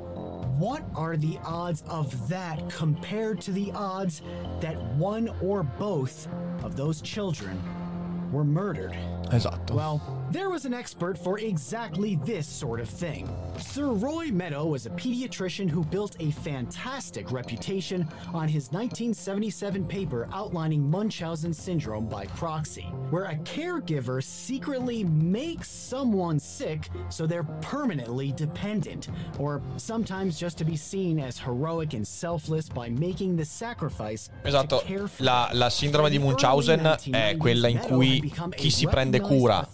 what 0.58 0.84
are 0.96 1.16
the 1.16 1.38
odds 1.46 1.84
of 1.90 2.28
that 2.30 2.70
compared 2.70 3.40
to 3.42 3.52
the 3.52 3.72
odds 3.74 4.24
that 4.62 4.82
one 4.96 5.30
or 5.44 5.62
both 5.62 6.28
of 6.64 6.76
those 6.76 7.02
children 7.02 7.62
were 8.34 8.44
murdered? 8.44 8.94
Esatto. 9.32 9.76
Well, 9.76 10.02
there 10.34 10.50
was 10.50 10.66
an 10.66 10.74
expert 10.74 11.16
for 11.16 11.38
exactly 11.38 12.16
this 12.26 12.48
sort 12.48 12.80
of 12.80 12.90
thing. 12.90 13.30
Sir 13.60 13.90
Roy 13.90 14.32
Meadow 14.32 14.66
was 14.66 14.88
a 14.88 14.90
pediatrician 14.90 15.70
who 15.70 15.84
built 15.84 16.16
a 16.20 16.32
fantastic 16.32 17.32
reputation 17.32 18.08
on 18.34 18.48
his 18.48 18.72
1977 18.72 19.86
paper 19.86 20.28
outlining 20.34 20.90
Munchausen 20.90 21.54
syndrome 21.54 22.08
by 22.08 22.26
proxy, 22.26 22.88
where 23.12 23.26
a 23.26 23.36
caregiver 23.44 24.24
secretly 24.24 25.04
makes 25.04 25.70
someone 25.70 26.40
sick 26.40 26.90
so 27.10 27.28
they're 27.28 27.44
permanently 27.62 28.32
dependent, 28.32 29.10
or 29.38 29.62
sometimes 29.78 30.40
just 30.40 30.58
to 30.58 30.66
be 30.66 30.76
seen 30.76 31.20
as 31.20 31.38
heroic 31.38 31.94
and 31.94 32.08
selfless 32.08 32.68
by 32.68 32.90
making 32.90 33.36
the 33.36 33.46
sacrifice 33.46 34.32
Esatto, 34.44 34.80
to 34.80 34.86
care 34.86 35.08
for 35.08 35.24
la, 35.24 35.50
la 35.54 35.70
sindrome 35.70 36.10
di 36.10 36.18
Munchausen 36.18 36.98
è 37.12 37.38
quella 37.38 37.68
in 37.68 37.78
cui 37.78 38.34
chi 38.56 38.72
si 38.72 38.88
prende 38.88 39.20
cura 39.20 39.68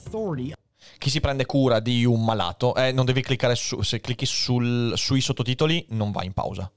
chi 1.00 1.10
si 1.10 1.20
prende 1.20 1.48
cura 1.48 1.80
di 1.80 2.06
un 2.06 2.24
malato, 2.24 2.76
eh, 2.76 2.92
non 2.92 3.06
devi 3.06 3.24
cliccare 3.24 3.56
su, 3.56 3.82
se 3.82 4.00
clicchi 4.00 4.28
sul, 4.28 4.94
sui 4.96 5.22
sottotitoli 5.22 5.88
non 5.90 6.12
va 6.12 6.24
in 6.24 6.34
pausa. 6.34 6.72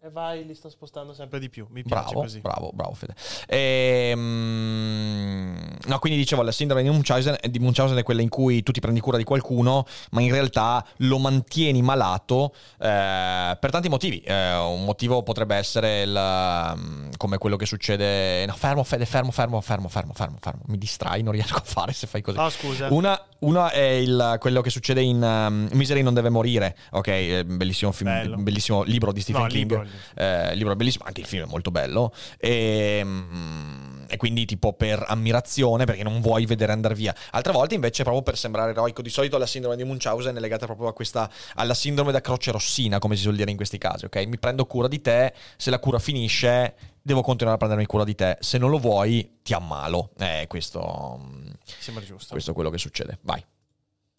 E 0.00 0.10
vai, 0.10 0.44
li 0.46 0.54
sto 0.54 0.68
spostando 0.68 1.12
sempre 1.14 1.40
di 1.40 1.48
più. 1.48 1.66
Mi 1.70 1.82
piace 1.82 2.04
Bravo, 2.10 2.20
così. 2.20 2.40
bravo, 2.40 2.70
bravo 2.74 2.92
Fede. 2.92 3.14
Ehm, 3.48 5.53
no, 5.86 5.98
quindi 5.98 6.18
dicevo, 6.18 6.42
la 6.42 6.52
sindrome 6.52 6.82
di 6.82 6.88
Munchausen, 6.90 7.36
di 7.48 7.58
Munchausen 7.58 7.96
è 7.98 8.02
quella 8.02 8.22
in 8.22 8.28
cui 8.28 8.62
tu 8.62 8.72
ti 8.72 8.80
prendi 8.80 9.00
cura 9.00 9.16
di 9.16 9.24
qualcuno, 9.24 9.86
ma 10.10 10.20
in 10.20 10.30
realtà 10.30 10.84
lo 10.98 11.18
mantieni 11.18 11.82
malato 11.82 12.54
eh, 12.80 13.56
per 13.60 13.70
tanti 13.70 13.88
motivi. 13.88 14.20
Eh, 14.20 14.56
un 14.56 14.84
motivo 14.84 15.22
potrebbe 15.22 15.56
essere 15.56 16.02
il, 16.02 16.74
mm, 16.76 17.10
come 17.16 17.38
quello 17.38 17.56
che 17.56 17.66
succede... 17.66 18.44
No, 18.46 18.54
fermo 18.54 18.82
Fede, 18.84 19.06
fermo, 19.06 19.30
fermo, 19.30 19.60
fermo, 19.60 19.88
fermo, 19.88 20.12
fermo, 20.14 20.36
fermo. 20.40 20.60
Mi 20.66 20.78
distrai, 20.78 21.22
non 21.22 21.32
riesco 21.32 21.56
a 21.56 21.62
fare 21.64 21.92
se 21.92 22.06
fai 22.06 22.22
così. 22.22 22.38
Oh, 22.38 22.50
scusa. 22.50 22.88
Una, 22.90 23.18
una 23.40 23.70
è 23.70 23.80
il- 23.82 24.36
quello 24.40 24.60
che 24.60 24.70
succede 24.70 25.00
in 25.02 25.22
um, 25.22 25.68
Misery 25.72 26.02
non 26.02 26.14
deve 26.14 26.28
morire, 26.30 26.76
ok? 26.92 27.06
eh, 27.08 27.44
Bellissimo 27.44 27.92
film, 27.92 28.42
bellissimo 28.42 28.82
libro 28.82 29.12
di 29.12 29.20
Stephen 29.20 29.42
No, 29.42 29.48
King. 29.48 29.60
libro, 29.70 29.86
Eh, 30.14 30.52
il 30.52 30.58
libro 30.58 30.76
bellissimo, 30.76 31.04
anche 31.06 31.20
il 31.20 31.26
film 31.26 31.44
è 31.44 31.48
molto 31.48 31.70
bello. 31.70 32.12
E, 32.38 33.00
mm, 33.04 33.83
e 34.14 34.16
quindi 34.16 34.44
tipo 34.44 34.72
per 34.72 35.04
ammirazione, 35.06 35.84
perché 35.84 36.02
non 36.04 36.20
vuoi 36.20 36.46
vedere 36.46 36.72
andare 36.72 36.94
via. 36.94 37.14
Altre 37.32 37.52
volte 37.52 37.74
invece 37.74 38.02
proprio 38.02 38.22
per 38.22 38.38
sembrare 38.38 38.70
eroico. 38.70 39.02
Di 39.02 39.10
solito 39.10 39.38
la 39.38 39.46
sindrome 39.46 39.76
di 39.76 39.84
Munchausen 39.84 40.34
è 40.36 40.40
legata 40.40 40.66
proprio 40.66 40.88
a 40.88 40.92
questa, 40.92 41.28
alla 41.54 41.74
sindrome 41.74 42.12
da 42.12 42.20
croce 42.20 42.52
rossina, 42.52 42.98
come 42.98 43.16
si 43.16 43.22
suol 43.22 43.34
dire 43.34 43.50
in 43.50 43.56
questi 43.56 43.76
casi, 43.76 44.04
ok? 44.04 44.16
Mi 44.26 44.38
prendo 44.38 44.66
cura 44.66 44.86
di 44.88 45.00
te, 45.00 45.34
se 45.56 45.70
la 45.70 45.78
cura 45.80 45.98
finisce 45.98 46.74
devo 47.02 47.20
continuare 47.22 47.56
a 47.56 47.58
prendermi 47.58 47.86
cura 47.86 48.04
di 48.04 48.14
te, 48.14 48.38
se 48.40 48.56
non 48.56 48.70
lo 48.70 48.78
vuoi 48.78 49.38
ti 49.42 49.52
ammalo. 49.52 50.10
Eh, 50.18 50.46
questo, 50.48 51.20
mm, 51.20 51.50
Sembra 51.80 52.04
giusto. 52.04 52.30
questo 52.30 52.52
è 52.52 52.54
quello 52.54 52.70
che 52.70 52.78
succede. 52.78 53.18
Vai. 53.22 53.44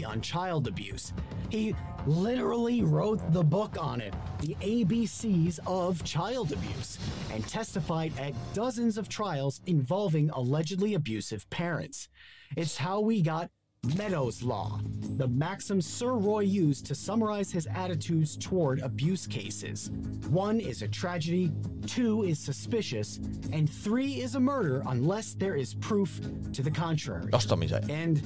On 0.04 0.20
child 0.20 0.68
abuse. 0.68 1.14
He 1.50 1.74
literally 2.06 2.84
wrote 2.84 3.32
the 3.32 3.44
book 3.44 3.78
on 3.80 4.02
it, 4.02 4.14
The 4.42 4.56
ABCs 4.56 5.60
of 5.66 6.04
Child 6.04 6.52
Abuse, 6.52 7.00
and 7.32 7.48
testified 7.48 8.12
at 8.20 8.34
dozens 8.54 8.98
of 8.98 9.08
trials 9.08 9.62
involving 9.68 10.30
allegedly 10.32 10.96
abusive 10.96 11.50
parents. 11.50 12.10
It's 12.58 12.78
how 12.78 13.00
we 13.00 13.22
got 13.22 13.50
Meadows 13.94 14.42
Law, 14.42 14.80
the 15.18 15.28
maxim 15.28 15.80
Sir 15.82 16.14
Roy 16.14 16.42
used 16.42 16.86
to 16.88 16.96
summarize 16.96 17.52
his 17.52 17.68
attitudes 17.68 18.36
toward 18.36 18.80
abuse 18.82 19.28
cases. 19.28 19.92
One 20.30 20.60
is 20.60 20.82
a 20.82 20.88
tragedy, 20.88 21.52
two 21.86 22.24
is 22.24 22.40
suspicious, 22.40 23.20
and 23.54 23.70
three 23.70 24.22
is 24.22 24.36
a 24.36 24.40
murder 24.40 24.82
unless 24.88 25.36
there 25.36 25.56
is 25.56 25.74
proof 25.76 26.20
to 26.54 26.64
the 26.64 26.72
contrary. 26.72 27.30
Tosto 27.30 27.56
miseria. 27.56 27.88
And 27.90 28.22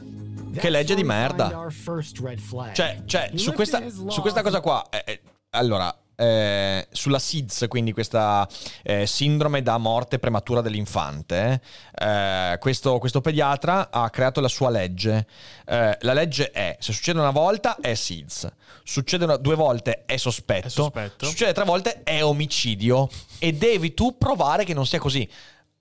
Che 0.58 0.70
legge 0.70 0.96
di 0.96 1.04
merda. 1.04 1.50
Cioè, 1.50 2.74
Cioè, 2.74 3.04
cioè 3.06 3.32
su, 3.36 3.52
questa, 3.52 3.88
su 3.90 4.22
questa 4.22 4.42
cosa 4.42 4.62
qua, 4.62 4.88
eh, 4.90 5.04
eh, 5.06 5.22
allora, 5.52 5.94
eh, 6.20 6.88
sulla 6.92 7.18
SIDS, 7.20 7.66
quindi 7.70 7.94
questa 7.94 8.48
eh, 8.84 9.06
sindrome 9.08 9.62
da 9.62 9.78
morte 9.78 10.20
prematura 10.20 10.60
dell'infante, 10.62 11.62
eh, 11.98 12.58
questo, 12.60 13.00
questo 13.00 13.22
pediatra 13.22 13.90
ha 13.90 14.10
creato 14.10 14.42
la 14.42 14.48
sua 14.50 14.70
legge. 14.70 15.26
Eh, 15.66 15.98
la 16.02 16.14
legge 16.14 16.52
è, 16.52 16.76
se 16.80 16.92
succede 16.92 17.20
una 17.20 17.32
volta 17.32 17.78
è 17.80 17.94
SIDS, 17.94 18.48
succede 18.84 19.24
una- 19.24 19.38
due 19.38 19.56
volte 19.56 20.04
è 20.06 20.18
sospetto, 20.18 20.68
È 20.68 20.70
sospetto. 20.70 21.26
succede 21.26 21.54
tre 21.54 21.64
volte 21.64 22.04
è 22.04 22.24
omicidio 22.24 23.08
e 23.40 23.54
devi 23.54 23.94
tu 23.94 24.18
provare 24.18 24.66
che 24.66 24.74
non 24.74 24.86
sia 24.86 25.00
così. 25.00 25.28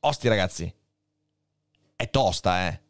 Osti 0.00 0.28
ragazzi, 0.28 0.72
è 1.96 2.08
tosta, 2.10 2.68
eh. 2.68 2.80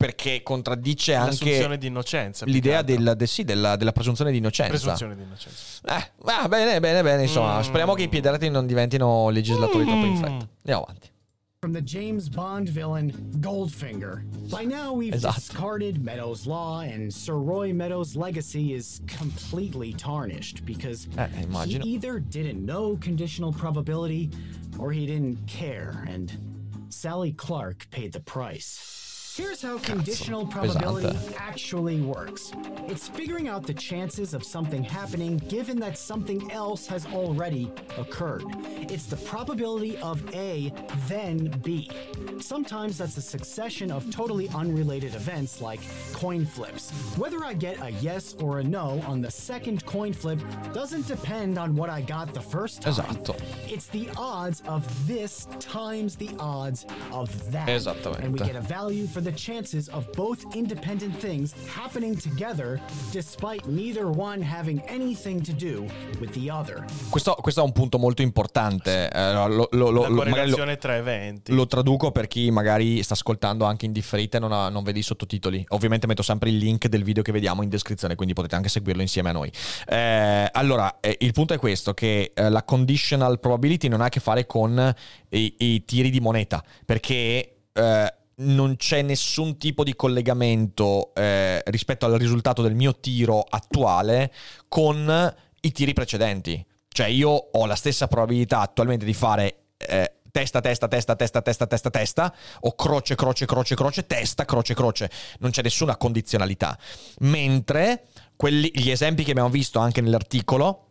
Perché 0.00 0.42
contraddice 0.42 1.12
L'assunzione 1.12 1.64
anche 1.64 1.78
di 1.78 1.86
innocenza. 1.88 2.46
l'idea 2.46 2.82
che 2.82 2.92
altro. 2.92 3.04
del- 3.04 3.16
de- 3.18 3.26
sì, 3.26 3.44
della, 3.44 3.76
della 3.76 3.92
presunzione 3.92 4.30
di 4.30 4.38
innocenza. 4.38 4.70
Presunzione 4.72 5.14
di 5.14 5.22
innocenza. 5.22 5.58
Eh, 5.84 6.10
va 6.22 6.48
bene, 6.48 6.80
bene, 6.80 7.02
bene. 7.02 7.22
Insomma, 7.24 7.58
Mm. 7.58 7.62
speriamo 7.62 7.92
che 7.92 8.04
i 8.04 8.08
piederati 8.08 8.48
non 8.48 8.66
diventino 8.66 9.28
legislatori 9.28 9.84
troppo 9.84 10.06
in 10.06 10.16
fretta. 10.16 10.48
Andiamo 10.62 10.82
avanti. 10.84 11.08
from 11.62 11.74
the 11.74 11.82
James 11.82 12.28
Bond 12.30 12.70
villain 12.70 13.12
Goldfinger. 13.38 14.24
By 14.48 14.64
now, 14.64 14.94
we've 14.96 15.14
Esatto. 15.14 15.34
discarded 15.36 15.98
Meadows' 16.02 16.46
law, 16.46 16.78
and 16.80 17.10
Sir 17.10 17.34
Roy 17.34 17.74
Meadows' 17.74 18.16
legacy 18.16 18.72
is 18.72 19.02
completely 19.06 19.92
tarnished 19.94 20.64
because 20.64 21.06
Eh, 21.18 21.28
he 21.36 21.44
immagino. 21.44 21.84
either 21.84 22.18
didn't 22.18 22.64
know 22.64 22.96
conditional 22.98 23.52
probability 23.52 24.30
or 24.78 24.90
he 24.90 25.04
didn't 25.04 25.44
care, 25.46 26.02
and 26.08 26.32
Sally 26.88 27.34
Clark 27.34 27.88
paid 27.90 28.12
the 28.12 28.20
price. 28.20 28.78
Here's 29.40 29.62
how 29.62 29.78
conditional 29.78 30.46
probability 30.46 31.18
actually 31.38 32.02
works. 32.02 32.52
It's 32.88 33.08
figuring 33.08 33.48
out 33.48 33.66
the 33.66 33.72
chances 33.72 34.34
of 34.34 34.44
something 34.44 34.84
happening 34.84 35.38
given 35.38 35.80
that 35.80 35.96
something 35.96 36.52
else 36.52 36.86
has 36.88 37.06
already 37.06 37.72
occurred. 37.96 38.44
It's 38.66 39.06
the 39.06 39.16
probability 39.16 39.96
of 39.98 40.22
A, 40.34 40.70
then 41.08 41.48
B. 41.64 41.90
Sometimes 42.38 42.98
that's 42.98 43.16
a 43.16 43.22
succession 43.22 43.90
of 43.90 44.10
totally 44.10 44.50
unrelated 44.50 45.14
events 45.14 45.62
like 45.62 45.80
coin 46.12 46.44
flips. 46.44 46.90
Whether 47.16 47.42
I 47.42 47.54
get 47.54 47.80
a 47.80 47.92
yes 47.92 48.34
or 48.40 48.58
a 48.58 48.62
no 48.62 49.02
on 49.06 49.22
the 49.22 49.30
second 49.30 49.86
coin 49.86 50.12
flip 50.12 50.38
doesn't 50.74 51.06
depend 51.06 51.56
on 51.56 51.74
what 51.74 51.88
I 51.88 52.02
got 52.02 52.34
the 52.34 52.42
first 52.42 52.82
time. 52.82 52.92
Esatto. 52.92 53.36
It's 53.66 53.86
the 53.86 54.10
odds 54.18 54.62
of 54.66 54.84
this 55.06 55.48
times 55.60 56.14
the 56.16 56.30
odds 56.38 56.84
of 57.10 57.50
that. 57.52 57.68
Esattamente. 57.68 58.18
And 58.24 58.32
we 58.34 58.38
get 58.40 58.56
a 58.56 58.60
value 58.60 59.06
for 59.06 59.22
the 59.22 59.29
chances 59.34 59.88
of 59.88 60.06
both 60.14 60.44
independent 60.54 61.16
things 61.18 61.52
happening 61.74 62.16
together 62.20 62.80
despite 63.12 63.66
neither 63.66 64.04
one 64.06 64.42
having 64.44 64.82
anything 64.88 65.40
to 65.42 65.52
do 65.52 65.84
with 66.18 66.30
the 66.32 66.50
other. 66.50 66.84
Questo, 67.08 67.34
questo 67.40 67.60
è 67.60 67.64
un 67.64 67.72
punto 67.72 67.98
molto 67.98 68.22
importante. 68.22 69.08
eh, 69.10 69.32
lo, 69.32 69.68
lo- 69.70 69.90
lo- 69.90 70.02
La 70.02 70.08
lo- 70.08 70.76
tra 70.78 70.96
eventi. 70.96 71.52
Lo 71.52 71.66
traduco 71.66 72.10
per 72.12 72.26
chi 72.28 72.50
magari 72.50 73.02
sta 73.02 73.14
ascoltando 73.14 73.64
anche 73.64 73.86
in 73.86 73.92
differita 73.92 74.36
e 74.36 74.40
non, 74.40 74.52
ha- 74.52 74.68
non 74.68 74.82
vede 74.82 74.98
i 74.98 75.02
sottotitoli. 75.02 75.64
Ovviamente 75.68 76.06
metto 76.06 76.22
sempre 76.22 76.50
il 76.50 76.56
link 76.56 76.86
del 76.88 77.02
video 77.04 77.22
che 77.22 77.32
vediamo 77.32 77.62
in 77.62 77.68
descrizione, 77.68 78.14
quindi 78.14 78.34
potete 78.34 78.54
anche 78.56 78.68
seguirlo 78.68 79.02
insieme 79.02 79.30
a 79.30 79.32
noi. 79.32 79.50
Eh, 79.86 80.48
allora, 80.52 81.00
eh, 81.00 81.16
il 81.20 81.32
punto 81.32 81.54
è 81.54 81.58
questo, 81.58 81.94
che 81.94 82.32
eh, 82.34 82.48
la 82.48 82.62
conditional 82.64 83.38
probability 83.40 83.88
non 83.88 84.00
ha 84.00 84.06
a 84.06 84.08
che 84.08 84.20
fare 84.20 84.46
con 84.46 84.94
i, 85.30 85.54
i 85.58 85.84
tiri 85.84 86.10
di 86.10 86.20
moneta, 86.20 86.62
perché... 86.84 87.56
eh, 87.72 88.14
non 88.40 88.76
c'è 88.76 89.02
nessun 89.02 89.58
tipo 89.58 89.84
di 89.84 89.94
collegamento 89.94 91.12
eh, 91.14 91.62
rispetto 91.66 92.06
al 92.06 92.12
risultato 92.12 92.62
del 92.62 92.74
mio 92.74 92.98
tiro 92.98 93.40
attuale 93.40 94.32
con 94.68 95.34
i 95.60 95.72
tiri 95.72 95.92
precedenti. 95.92 96.64
Cioè 96.88 97.06
io 97.06 97.30
ho 97.30 97.66
la 97.66 97.76
stessa 97.76 98.08
probabilità 98.08 98.60
attualmente 98.60 99.04
di 99.04 99.14
fare 99.14 99.64
eh, 99.76 100.14
testa, 100.30 100.60
testa, 100.60 100.88
testa, 100.88 101.16
testa, 101.16 101.42
testa, 101.42 101.66
testa, 101.66 101.90
testa, 101.90 102.34
o 102.60 102.74
croce, 102.74 103.14
croce, 103.14 103.46
croce, 103.46 103.74
croce, 103.74 104.06
testa, 104.06 104.44
croce, 104.44 104.74
croce. 104.74 105.10
Non 105.38 105.50
c'è 105.50 105.62
nessuna 105.62 105.96
condizionalità. 105.96 106.78
Mentre 107.20 108.06
quelli, 108.36 108.70
gli 108.72 108.90
esempi 108.90 109.24
che 109.24 109.30
abbiamo 109.32 109.50
visto 109.50 109.78
anche 109.78 110.00
nell'articolo 110.00 110.86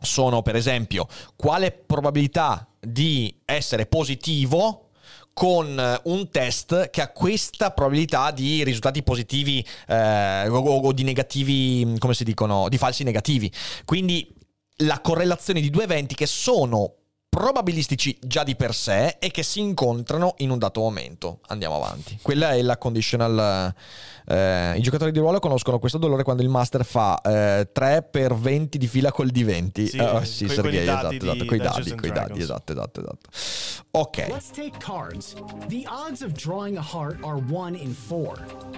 sono, 0.00 0.42
per 0.42 0.54
esempio, 0.54 1.06
quale 1.34 1.72
probabilità 1.72 2.68
di 2.78 3.40
essere 3.44 3.86
positivo 3.86 4.83
con 5.34 6.00
un 6.04 6.30
test 6.30 6.88
che 6.90 7.02
ha 7.02 7.08
questa 7.08 7.72
probabilità 7.72 8.30
di 8.30 8.64
risultati 8.64 9.02
positivi 9.02 9.66
eh, 9.88 10.48
o, 10.48 10.58
o 10.58 10.92
di 10.92 11.02
negativi, 11.02 11.96
come 11.98 12.14
si 12.14 12.24
dicono, 12.24 12.68
di 12.68 12.78
falsi 12.78 13.02
negativi. 13.02 13.52
Quindi 13.84 14.32
la 14.78 15.00
correlazione 15.00 15.60
di 15.60 15.70
due 15.70 15.84
eventi 15.84 16.14
che 16.14 16.26
sono 16.26 16.94
probabilistici 17.34 18.16
già 18.20 18.44
di 18.44 18.54
per 18.54 18.72
sé 18.72 19.16
e 19.18 19.32
che 19.32 19.42
si 19.42 19.58
incontrano 19.58 20.34
in 20.38 20.50
un 20.50 20.58
dato 20.58 20.80
momento. 20.80 21.40
Andiamo 21.48 21.74
avanti. 21.74 22.16
Quella 22.22 22.52
è 22.52 22.62
la 22.62 22.78
conditional. 22.78 23.74
Eh, 24.26 24.76
I 24.76 24.80
giocatori 24.80 25.10
di 25.10 25.18
ruolo 25.18 25.40
conoscono 25.40 25.80
questo 25.80 25.98
dolore 25.98 26.22
quando 26.22 26.42
il 26.42 26.48
master 26.48 26.84
fa 26.84 27.20
eh, 27.20 27.68
3 27.72 28.08
per 28.08 28.36
20 28.36 28.78
di 28.78 28.86
fila 28.86 29.10
col 29.10 29.32
D20. 29.34 29.84
Sì, 29.84 29.98
oh, 29.98 30.24
sì 30.24 30.46
coi- 30.46 30.54
Sergei, 30.54 30.82
esatto, 30.82 31.10
esatto, 31.10 31.32
di 31.32 31.44
coi 31.44 31.58
dadi, 31.58 31.94
coi 31.96 32.10
dadi, 32.12 32.40
esatto, 32.40 32.72
esatto, 32.72 33.00
esatto. 33.00 33.28
Ok. 33.90 34.28
Let's 34.28 34.50
take 34.50 34.78
cards. 34.78 35.34
The 35.68 35.86
odds 35.88 36.22
of 36.22 36.32
drawing 36.32 36.76
a 36.76 36.82
heart 36.82 37.18
are 37.24 37.36
1 37.36 37.74
in 37.74 37.94
4. 37.94 38.34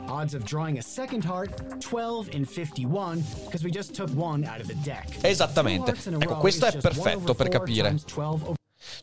Odds 0.08 0.34
of 0.34 0.44
drawing 0.44 0.78
a 0.78 0.82
second 0.82 1.24
heart, 1.24 1.80
12 1.80 2.28
in 2.32 2.46
51, 2.46 3.22
because 3.44 3.62
we 3.62 3.70
just 3.70 3.94
took 3.94 4.10
one 4.14 4.44
out 4.44 4.60
of 4.60 4.66
the 4.66 4.76
deck. 4.82 5.06
Esattamente. 5.20 5.94
Ecco, 6.18 6.36
questo 6.36 6.66
è 6.66 6.76
perfetto 6.76 7.34
per 7.34 7.48
capire. 7.48 7.94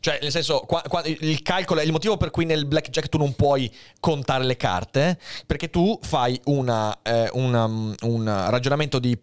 Cioè, 0.00 0.18
nel 0.20 0.30
senso, 0.30 0.60
qua- 0.60 0.82
qua- 0.88 1.02
il 1.04 1.42
calcolo 1.42 1.80
è 1.80 1.84
il 1.84 1.92
motivo 1.92 2.16
per 2.16 2.30
cui 2.30 2.44
nel 2.44 2.66
blackjack 2.66 3.08
tu 3.08 3.18
non 3.18 3.34
puoi 3.34 3.70
contare 4.00 4.44
le 4.44 4.56
carte, 4.56 5.18
perché 5.46 5.70
tu 5.70 5.98
fai 6.02 6.40
una, 6.44 6.98
eh, 7.02 7.28
una- 7.32 7.64
un 7.64 8.46
ragionamento 8.48 8.98
di 8.98 9.16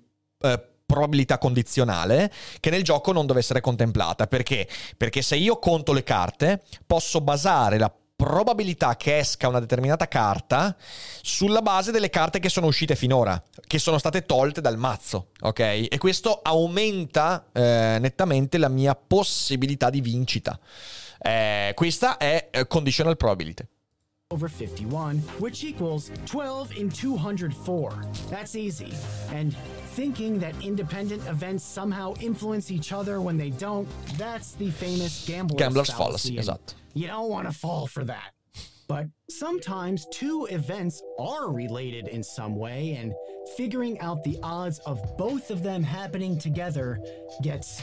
eh, 0.43 0.65
probabilità 0.85 1.37
condizionale 1.37 2.31
che 2.59 2.69
nel 2.69 2.83
gioco 2.83 3.11
non 3.13 3.25
deve 3.25 3.39
essere 3.39 3.61
contemplata. 3.61 4.27
Perché? 4.27 4.67
Perché 4.97 5.21
se 5.21 5.35
io 5.37 5.57
conto 5.57 5.93
le 5.93 6.03
carte, 6.03 6.61
posso 6.85 7.21
basare 7.21 7.77
la 7.77 7.91
probabilità 8.21 8.97
che 8.97 9.17
esca 9.17 9.47
una 9.47 9.59
determinata 9.59 10.07
carta 10.07 10.75
sulla 11.23 11.63
base 11.63 11.91
delle 11.91 12.11
carte 12.11 12.37
che 12.37 12.49
sono 12.49 12.67
uscite 12.67 12.95
finora, 12.95 13.41
che 13.65 13.79
sono 13.79 13.97
state 13.97 14.27
tolte 14.27 14.61
dal 14.61 14.77
mazzo, 14.77 15.29
ok? 15.39 15.59
E 15.89 15.97
questo 15.97 16.39
aumenta 16.43 17.47
eh, 17.51 17.97
nettamente 17.99 18.59
la 18.59 18.69
mia 18.69 18.93
possibilità 18.93 19.89
di 19.89 20.01
vincita. 20.01 20.59
Eh, 21.19 21.71
questa 21.73 22.17
è 22.17 22.49
eh, 22.51 22.67
conditional 22.67 23.17
probability. 23.17 23.63
Over 24.31 24.47
51, 24.47 25.19
which 25.39 25.63
equals 25.63 26.11
12 26.25 26.77
in 26.77 26.89
204. 26.89 28.05
That's 28.29 28.55
easy. 28.55 28.93
And 29.31 29.55
thinking 29.93 30.39
that 30.39 30.55
independent 30.63 31.27
events 31.27 31.63
somehow 31.63 32.13
influence 32.21 32.71
each 32.71 32.93
other 32.93 33.21
when 33.21 33.37
they 33.37 33.49
don't, 33.51 33.87
that's 34.17 34.53
the 34.53 34.71
famous 34.71 35.25
gambler's, 35.27 35.59
Gambler's 35.59 35.89
fallacy. 35.89 36.39
You 36.93 37.07
don't 37.07 37.29
want 37.29 37.47
to 37.47 37.53
fall 37.53 37.87
for 37.87 38.03
that. 38.05 38.31
But 38.87 39.07
sometimes 39.29 40.05
two 40.11 40.47
events 40.51 41.01
are 41.17 41.49
related 41.49 42.09
in 42.09 42.23
some 42.23 42.57
way, 42.57 42.97
and 42.99 43.13
figuring 43.55 43.97
out 44.01 44.21
the 44.25 44.37
odds 44.43 44.79
of 44.79 44.99
both 45.17 45.49
of 45.49 45.63
them 45.63 45.81
happening 45.81 46.37
together 46.37 46.99
gets 47.41 47.81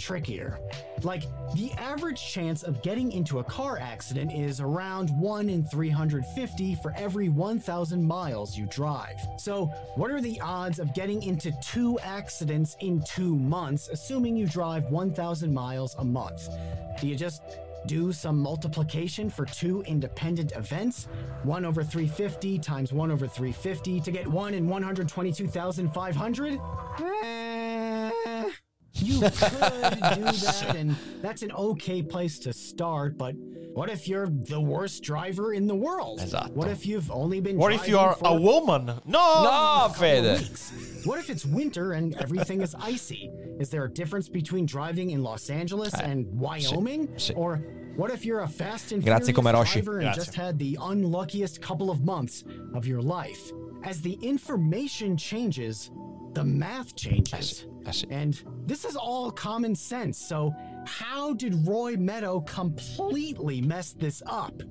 trickier. 0.00 0.58
Like, 1.02 1.22
the 1.54 1.70
average 1.78 2.20
chance 2.32 2.62
of 2.62 2.82
getting 2.82 3.12
into 3.12 3.38
a 3.38 3.44
car 3.44 3.78
accident 3.78 4.32
is 4.32 4.60
around 4.60 5.10
1 5.20 5.48
in 5.48 5.64
350 5.64 6.74
for 6.82 6.92
every 6.96 7.28
1,000 7.28 8.02
miles 8.02 8.56
you 8.56 8.66
drive. 8.66 9.16
So, 9.38 9.66
what 9.94 10.10
are 10.10 10.20
the 10.20 10.40
odds 10.40 10.78
of 10.78 10.92
getting 10.94 11.22
into 11.22 11.52
two 11.62 11.98
accidents 12.00 12.76
in 12.80 13.02
two 13.02 13.36
months, 13.36 13.88
assuming 13.88 14.36
you 14.36 14.46
drive 14.46 14.84
1,000 14.90 15.52
miles 15.52 15.94
a 15.98 16.04
month? 16.04 16.48
Do 17.00 17.06
you 17.06 17.14
just 17.14 17.42
do 17.86 18.12
some 18.12 18.38
multiplication 18.38 19.30
for 19.30 19.46
two 19.46 19.82
independent 19.86 20.52
events? 20.52 21.08
1 21.44 21.64
over 21.64 21.82
350 21.82 22.58
times 22.58 22.92
1 22.92 23.10
over 23.10 23.26
350 23.26 24.00
to 24.00 24.10
get 24.10 24.26
1 24.26 24.54
in 24.54 24.68
122,500? 24.68 26.60
Eh, 28.96 29.00
you 29.04 29.20
could 29.20 29.30
do 29.30 30.32
that, 30.32 30.74
and 30.76 30.96
that's 31.22 31.42
an 31.42 31.52
okay 31.52 32.02
place 32.02 32.38
to 32.40 32.52
start, 32.52 33.16
but 33.16 33.34
what 33.72 33.88
if 33.88 34.08
you're 34.08 34.28
the 34.28 34.60
worst 34.60 35.02
driver 35.02 35.52
in 35.54 35.66
the 35.66 35.74
world? 35.74 36.20
Esatto. 36.20 36.52
What 36.54 36.68
if 36.68 36.84
you've 36.84 37.10
only 37.10 37.40
been 37.40 37.56
What 37.56 37.72
if 37.72 37.86
you 37.86 37.98
are 37.98 38.16
a 38.22 38.34
woman? 38.34 38.86
No! 39.06 39.42
No, 39.86 39.92
Fede! 39.96 40.40
What 41.04 41.18
if 41.20 41.30
it's 41.30 41.44
winter 41.46 41.92
and 41.92 42.14
everything 42.16 42.62
is 42.62 42.74
icy? 42.78 43.30
Is 43.60 43.70
there 43.70 43.84
a 43.84 43.90
difference 43.90 44.28
between 44.28 44.66
driving 44.66 45.10
in 45.10 45.22
Los 45.22 45.50
Angeles 45.50 45.94
and 45.94 46.26
Wyoming? 46.38 47.08
Eh, 47.14 47.18
sì. 47.18 47.32
Or 47.36 47.56
what 47.96 48.10
if 48.10 48.24
you're 48.24 48.40
a 48.40 48.48
fast 48.48 48.92
and 48.92 49.04
Grazie, 49.04 49.32
furious 49.32 49.38
Comeroshi. 49.54 49.72
driver 49.74 49.98
and 49.98 50.06
Grazie. 50.06 50.18
just 50.20 50.34
had 50.34 50.58
the 50.58 50.76
unluckiest 50.80 51.62
couple 51.62 51.90
of 51.90 52.02
months 52.04 52.44
of 52.74 52.86
your 52.86 53.00
life? 53.00 53.52
As 53.84 54.02
the 54.02 54.14
information 54.20 55.16
changes, 55.16 55.90
the 56.32 56.44
math 56.44 56.94
changes. 56.94 57.66
eh 57.86 57.90
sì. 57.90 58.06
And 58.10 58.42
this 58.66 58.84
is 58.84 58.96
all 58.96 59.30
common 59.30 59.74
sense. 59.74 60.18
So, 60.18 60.54
how 60.86 61.34
did 61.34 61.66
Roy 61.66 61.96
Meadow 61.96 62.40
completely 62.40 63.60
mess 63.60 63.92
this 63.92 64.22
up? 64.26 64.62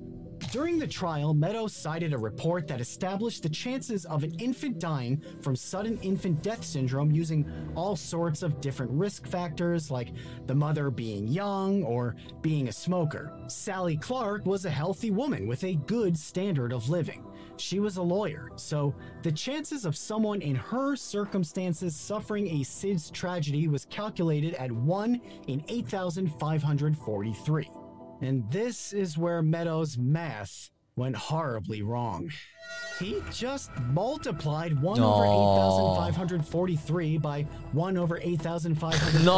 During 0.52 0.78
the 0.78 0.86
trial, 0.86 1.32
Meadow 1.34 1.66
cited 1.68 2.12
a 2.12 2.18
report 2.18 2.66
that 2.68 2.80
established 2.80 3.42
the 3.42 3.48
chances 3.48 4.04
of 4.06 4.24
an 4.24 4.34
infant 4.40 4.80
dying 4.80 5.22
from 5.42 5.54
sudden 5.54 5.98
infant 5.98 6.42
death 6.42 6.64
syndrome 6.64 7.12
using 7.12 7.46
all 7.76 7.94
sorts 7.94 8.42
of 8.42 8.60
different 8.60 8.90
risk 8.90 9.28
factors, 9.28 9.90
like 9.90 10.08
the 10.46 10.54
mother 10.54 10.90
being 10.90 11.28
young 11.28 11.84
or 11.84 12.16
being 12.40 12.68
a 12.68 12.72
smoker. 12.72 13.32
Sally 13.46 13.96
Clark 13.96 14.44
was 14.46 14.64
a 14.64 14.70
healthy 14.70 15.10
woman 15.10 15.46
with 15.46 15.62
a 15.62 15.76
good 15.86 16.18
standard 16.18 16.72
of 16.72 16.88
living. 16.88 17.24
She 17.60 17.78
was 17.78 17.98
a 17.98 18.02
lawyer, 18.02 18.50
so 18.56 18.94
the 19.22 19.30
chances 19.30 19.84
of 19.84 19.96
someone 19.96 20.40
in 20.40 20.54
her 20.54 20.96
circumstances 20.96 21.94
suffering 21.94 22.48
a 22.48 22.64
SIDS 22.64 23.12
tragedy 23.12 23.68
was 23.68 23.84
calculated 23.84 24.54
at 24.54 24.72
1 24.72 25.20
in 25.46 25.62
8,543. 25.68 27.70
And 28.22 28.50
this 28.50 28.92
is 28.92 29.18
where 29.18 29.42
Meadows' 29.42 29.98
math 29.98 30.70
went 31.00 31.16
horribly 31.16 31.80
wrong. 31.80 32.30
He 32.98 33.22
just 33.32 33.70
multiplied 33.86 34.78
1 34.82 35.00
over 35.00 35.24
No. 35.24 35.94
8,543 35.96 37.16
by 37.16 37.46
1 37.72 37.96
over 37.96 38.18
8,543 38.22 39.24
No. 39.24 39.32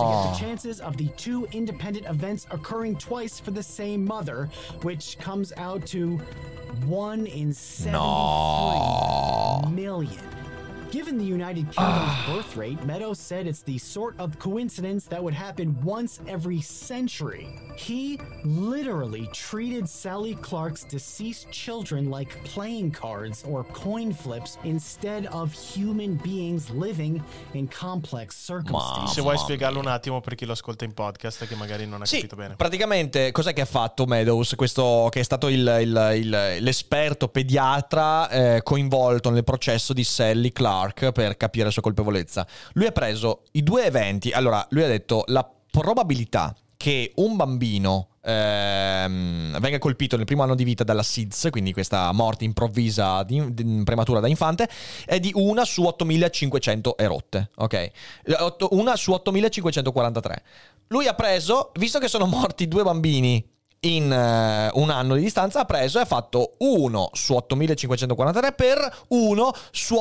to 0.00 0.06
get 0.08 0.32
the 0.32 0.38
chances 0.40 0.80
of 0.80 0.96
the 0.96 1.08
two 1.18 1.46
independent 1.52 2.06
events 2.06 2.46
occurring 2.50 2.96
twice 2.96 3.38
for 3.38 3.50
the 3.50 3.62
same 3.62 4.06
mother, 4.06 4.48
which 4.80 5.18
comes 5.18 5.52
out 5.58 5.84
to 5.88 6.16
1 6.86 7.26
in 7.26 7.52
73 7.52 8.00
million. 9.72 10.39
Given 10.90 11.18
the 11.18 11.24
United 11.24 11.70
Kingdom's 11.70 12.26
birth 12.26 12.56
rate, 12.56 12.84
Meadows 12.84 13.20
said 13.20 13.46
it's 13.46 13.62
the 13.62 13.78
sort 13.78 14.16
of 14.18 14.36
coincidence 14.40 15.04
that 15.10 15.22
would 15.22 15.34
happen 15.34 15.76
once 15.84 16.18
every 16.26 16.60
century. 16.60 17.46
He 17.76 18.18
literally 18.44 19.28
treated 19.30 19.88
Sally 19.88 20.34
Clark's 20.40 20.82
deceased 20.84 21.46
children 21.52 22.10
like 22.10 22.28
playing 22.42 22.90
cards 22.90 23.44
or 23.48 23.62
coin 23.72 24.12
flips 24.12 24.58
instead 24.64 25.26
of 25.26 25.52
human 25.52 26.16
beings 26.24 26.68
living 26.70 27.22
in 27.54 27.68
complex 27.68 28.34
circumstances. 28.36 29.14
Se 29.14 29.20
vuoi 29.20 29.38
spiegarlo 29.38 29.78
un 29.78 29.86
attimo 29.86 30.20
per 30.20 30.34
chi 30.34 30.44
lo 30.44 30.52
ascolta 30.52 30.84
in 30.84 30.92
podcast 30.92 31.46
che 31.46 31.54
magari 31.54 31.86
non 31.86 32.02
ha 32.02 32.04
Sì, 32.04 32.16
capito 32.16 32.34
bene. 32.34 32.56
praticamente 32.56 33.30
cos'è 33.30 33.52
che 33.52 33.60
ha 33.60 33.64
fatto 33.66 34.06
Meadows, 34.06 34.54
questo 34.56 35.06
che 35.12 35.20
è 35.20 35.22
stato 35.22 35.46
il- 35.46 35.58
il- 35.82 36.10
il- 36.16 36.56
l'esperto 36.64 37.28
pediatra 37.28 38.28
eh, 38.28 38.60
coinvolto 38.64 39.30
nel 39.30 39.44
processo 39.44 39.92
di 39.92 40.02
Sally 40.02 40.50
Clark 40.50 40.78
per 41.12 41.36
capire 41.36 41.64
la 41.66 41.70
sua 41.70 41.82
colpevolezza? 41.82 42.46
Lui 42.72 42.86
ha 42.86 42.92
preso 42.92 43.42
i 43.52 43.62
due 43.62 43.84
eventi, 43.84 44.30
allora 44.30 44.66
lui 44.70 44.82
ha 44.82 44.88
detto 44.88 45.24
la 45.28 45.48
probabilità 45.70 46.54
che 46.76 47.12
un 47.16 47.36
bambino 47.36 48.08
ehm, 48.22 49.58
venga 49.60 49.78
colpito 49.78 50.16
nel 50.16 50.24
primo 50.24 50.42
anno 50.42 50.54
di 50.54 50.64
vita 50.64 50.82
dalla 50.84 51.02
SIDS, 51.02 51.48
quindi 51.50 51.72
questa 51.72 52.10
morte 52.12 52.44
improvvisa 52.44 53.22
di- 53.22 53.52
di- 53.52 53.82
prematura 53.84 54.20
da 54.20 54.28
infante, 54.28 54.68
è 55.04 55.20
di 55.20 55.30
una 55.34 55.64
su 55.64 55.82
8500 55.84 56.96
erotte, 56.96 57.50
ok? 57.56 57.74
Eh, 57.74 57.92
Una 58.70 58.96
su 58.96 59.12
8543. 59.12 60.42
Lui 60.88 61.06
ha 61.06 61.14
preso, 61.14 61.70
visto 61.78 61.98
che 61.98 62.08
sono 62.08 62.26
morti 62.26 62.66
due 62.66 62.82
bambini 62.82 63.46
in 63.80 64.12
eh, 64.12 64.70
un 64.74 64.90
anno 64.90 65.14
di 65.14 65.22
distanza 65.22 65.60
ha 65.60 65.64
preso 65.64 65.98
e 65.98 66.02
ha 66.02 66.06
fatto 66.06 66.52
1 66.58 67.10
su 67.12 67.34
8543 67.34 68.52
per 68.52 69.04
1 69.08 69.52
su 69.70 69.96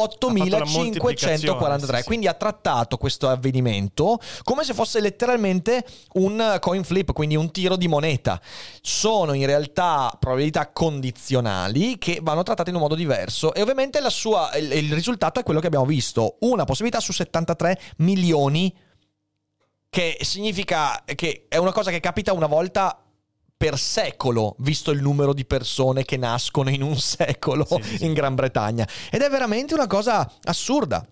la 0.50 0.66
moltiplicazione, 0.66 0.94
8543. 0.94 1.96
sì, 1.96 2.02
sì. 2.02 2.08
Quindi 2.08 2.28
ha 2.28 2.34
trattato 2.34 2.98
questo 2.98 3.30
avvenimento 3.30 4.20
come 4.44 4.64
se 4.64 4.74
fosse 4.74 5.00
letteralmente 5.00 5.86
un 6.14 6.58
coin 6.60 6.84
flip, 6.84 7.14
quindi 7.14 7.36
un 7.36 7.52
tiro 7.52 7.78
di 7.78 7.88
moneta. 7.88 8.42
Sono 8.82 9.34
in 9.34 9.46
realtà 9.46 10.12
probabilità 10.20 10.72
condizionali 10.72 11.98
che 11.98 12.20
vanno 12.22 12.44
trattate 12.44 12.70
in 12.70 12.76
un 12.76 12.82
modo 12.82 12.96
diverso 12.96 13.54
e 13.54 13.62
ovviamente 13.62 14.02
la 14.02 14.10
sua, 14.10 14.54
il, 14.56 14.72
il 14.74 14.94
risultato 14.94 15.40
è 15.40 15.44
quello 15.44 15.62
che 15.62 15.68
abbiamo 15.68 15.86
visto, 15.86 16.36
una 16.40 16.66
possibilità 16.66 17.00
su 17.00 17.14
73 17.14 17.80
milioni 17.98 18.76
che 19.90 20.18
significa 20.22 21.02
che 21.16 21.46
è 21.48 21.58
una 21.58 21.72
cosa 21.72 21.90
che 21.90 22.00
capita 22.00 22.32
una 22.32 22.46
volta 22.46 23.09
per 23.60 23.78
secolo, 23.78 24.56
visto 24.60 24.92
il 24.92 25.02
numero 25.02 25.34
di 25.34 25.44
persone 25.44 26.06
che 26.06 26.16
nascono 26.16 26.70
in 26.70 26.82
un 26.82 26.96
secolo 26.98 27.66
Sì, 27.66 27.98
sì, 27.98 28.06
in 28.06 28.14
Gran 28.14 28.34
Bretagna. 28.34 28.88
Ed 29.12 29.20
è 29.20 29.30
veramente 29.30 29.74
una 29.74 29.86
cosa 29.86 30.32
assurda. 30.44 31.06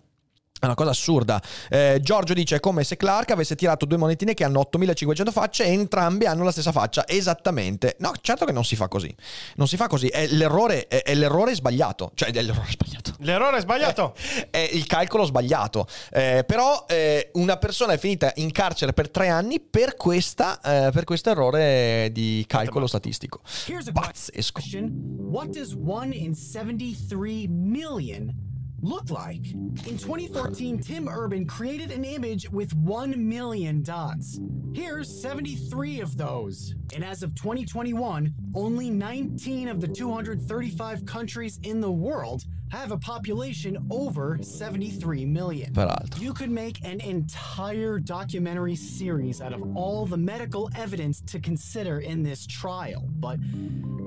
È 0.59 0.65
una 0.65 0.75
cosa 0.75 0.89
assurda. 0.89 1.41
Eh, 1.69 1.99
Giorgio 2.01 2.33
dice: 2.33 2.55
È 2.57 2.59
come 2.59 2.83
se 2.83 2.97
Clark 2.97 3.31
avesse 3.31 3.55
tirato 3.55 3.85
due 3.85 3.97
monetine 3.97 4.33
che 4.33 4.43
hanno 4.43 4.59
8500 4.59 5.31
facce 5.31 5.65
e 5.65 5.71
entrambe 5.71 6.25
hanno 6.25 6.43
la 6.43 6.51
stessa 6.51 6.71
faccia. 6.71 7.07
Esattamente. 7.07 7.95
No, 7.99 8.11
certo 8.21 8.45
che 8.45 8.51
non 8.51 8.65
si 8.65 8.75
fa 8.75 8.87
così. 8.87 9.13
Non 9.55 9.67
si 9.67 9.77
fa 9.77 9.87
così. 9.87 10.07
È 10.07 10.27
l'errore, 10.27 10.87
è, 10.87 11.03
è 11.03 11.15
l'errore 11.15 11.55
sbagliato. 11.55 12.11
Cioè, 12.13 12.31
è 12.31 12.41
l'errore 12.41 12.71
sbagliato. 12.71 13.13
L'errore 13.19 13.57
è 13.57 13.61
sbagliato. 13.61 14.15
È 14.49 14.69
il 14.73 14.85
calcolo 14.87 15.25
sbagliato. 15.25 15.87
Eh, 16.11 16.43
però 16.45 16.85
eh, 16.87 17.29
una 17.33 17.57
persona 17.57 17.93
è 17.93 17.97
finita 17.97 18.31
in 18.35 18.51
carcere 18.51 18.93
per 18.93 19.09
tre 19.09 19.29
anni 19.29 19.59
per, 19.59 19.95
questa, 19.95 20.59
eh, 20.61 20.91
per 20.91 21.03
questo 21.03 21.29
errore 21.29 22.09
di 22.11 22.43
calcolo 22.47 22.87
statistico. 22.87 23.41
Here's 23.67 23.87
a 23.87 23.91
Pazzesco. 23.91 24.51
question. 24.53 24.91
What 25.29 25.49
does 25.49 25.73
1 25.73 26.13
in 26.13 26.33
73 26.33 27.47
million 27.47 28.46
look 28.81 29.09
like? 29.09 29.51
In 29.51 29.97
2014, 29.97 30.79
Tim 30.79 31.07
Urban 31.07 31.45
created 31.45 31.91
an 31.91 32.03
image 32.03 32.49
with 32.49 32.73
1 32.75 33.27
million 33.27 33.81
dots. 33.81 34.39
Here's 34.73 35.21
73 35.21 36.01
of 36.01 36.17
those. 36.17 36.75
And 36.93 37.03
as 37.03 37.23
of 37.23 37.35
2021, 37.35 38.33
only 38.53 38.89
19 38.89 39.67
of 39.67 39.81
the 39.81 39.87
235 39.87 41.05
countries 41.05 41.59
in 41.63 41.81
the 41.81 41.91
world 41.91 42.43
have 42.69 42.91
a 42.91 42.97
population 42.97 43.77
over 43.89 44.37
73 44.41 45.25
million. 45.25 45.73
Peraltro. 45.73 46.21
You 46.21 46.33
could 46.33 46.49
make 46.49 46.83
an 46.83 46.99
entire 47.01 47.99
documentary 47.99 48.75
series 48.75 49.41
out 49.41 49.53
of 49.53 49.75
all 49.75 50.05
the 50.05 50.17
medical 50.17 50.69
evidence 50.75 51.21
to 51.21 51.39
consider 51.39 51.99
in 51.99 52.23
this 52.23 52.45
trial, 52.45 53.07
but 53.19 53.39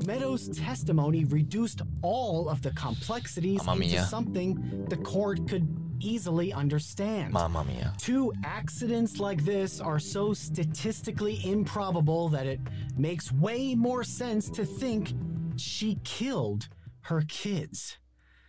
Meadows' 0.07 0.49
testimony 0.49 1.25
reduced 1.25 1.83
all 2.03 2.49
of 2.49 2.63
the 2.63 2.71
complexities 2.73 3.65
Mamma 3.65 3.83
into 3.83 3.97
mia. 3.97 4.05
something 4.05 4.87
the 4.89 4.97
court 4.97 5.47
could 5.49 5.69
easily 6.01 6.53
understand. 6.53 7.33
Mamma 7.33 7.65
mia. 7.65 7.93
Two 7.99 8.33
accidents 8.45 9.21
like 9.21 9.45
this 9.45 9.81
are 9.81 9.99
so 9.99 10.33
statistically 10.33 11.41
improbable 11.45 12.29
that 12.31 12.47
it 12.47 12.61
makes 12.97 13.31
way 13.33 13.75
more 13.75 14.03
sense 14.03 14.49
to 14.51 14.65
think 14.65 15.13
she 15.57 15.99
killed 16.05 16.69
her 17.03 17.23
kids. 17.29 17.99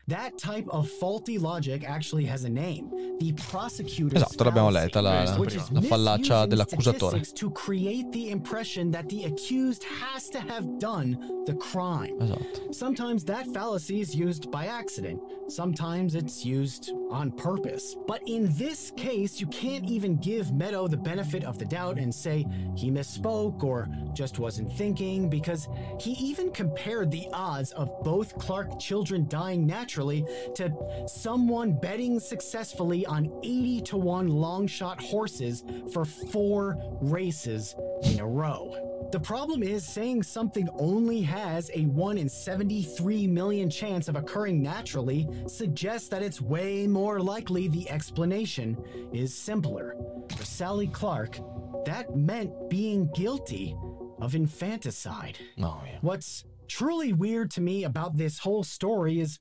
That 0.08 0.38
type 0.38 0.68
of 0.70 0.90
faulty 0.90 1.38
logic 1.38 1.84
actually 1.88 2.26
has 2.26 2.44
a 2.44 2.50
name. 2.50 2.90
The 3.20 3.34
prosecutor's 3.34 4.22
Esatto, 4.24 4.44
l'abbiamo 4.46 4.72
fallacy, 4.72 4.86
letta, 4.86 5.02
la- 5.02 5.12
la 5.12 5.82
fallaccia 5.82 6.48
misusing 6.48 6.50
dell'accusatore. 6.50 7.34
to 7.36 7.52
create 7.52 8.12
the 8.12 8.32
impression 8.32 8.92
that 8.92 9.08
the 9.10 9.26
accused 9.26 9.84
has 9.84 10.28
to 10.30 10.40
have 10.40 10.80
done 10.80 11.44
the 11.46 11.54
crime. 11.54 12.20
Esatto. 12.20 12.74
Sometimes 12.74 13.24
that 13.26 13.46
fallacy 13.54 14.02
is 14.02 14.16
used 14.16 14.50
by 14.52 14.66
accident. 14.66 15.22
Sometimes 15.48 16.16
it's 16.16 16.44
used 16.44 16.92
on 17.12 17.32
purpose. 17.32 17.96
But 18.08 18.22
in 18.28 18.52
this 18.58 18.92
case, 18.98 19.40
you 19.40 19.48
can't 19.48 19.86
even 19.86 20.18
give 20.18 20.52
Meadow 20.52 20.88
the 20.88 20.98
benefit 20.98 21.44
of 21.44 21.60
the 21.60 21.66
doubt 21.66 21.98
and 22.00 22.14
say 22.14 22.46
he 22.76 22.90
misspoke 22.90 23.64
or 23.64 23.88
just 24.14 24.40
wasn't 24.40 24.72
thinking 24.74 25.30
because 25.30 25.68
he 26.00 26.12
even 26.14 26.52
compared 26.52 27.12
the 27.12 27.28
odds 27.34 27.72
of 27.74 27.92
both 28.04 28.38
Clark 28.40 28.80
children 28.80 29.28
dying 29.30 29.66
naturally 29.68 29.91
to 29.96 31.06
someone 31.08 31.80
betting 31.80 32.20
successfully 32.20 33.06
on 33.06 33.32
80 33.44 33.82
to 33.82 33.98
1 33.98 34.28
long 34.28 34.68
shot 34.68 35.02
horses 35.02 35.64
for 35.92 36.06
four 36.06 36.78
races 37.02 37.76
in 38.04 38.20
a 38.20 38.28
row. 38.28 39.08
The 39.12 39.20
problem 39.20 39.62
is 39.62 39.86
saying 39.86 40.24
something 40.24 40.70
only 40.80 41.22
has 41.24 41.70
a 41.74 41.82
1 41.84 42.18
in 42.18 42.30
73 42.30 43.28
million 43.28 43.70
chance 43.70 44.08
of 44.08 44.16
occurring 44.16 44.62
naturally 44.62 45.28
suggests 45.48 46.08
that 46.10 46.24
it's 46.24 46.40
way 46.40 46.88
more 46.88 47.20
likely 47.20 47.68
the 47.68 47.90
explanation 47.90 48.78
is 49.12 49.36
simpler. 49.36 49.98
For 50.38 50.46
Sally 50.46 50.88
Clark, 50.88 51.40
that 51.86 52.16
meant 52.16 52.70
being 52.70 53.10
guilty 53.14 53.76
of 54.22 54.36
infanticide. 54.36 55.38
Oh, 55.58 55.62
Mamma 55.62 55.84
mia. 55.84 55.98
What's 56.02 56.46
truly 56.70 57.12
weird 57.12 57.52
to 57.52 57.62
me 57.62 57.84
about 57.84 58.16
this 58.16 58.40
whole 58.40 58.64
story 58.64 59.20
is 59.20 59.40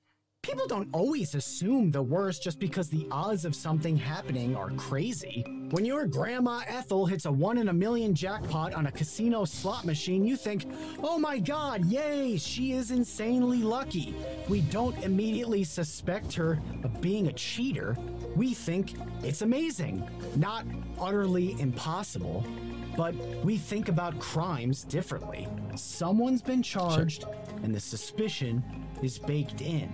people 0.51 0.67
don't 0.67 0.89
always 0.93 1.37
assume 1.37 1.91
the 1.91 2.03
worst 2.03 2.43
just 2.43 2.59
because 2.59 2.89
the 2.89 3.07
odds 3.11 3.45
of 3.45 3.55
something 3.55 3.97
happening 3.97 4.57
are 4.57 4.71
crazy. 4.71 5.45
When 5.71 5.85
your 5.85 6.07
grandma 6.07 6.63
Ethel 6.67 7.07
hits 7.07 7.25
a 7.27 7.31
one 7.31 7.57
in 7.57 7.69
a 7.69 7.73
million 7.73 8.15
jackpot 8.15 8.75
on 8.75 8.87
a 8.87 8.93
casino 8.93 9.45
slot 9.45 9.85
machine, 9.85 10.27
you 10.27 10.37
think, 10.37 10.67
oh 11.05 11.19
my 11.19 11.39
god, 11.39 11.85
yay, 11.85 12.37
she 12.37 12.73
is 12.73 12.91
insanely 12.91 13.63
lucky. 13.63 14.15
We 14.49 14.63
don't 14.63 14.99
immediately 15.05 15.63
suspect 15.63 16.35
her 16.35 16.59
of 16.83 17.01
being 17.01 17.29
a 17.29 17.33
cheater. 17.33 17.97
We 18.35 18.53
think 18.53 18.95
it's 19.23 19.43
amazing, 19.43 20.09
not 20.35 20.65
utterly 20.99 21.61
impossible. 21.61 22.45
But 22.97 23.15
we 23.45 23.57
think 23.57 23.89
about 23.89 24.19
crimes 24.19 24.83
differently. 24.83 25.47
Someone's 25.77 26.43
been 26.43 26.63
charged, 26.63 27.25
and 27.63 27.73
the 27.73 27.81
suspicion 27.81 28.65
is 29.01 29.19
baked 29.19 29.61
in. 29.61 29.93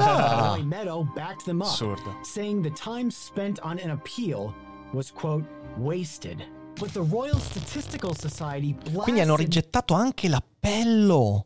Roy 0.56 0.64
Meadow 0.64 1.04
backed 1.16 1.46
them 1.46 1.64
up, 1.64 1.70
Assurdo. 1.70 2.14
saying 2.24 2.62
the 2.62 2.70
time 2.72 3.10
spent 3.10 3.60
on 3.62 3.80
an 3.80 3.90
appeal 3.92 4.54
was, 4.94 5.10
quote, 5.10 5.46
wasted. 5.76 6.44
But 6.80 6.94
the 6.94 7.02
Royal 7.02 7.40
Statistical 7.40 8.14
Society 8.14 8.74
blasted... 8.74 9.02
Quindi 9.04 9.22
hanno 9.22 9.36
rigettato 9.36 9.96
anche 9.96 10.30
l'appello. 10.30 11.46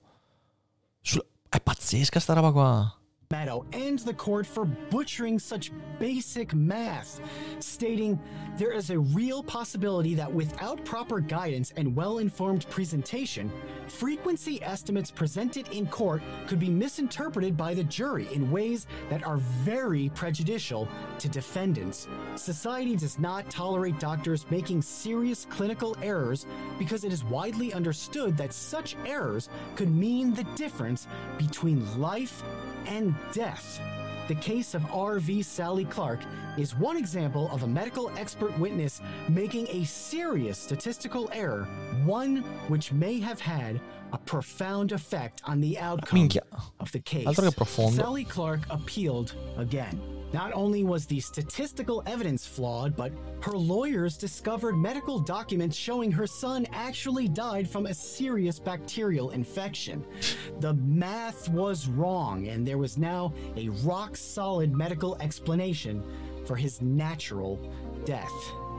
Sul- 1.01 1.25
È 1.47 1.61
pazzesca 1.61 2.19
sta 2.19 2.33
roba 2.33 2.51
qua. 2.51 2.94
Meadow 3.31 3.65
and 3.73 3.99
the 3.99 4.13
court 4.13 4.45
for 4.45 4.65
butchering 4.65 5.39
such 5.39 5.71
basic 5.99 6.53
math, 6.53 7.19
stating 7.59 8.19
there 8.57 8.71
is 8.71 8.89
a 8.89 8.99
real 8.99 9.43
possibility 9.43 10.15
that 10.15 10.31
without 10.31 10.83
proper 10.85 11.19
guidance 11.19 11.71
and 11.77 11.95
well 11.95 12.19
informed 12.19 12.69
presentation, 12.69 13.51
frequency 13.87 14.61
estimates 14.63 15.11
presented 15.11 15.67
in 15.69 15.87
court 15.87 16.21
could 16.47 16.59
be 16.59 16.69
misinterpreted 16.69 17.55
by 17.55 17.73
the 17.73 17.83
jury 17.83 18.27
in 18.33 18.51
ways 18.51 18.87
that 19.09 19.25
are 19.25 19.37
very 19.37 20.09
prejudicial 20.15 20.87
to 21.19 21.29
defendants. 21.29 22.07
Society 22.35 22.95
does 22.95 23.19
not 23.19 23.49
tolerate 23.49 23.99
doctors 23.99 24.45
making 24.49 24.81
serious 24.81 25.45
clinical 25.45 25.95
errors 26.01 26.45
because 26.77 27.03
it 27.03 27.13
is 27.13 27.23
widely 27.23 27.73
understood 27.73 28.37
that 28.37 28.53
such 28.53 28.95
errors 29.05 29.49
could 29.75 29.93
mean 29.93 30.33
the 30.33 30.43
difference 30.55 31.07
between 31.37 31.99
life 31.99 32.43
and 32.87 33.14
death. 33.31 33.79
The 34.27 34.35
case 34.35 34.73
of 34.73 34.83
R.V. 34.91 35.43
Sally 35.43 35.85
Clark 35.85 36.19
is 36.57 36.75
one 36.75 36.97
example 36.97 37.49
of 37.51 37.61
a 37.63 37.67
medical 37.67 38.11
expert 38.17 38.57
witness 38.57 39.01
making 39.29 39.67
a 39.69 39.83
serious 39.83 40.57
statistical 40.57 41.29
error, 41.31 41.65
one 42.05 42.37
which 42.67 42.91
may 42.91 43.19
have 43.19 43.39
had 43.39 43.79
a 44.13 44.17
profound 44.17 44.91
effect 44.91 45.41
on 45.45 45.61
the 45.61 45.77
outcome 45.77 46.27
Minchia. 46.27 46.41
of 46.79 46.91
the 46.91 46.99
case. 46.99 47.27
Altro 47.27 47.49
che 47.49 47.55
profondo. 47.55 48.01
Sally 48.01 48.23
Clark 48.23 48.61
appealed 48.69 49.35
again. 49.57 50.14
Not 50.33 50.51
only 50.53 50.83
was 50.83 51.05
the 51.05 51.19
statistical 51.19 52.03
evidence 52.05 52.45
flawed, 52.45 52.95
but 52.95 53.11
her 53.41 53.53
lawyers 53.53 54.17
discovered 54.17 54.75
medical 54.75 55.19
documents 55.19 55.77
showing 55.77 56.11
her 56.11 56.27
son 56.27 56.65
actually 56.71 57.27
died 57.27 57.69
from 57.69 57.85
a 57.85 57.93
serious 57.93 58.59
bacterial 58.59 59.29
infection. 59.29 60.05
The 60.59 60.73
math 60.73 61.49
was 61.49 61.87
wrong, 61.87 62.47
and 62.47 62.67
there 62.67 62.77
was 62.77 62.97
now 62.97 63.33
a 63.55 63.69
rock 63.83 64.17
solid 64.17 64.75
medical 64.75 65.15
explanation 65.21 66.03
for 66.45 66.55
his 66.55 66.81
natural 66.81 67.59
death. 68.03 68.31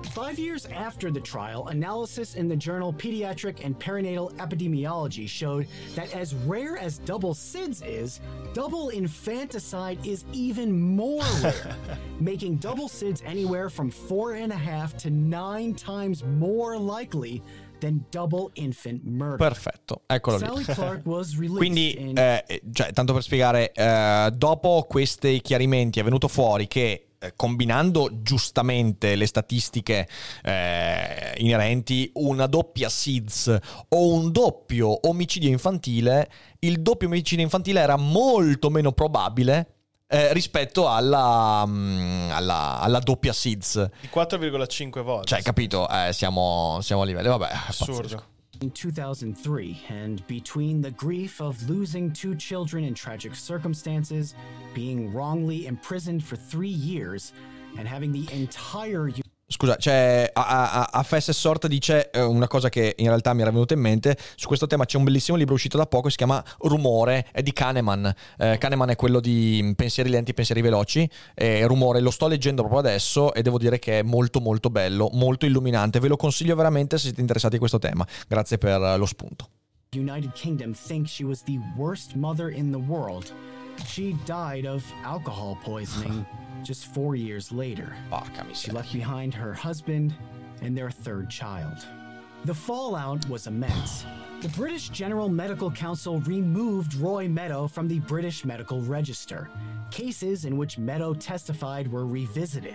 Five 0.04 0.38
years 0.38 0.66
after 0.66 1.10
the 1.10 1.20
trial, 1.20 1.68
analysis 1.68 2.34
in 2.34 2.48
the 2.48 2.56
journal 2.56 2.92
Pediatric 2.92 3.64
and 3.64 3.78
Perinatal 3.78 4.32
Epidemiology 4.36 5.28
showed 5.28 5.66
that 5.94 6.14
as 6.14 6.34
rare 6.34 6.76
as 6.78 6.98
double 6.98 7.34
SIDS 7.34 7.86
is, 7.86 8.20
double 8.54 8.88
infanticide 8.90 10.04
is 10.06 10.24
even 10.32 10.72
more 10.72 11.22
rare, 11.42 11.76
making 12.18 12.56
double 12.56 12.88
SIDS 12.88 13.22
anywhere 13.26 13.68
from 13.68 13.90
four 13.90 14.34
and 14.34 14.52
a 14.52 14.56
half 14.56 14.96
to 14.98 15.10
nine 15.10 15.74
times 15.74 16.24
more 16.24 16.78
likely 16.78 17.42
than 17.78 18.04
double 18.10 18.50
infant 18.54 19.04
murder. 19.04 19.36
Perfetto, 19.36 20.02
eccolo 20.06 20.38
Sally 20.38 20.64
lì. 20.64 20.74
Clark 20.74 21.04
was 21.04 21.36
released 21.38 21.58
Quindi, 21.58 21.96
in 21.98 22.18
eh, 22.18 22.62
cioè, 22.72 22.92
tanto 22.92 23.12
per 23.12 23.22
spiegare, 23.22 23.72
eh, 23.72 24.30
dopo 24.34 24.86
questi 24.88 25.40
chiarimenti 25.40 26.00
è 26.00 26.02
venuto 26.02 26.28
fuori 26.28 26.66
che 26.66 27.05
eh, 27.18 27.32
combinando 27.36 28.10
giustamente 28.22 29.14
le 29.14 29.26
statistiche 29.26 30.08
eh, 30.42 31.34
inerenti 31.38 32.10
una 32.14 32.46
doppia 32.46 32.88
SIDS 32.88 33.58
o 33.88 34.12
un 34.12 34.32
doppio 34.32 35.08
omicidio 35.08 35.48
infantile, 35.48 36.30
il 36.60 36.80
doppio 36.80 37.08
omicidio 37.08 37.44
infantile 37.44 37.80
era 37.80 37.96
molto 37.96 38.70
meno 38.70 38.92
probabile 38.92 39.76
eh, 40.08 40.32
rispetto 40.32 40.88
alla, 40.88 41.64
mm, 41.66 42.30
alla, 42.30 42.80
alla 42.80 42.98
doppia 42.98 43.32
SIDS. 43.32 43.90
Di 44.00 44.08
4,5 44.12 45.02
volte. 45.02 45.26
Cioè, 45.26 45.42
capito? 45.42 45.88
Eh, 45.88 46.12
siamo, 46.12 46.78
siamo 46.80 47.02
a 47.02 47.04
livelli. 47.04 47.28
Vabbè, 47.28 47.48
Assurdo. 47.68 48.02
pazzesco. 48.02 48.34
In 48.60 48.70
2003, 48.70 49.82
and 49.88 50.26
between 50.26 50.80
the 50.80 50.90
grief 50.90 51.40
of 51.40 51.68
losing 51.68 52.12
two 52.12 52.34
children 52.34 52.84
in 52.84 52.94
tragic 52.94 53.34
circumstances, 53.34 54.34
being 54.74 55.12
wrongly 55.12 55.66
imprisoned 55.66 56.24
for 56.24 56.36
three 56.36 56.68
years, 56.68 57.32
and 57.78 57.86
having 57.86 58.12
the 58.12 58.26
entire 58.32 59.08
Scusa, 59.48 59.76
c'è 59.76 60.28
a, 60.32 60.72
a, 60.72 60.88
a 60.90 61.02
Fess 61.04 61.30
Sort 61.30 61.68
dice 61.68 62.10
eh, 62.10 62.20
una 62.20 62.48
cosa 62.48 62.68
che 62.68 62.96
in 62.98 63.06
realtà 63.06 63.32
mi 63.32 63.42
era 63.42 63.52
venuta 63.52 63.74
in 63.74 63.80
mente. 63.80 64.16
Su 64.34 64.48
questo 64.48 64.66
tema 64.66 64.84
c'è 64.86 64.96
un 64.96 65.04
bellissimo 65.04 65.36
libro 65.36 65.54
uscito 65.54 65.76
da 65.76 65.86
poco, 65.86 66.08
si 66.08 66.16
chiama 66.16 66.42
Rumore, 66.58 67.28
è 67.30 67.42
di 67.42 67.52
Kahneman. 67.52 68.12
Eh, 68.38 68.58
Kahneman 68.58 68.90
è 68.90 68.96
quello 68.96 69.20
di 69.20 69.72
Pensieri 69.76 70.10
lenti, 70.10 70.34
pensieri 70.34 70.62
veloci. 70.62 71.08
E 71.32 71.64
Rumore 71.64 72.00
lo 72.00 72.10
sto 72.10 72.26
leggendo 72.26 72.62
proprio 72.62 72.80
adesso 72.80 73.32
e 73.34 73.42
devo 73.42 73.56
dire 73.56 73.78
che 73.78 74.00
è 74.00 74.02
molto 74.02 74.40
molto 74.40 74.68
bello, 74.68 75.10
molto 75.12 75.46
illuminante. 75.46 76.00
Ve 76.00 76.08
lo 76.08 76.16
consiglio 76.16 76.56
veramente 76.56 76.96
se 76.96 77.04
siete 77.04 77.20
interessati 77.20 77.54
a 77.54 77.58
questo 77.60 77.78
tema. 77.78 78.04
Grazie 78.26 78.58
per 78.58 78.82
eh, 78.82 78.96
lo 78.96 79.06
spunto. 79.06 79.48
United 79.94 80.32
Kingdom 80.32 80.72
think 80.72 81.06
she 81.06 81.22
was 81.22 81.44
the 81.44 81.60
worst 81.76 82.16
mother 82.16 82.50
in 82.50 82.72
the 82.72 82.78
world. 82.78 83.32
She 83.86 84.16
died 84.24 84.66
of 84.66 84.82
alcohol 85.04 85.56
poisoning 85.62 86.26
just 86.66 86.86
four 86.86 87.14
years 87.14 87.52
later. 87.52 87.94
Ah, 88.10 88.22
Porca 88.22 88.54
She 88.54 88.72
left 88.72 88.92
behind 88.92 89.32
her 89.34 89.54
husband 89.54 90.14
and 90.62 90.76
their 90.76 90.90
third 90.90 91.30
child. 91.30 91.86
The 92.44 92.54
fallout 92.54 93.28
was 93.28 93.46
immense. 93.46 94.04
The 94.42 94.48
British 94.48 94.88
General 94.88 95.28
Medical 95.28 95.70
Council 95.70 96.20
removed 96.20 96.94
Roy 96.94 97.28
Meadow 97.28 97.68
from 97.68 97.88
the 97.88 98.00
British 98.00 98.44
Medical 98.44 98.80
Register. 98.82 99.48
Cases 99.90 100.44
in 100.44 100.56
which 100.56 100.76
Meadow 100.76 101.14
testified 101.14 101.90
were 101.90 102.04
revisited. 102.04 102.74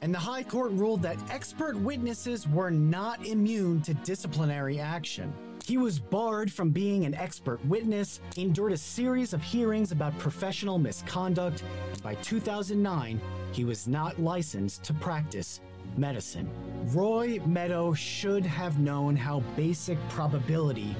And 0.00 0.14
the 0.14 0.18
High 0.18 0.42
Court 0.42 0.72
ruled 0.72 1.02
that 1.02 1.18
expert 1.30 1.76
witnesses 1.76 2.48
were 2.48 2.70
not 2.70 3.26
immune 3.26 3.82
to 3.82 3.94
disciplinary 3.94 4.80
action. 4.80 5.32
He 5.64 5.78
was 5.78 6.00
barred 6.00 6.52
from 6.52 6.70
being 6.70 7.04
an 7.04 7.14
expert 7.14 7.64
witness, 7.66 8.20
endured 8.36 8.72
a 8.72 8.76
series 8.76 9.32
of 9.32 9.42
hearings 9.42 9.92
about 9.92 10.18
professional 10.18 10.76
misconduct. 10.76 11.62
and 11.92 12.02
By 12.02 12.16
2009, 12.16 13.20
he 13.52 13.64
was 13.64 13.86
not 13.86 14.18
licensed 14.18 14.82
to 14.84 14.94
practice 14.94 15.60
medicine. 15.96 16.50
Roy 16.86 17.38
Meadow 17.46 17.94
should 17.94 18.44
have 18.44 18.80
known 18.80 19.14
how 19.14 19.40
basic 19.56 19.98
probability 20.08 20.96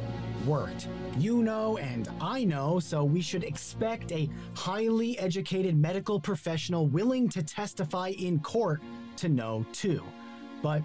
worked. 0.46 0.88
You 1.18 1.42
know, 1.42 1.76
and 1.78 2.08
I 2.20 2.44
know, 2.44 2.78
so 2.78 3.02
we 3.04 3.20
should 3.20 3.44
expect 3.44 4.12
a 4.12 4.28
highly 4.54 5.18
educated 5.18 5.76
medical 5.76 6.20
professional 6.20 6.86
willing 6.86 7.28
to 7.30 7.42
testify 7.42 8.08
in 8.10 8.38
court 8.38 8.80
to 9.16 9.28
know 9.28 9.66
too. 9.72 10.04
But 10.62 10.82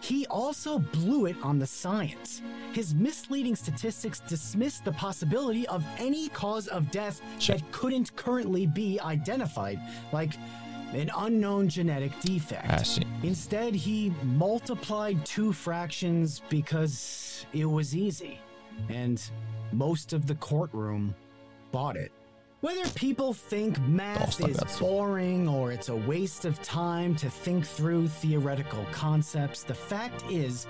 he 0.00 0.26
also 0.26 0.78
blew 0.78 1.26
it 1.26 1.36
on 1.42 1.58
the 1.58 1.66
science. 1.66 2.42
His 2.72 2.94
misleading 2.94 3.56
statistics 3.56 4.20
dismissed 4.20 4.84
the 4.84 4.92
possibility 4.92 5.66
of 5.68 5.84
any 5.98 6.28
cause 6.28 6.68
of 6.68 6.90
death 6.90 7.20
that 7.46 7.62
couldn't 7.72 8.14
currently 8.16 8.66
be 8.66 9.00
identified, 9.00 9.80
like 10.12 10.34
an 10.92 11.10
unknown 11.16 11.68
genetic 11.68 12.18
defect. 12.20 13.04
Instead, 13.22 13.74
he 13.74 14.12
multiplied 14.22 15.24
two 15.26 15.52
fractions 15.52 16.42
because 16.48 17.46
it 17.52 17.66
was 17.66 17.94
easy, 17.94 18.38
and 18.88 19.30
most 19.72 20.12
of 20.12 20.26
the 20.26 20.34
courtroom 20.36 21.14
bought 21.72 21.96
it. 21.96 22.12
Whether 22.60 22.88
people 22.90 23.32
think 23.32 23.78
math 23.82 24.40
is 24.44 24.58
boring 24.80 25.46
or 25.46 25.70
it's 25.70 25.90
a 25.90 25.94
waste 25.94 26.44
of 26.44 26.60
time 26.60 27.14
to 27.14 27.30
think 27.30 27.64
through 27.64 28.08
theoretical 28.08 28.84
concepts, 28.90 29.62
the 29.62 29.74
fact 29.74 30.24
is, 30.28 30.66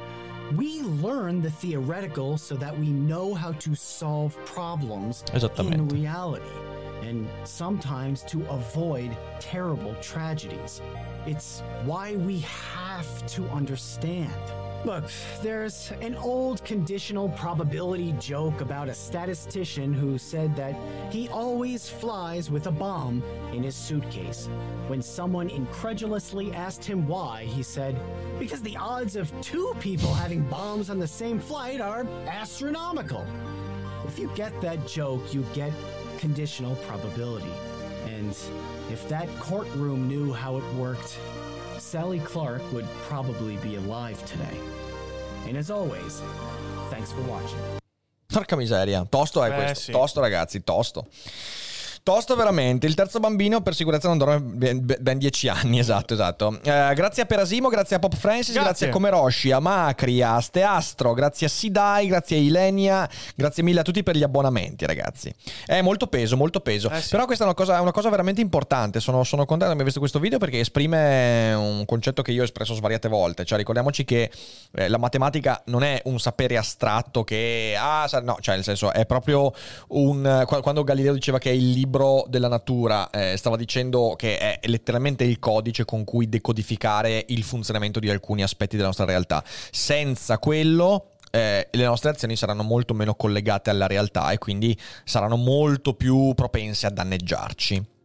we 0.55 0.83
learn 0.83 1.41
the 1.41 1.51
theoretical 1.51 2.37
so 2.37 2.57
that 2.57 2.79
we 2.79 2.91
know 2.91 3.33
how 3.33 3.53
to 3.53 3.75
solve 3.75 4.37
problems 4.45 5.25
in 5.33 5.89
reality, 5.89 6.45
and 7.01 7.27
sometimes 7.45 8.23
to 8.25 8.47
avoid 8.51 9.17
terrible 9.41 9.95
tragedies. 10.03 10.83
It's 11.25 11.63
why 11.87 12.17
we 12.17 12.41
have 12.41 13.27
to 13.29 13.49
understand. 13.49 14.31
Look, 14.85 15.11
there's 15.43 15.93
an 16.01 16.15
old 16.15 16.65
conditional 16.65 17.31
probability 17.31 18.15
joke 18.21 18.61
about 18.61 18.89
a 18.89 18.95
statistician 18.95 19.93
who 19.93 20.19
said 20.19 20.55
that 20.55 20.77
he 21.13 21.29
always 21.29 21.89
flies 21.89 22.49
with 22.49 22.69
a 22.69 22.71
bomb 22.71 23.23
in 23.53 23.65
his 23.65 23.75
suitcase. 23.75 24.49
When 24.87 25.03
someone 25.03 25.51
incredulously 25.51 26.53
asked 26.53 26.85
him 26.85 27.09
why, 27.09 27.45
he 27.45 27.63
said, 27.63 28.01
Because 28.39 28.63
the 28.63 28.77
odds 28.77 29.17
of 29.17 29.33
two 29.41 29.75
people 29.81 30.15
having 30.15 30.43
bombs 30.43 30.91
on 30.91 31.01
the 31.01 31.09
same 31.09 31.41
flight 31.41 31.81
are 31.81 32.07
astronomical. 32.29 33.27
If 34.07 34.17
you 34.17 34.31
get 34.37 34.59
that 34.61 34.87
joke, 34.87 35.35
you 35.35 35.45
get 35.55 35.73
conditional 36.19 36.77
probability. 36.87 37.53
And 38.07 38.31
if 38.91 39.09
that 39.09 39.29
courtroom 39.41 40.07
knew 40.07 40.33
how 40.33 40.57
it 40.57 40.75
worked, 40.75 41.19
Sally 41.89 42.21
Clark 42.21 42.61
would 42.73 42.85
probably 43.09 43.57
be 43.63 43.77
alive 43.77 44.23
today. 44.27 44.61
And 45.47 45.57
as 45.57 45.71
always, 45.71 46.21
thanks 46.91 47.11
for 47.13 47.23
watching. 47.23 47.59
Porca 48.31 48.57
miseria, 48.57 49.07
tosto 49.09 49.43
è 49.43 49.49
Eh, 49.51 49.55
questo. 49.55 49.81
sì. 49.85 49.93
Tosto, 49.93 50.21
ragazzi, 50.21 50.63
tosto. 50.63 51.07
Tosto 52.09 52.37
veramente. 52.37 52.87
Il 52.87 52.95
terzo 52.95 53.21
bambino 53.21 53.61
per 53.61 53.75
sicurezza 53.75 54.09
non 54.09 54.17
dorme 54.17 54.41
ben, 54.41 54.83
ben 54.99 55.19
dieci 55.19 55.47
anni. 55.47 55.77
Esatto, 55.89 56.15
esatto. 56.15 56.59
Eh, 56.63 56.93
grazie 56.95 57.23
a 57.23 57.27
Perasimo, 57.27 57.69
grazie 57.69 57.97
a 57.97 57.99
Pop 57.99 58.17
Francis, 58.17 58.53
grazie, 58.55 58.63
Grazie. 58.63 58.89
a 58.89 58.91
Comeroshi, 58.91 59.53
a 59.53 59.61
Macri, 59.61 60.23
a 60.23 60.41
Steastro, 60.41 61.13
grazie 61.13 61.47
a 61.47 61.51
Sidai, 61.51 62.07
grazie 62.07 62.37
a 62.39 62.41
Ilenia. 62.41 63.09
Grazie 63.35 63.63
mille 63.63 63.81
a 63.81 63.83
tutti 63.83 64.03
per 64.03 64.17
gli 64.17 64.23
abbonamenti, 64.23 64.87
ragazzi. 64.87 65.33
È 65.67 65.83
molto 65.83 66.07
peso, 66.07 66.37
molto 66.39 66.61
peso. 66.61 66.89
Eh, 66.91 67.01
sì. 67.03 67.11
Però 67.11 67.27
questa 67.27 67.45
è 67.45 67.47
una 67.47 67.55
cosa, 67.55 67.77
è 67.77 67.81
una 67.81 67.93
cosa 67.93 68.09
veramente 68.09 68.41
importante. 68.41 69.01
Sono, 69.01 69.23
sono 69.25 69.45
contento 69.45 69.67
di 69.67 69.73
aver 69.73 69.85
visto 69.85 70.01
questo 70.01 70.19
video 70.19 70.39
perché 70.39 70.61
esprime 70.61 71.53
un 71.53 71.85
concetto 71.85 72.23
che 72.23 72.33
io 72.33 72.41
ho 72.41 72.45
espresso 72.45 72.73
svariate 72.73 73.09
volte. 73.09 73.45
Cioè, 73.45 73.59
ricordiamoci 73.59 74.07
che 74.07 74.31
eh, 74.73 74.89
la 74.89 74.99
matematica 74.99 75.63
non 75.67 75.85
è 75.85 76.01
un 76.07 76.19
sapere 76.19 76.57
astratto 76.57 77.23
che. 77.23 77.77
Ah, 77.79 78.09
no, 78.23 78.39
cioè, 78.41 78.55
nel 78.55 78.65
senso, 78.65 78.93
è 78.93 79.05
proprio 79.05 79.53
un. 79.89 80.45
qua- 80.47 80.63
Quando 80.63 80.85
Galileo 80.85 81.13
diceva 81.13 81.39
che 81.39 81.51
è 81.51 81.55
il 81.55 81.71
libro 81.71 81.98
della 82.29 82.49
natura, 82.49 83.11
eh, 83.11 83.37
stava 83.37 83.57
dicendo 83.57 84.15
che 84.17 84.39
è 84.39 84.61
letteralmente 84.69 85.25
il 85.25 85.39
codice 85.39 85.85
con 85.85 86.05
cui 86.05 86.29
decodificare 86.29 87.25
il 87.29 87.43
funzionamento 87.43 88.01
di 88.01 88.11
alcuni 88.11 88.43
aspetti 88.43 88.77
della 88.77 88.89
nostra 88.89 89.05
realtà. 89.05 89.43
Senza 89.71 90.39
quello. 90.39 91.13
eh, 91.31 91.69
le 91.71 91.85
nostre 91.85 92.11
azioni 92.11 92.37
saranno 92.37 92.63
molto 92.63 92.95
meno 92.95 93.15
collegate 93.15 93.71
alla 93.71 93.87
realtà 93.87 94.31
e 94.31 94.39
quindi 94.39 94.77
saranno 95.05 95.37
molto 95.37 95.95
più 95.95 96.33
propense 96.35 96.87
a 96.87 96.91
danneggiarci. 96.91 97.97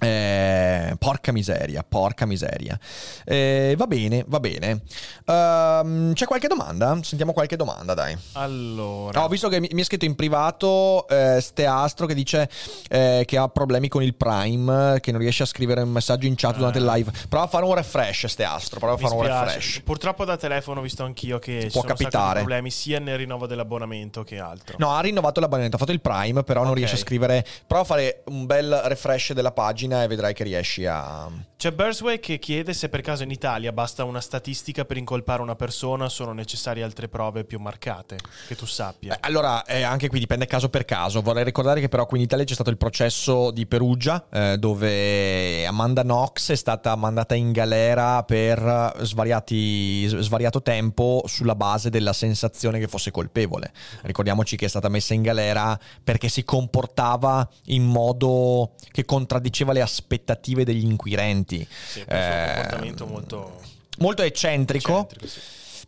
Eh, 0.00 0.94
porca 0.98 1.32
miseria, 1.32 1.84
porca 1.86 2.24
miseria. 2.24 2.78
Eh, 3.24 3.74
va 3.76 3.86
bene, 3.86 4.24
va 4.28 4.38
bene. 4.40 4.82
Ehm, 5.26 6.12
c'è 6.12 6.24
qualche 6.26 6.46
domanda? 6.48 6.98
Sentiamo 7.02 7.32
qualche 7.32 7.56
domanda, 7.56 7.94
dai. 7.94 8.16
Allora, 8.32 9.20
Ah, 9.20 9.24
ho 9.24 9.28
visto 9.28 9.48
che 9.48 9.58
mi, 9.60 9.68
mi 9.72 9.80
è 9.80 9.84
scritto 9.84 10.04
in 10.04 10.14
privato 10.14 11.06
eh, 11.08 11.40
Steastro 11.40 12.06
che 12.06 12.14
dice 12.14 12.48
eh, 12.88 13.24
che 13.26 13.36
ha 13.36 13.48
problemi 13.48 13.88
con 13.88 14.02
il 14.02 14.14
Prime, 14.14 14.98
che 15.00 15.10
non 15.10 15.20
riesce 15.20 15.42
a 15.42 15.46
scrivere 15.46 15.82
un 15.82 15.90
messaggio 15.90 16.26
in 16.26 16.34
chat 16.36 16.56
durante 16.56 16.78
il 16.78 16.84
live. 16.84 17.10
Prova 17.28 17.44
a 17.46 17.48
fare 17.48 17.64
un 17.64 17.74
refresh, 17.74 18.26
Steastro. 18.26 18.78
Prova 18.78 18.94
a 18.94 18.98
fare 18.98 19.14
un 19.14 19.22
refresh. 19.22 19.80
Purtroppo 19.84 20.24
da 20.24 20.36
telefono 20.36 20.80
ho 20.80 20.82
visto 20.82 21.02
anch'io 21.04 21.38
che 21.38 21.68
Può 21.72 21.82
capitare. 21.82 22.38
problemi 22.38 22.70
sia 22.70 23.00
nel 23.00 23.16
rinnovo 23.16 23.46
dell'abbonamento 23.46 24.22
che 24.22 24.38
altro. 24.38 24.76
No, 24.78 24.94
ha 24.94 25.00
rinnovato 25.00 25.40
l'abbonamento, 25.40 25.76
ha 25.76 25.78
fatto 25.78 25.92
il 25.92 26.00
Prime, 26.00 26.42
però 26.44 26.60
non 26.60 26.70
Ok. 26.70 26.76
riesce 26.76 26.94
a 26.94 26.98
scrivere. 26.98 27.44
Prova 27.66 27.82
a 27.82 27.86
fare 27.86 28.22
un 28.26 28.46
bel 28.46 28.80
refresh 28.84 29.32
della 29.32 29.52
pagina 29.52 29.86
e 29.92 30.06
vedrai 30.06 30.34
che 30.34 30.44
riesci 30.44 30.86
a. 30.86 31.28
C'è 31.56 31.72
Bursway 31.72 32.20
che 32.20 32.38
chiede 32.38 32.72
se 32.72 32.88
per 32.88 33.00
caso 33.00 33.24
in 33.24 33.32
Italia 33.32 33.72
basta 33.72 34.04
una 34.04 34.20
statistica 34.20 34.84
per 34.84 34.96
incolpare 34.96 35.42
una 35.42 35.56
persona 35.56 36.08
sono 36.08 36.32
necessarie 36.32 36.84
altre 36.84 37.08
prove 37.08 37.42
più 37.44 37.58
marcate, 37.58 38.16
che 38.46 38.54
tu 38.54 38.64
sappia. 38.64 39.14
Eh, 39.14 39.18
Allora, 39.22 39.64
eh, 39.64 39.82
anche 39.82 40.08
qui 40.08 40.20
dipende 40.20 40.46
caso 40.46 40.68
per 40.68 40.84
caso. 40.84 41.20
Vorrei 41.20 41.42
ricordare 41.42 41.80
che 41.80 41.88
però 41.88 42.06
qui 42.06 42.18
in 42.18 42.24
Italia 42.24 42.44
c'è 42.44 42.54
stato 42.54 42.70
il 42.70 42.76
processo 42.76 43.50
di 43.50 43.66
Perugia, 43.66 44.24
eh, 44.30 44.56
dove 44.56 45.66
Amanda 45.66 46.02
Knox 46.02 46.52
è 46.52 46.54
stata 46.54 46.94
mandata 46.94 47.34
in 47.34 47.50
galera 47.50 48.22
per 48.22 48.94
svariati, 49.00 50.06
svariato 50.06 50.62
tempo 50.62 51.24
sulla 51.26 51.56
base 51.56 51.90
della 51.90 52.12
sensazione 52.12 52.78
che 52.78 52.86
fosse 52.86 53.10
colpevole. 53.10 53.72
Ricordiamoci 54.02 54.56
che 54.56 54.66
è 54.66 54.68
stata 54.68 54.88
messa 54.88 55.12
in 55.14 55.22
galera 55.22 55.76
perché 56.04 56.28
si 56.28 56.44
comportava 56.44 57.48
in 57.66 57.84
modo 57.84 58.74
che 58.92 59.04
contraddiceva 59.04 59.72
le 59.72 59.77
aspettative 59.80 60.64
degli 60.64 60.84
inquirenti. 60.84 61.66
Sì, 61.88 62.00
Eh, 62.06 62.52
comportamento 62.54 63.06
molto 63.06 63.60
Molto 63.98 64.22
eccentrico. 64.22 65.00
eccentrico, 65.10 65.26
sì. 65.26 65.40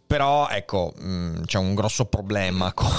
Però 0.06 0.48
ecco, 0.48 0.92
mh, 0.96 1.44
c'è 1.44 1.58
un 1.58 1.76
grosso 1.76 2.06
problema 2.06 2.72
con, 2.74 2.90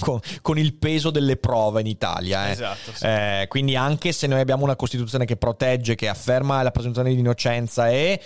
con- 0.00 0.20
con 0.42 0.58
il 0.58 0.74
peso 0.74 1.10
delle 1.10 1.36
prove 1.38 1.80
in 1.80 1.86
Italia. 1.86 2.48
eh. 2.48 2.50
Esatto, 2.50 2.92
sì. 2.94 3.04
Eh, 3.06 3.46
quindi 3.48 3.76
anche 3.76 4.12
se 4.12 4.26
noi 4.26 4.40
abbiamo 4.40 4.64
una 4.64 4.76
Costituzione 4.76 5.24
che 5.24 5.36
protegge, 5.36 5.94
che 5.94 6.08
afferma 6.08 6.62
la 6.62 6.70
presunzione 6.70 7.14
di 7.14 7.18
innocenza 7.18 7.88
e... 7.88 8.20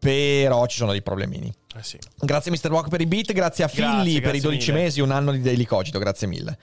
Però 0.00 0.64
ci 0.66 0.78
sono 0.78 0.92
dei 0.92 1.02
problemini. 1.02 1.52
Eh 1.76 1.82
sì. 1.82 1.98
Grazie 2.18 2.50
Mr. 2.50 2.70
Walk 2.72 2.88
per 2.88 3.02
i 3.02 3.06
beat, 3.06 3.32
grazie 3.34 3.64
a 3.64 3.70
Grazie, 3.72 3.84
Filli 3.98 4.12
per 4.14 4.34
i 4.34 4.38
grazie 4.38 4.40
12 4.40 4.70
mille. 4.72 4.82
mesi, 4.82 5.00
un 5.02 5.10
anno 5.10 5.30
di 5.30 5.42
Daily 5.42 5.64
Cogito, 5.64 5.98
grazie 5.98 6.26
mille. 6.26 6.56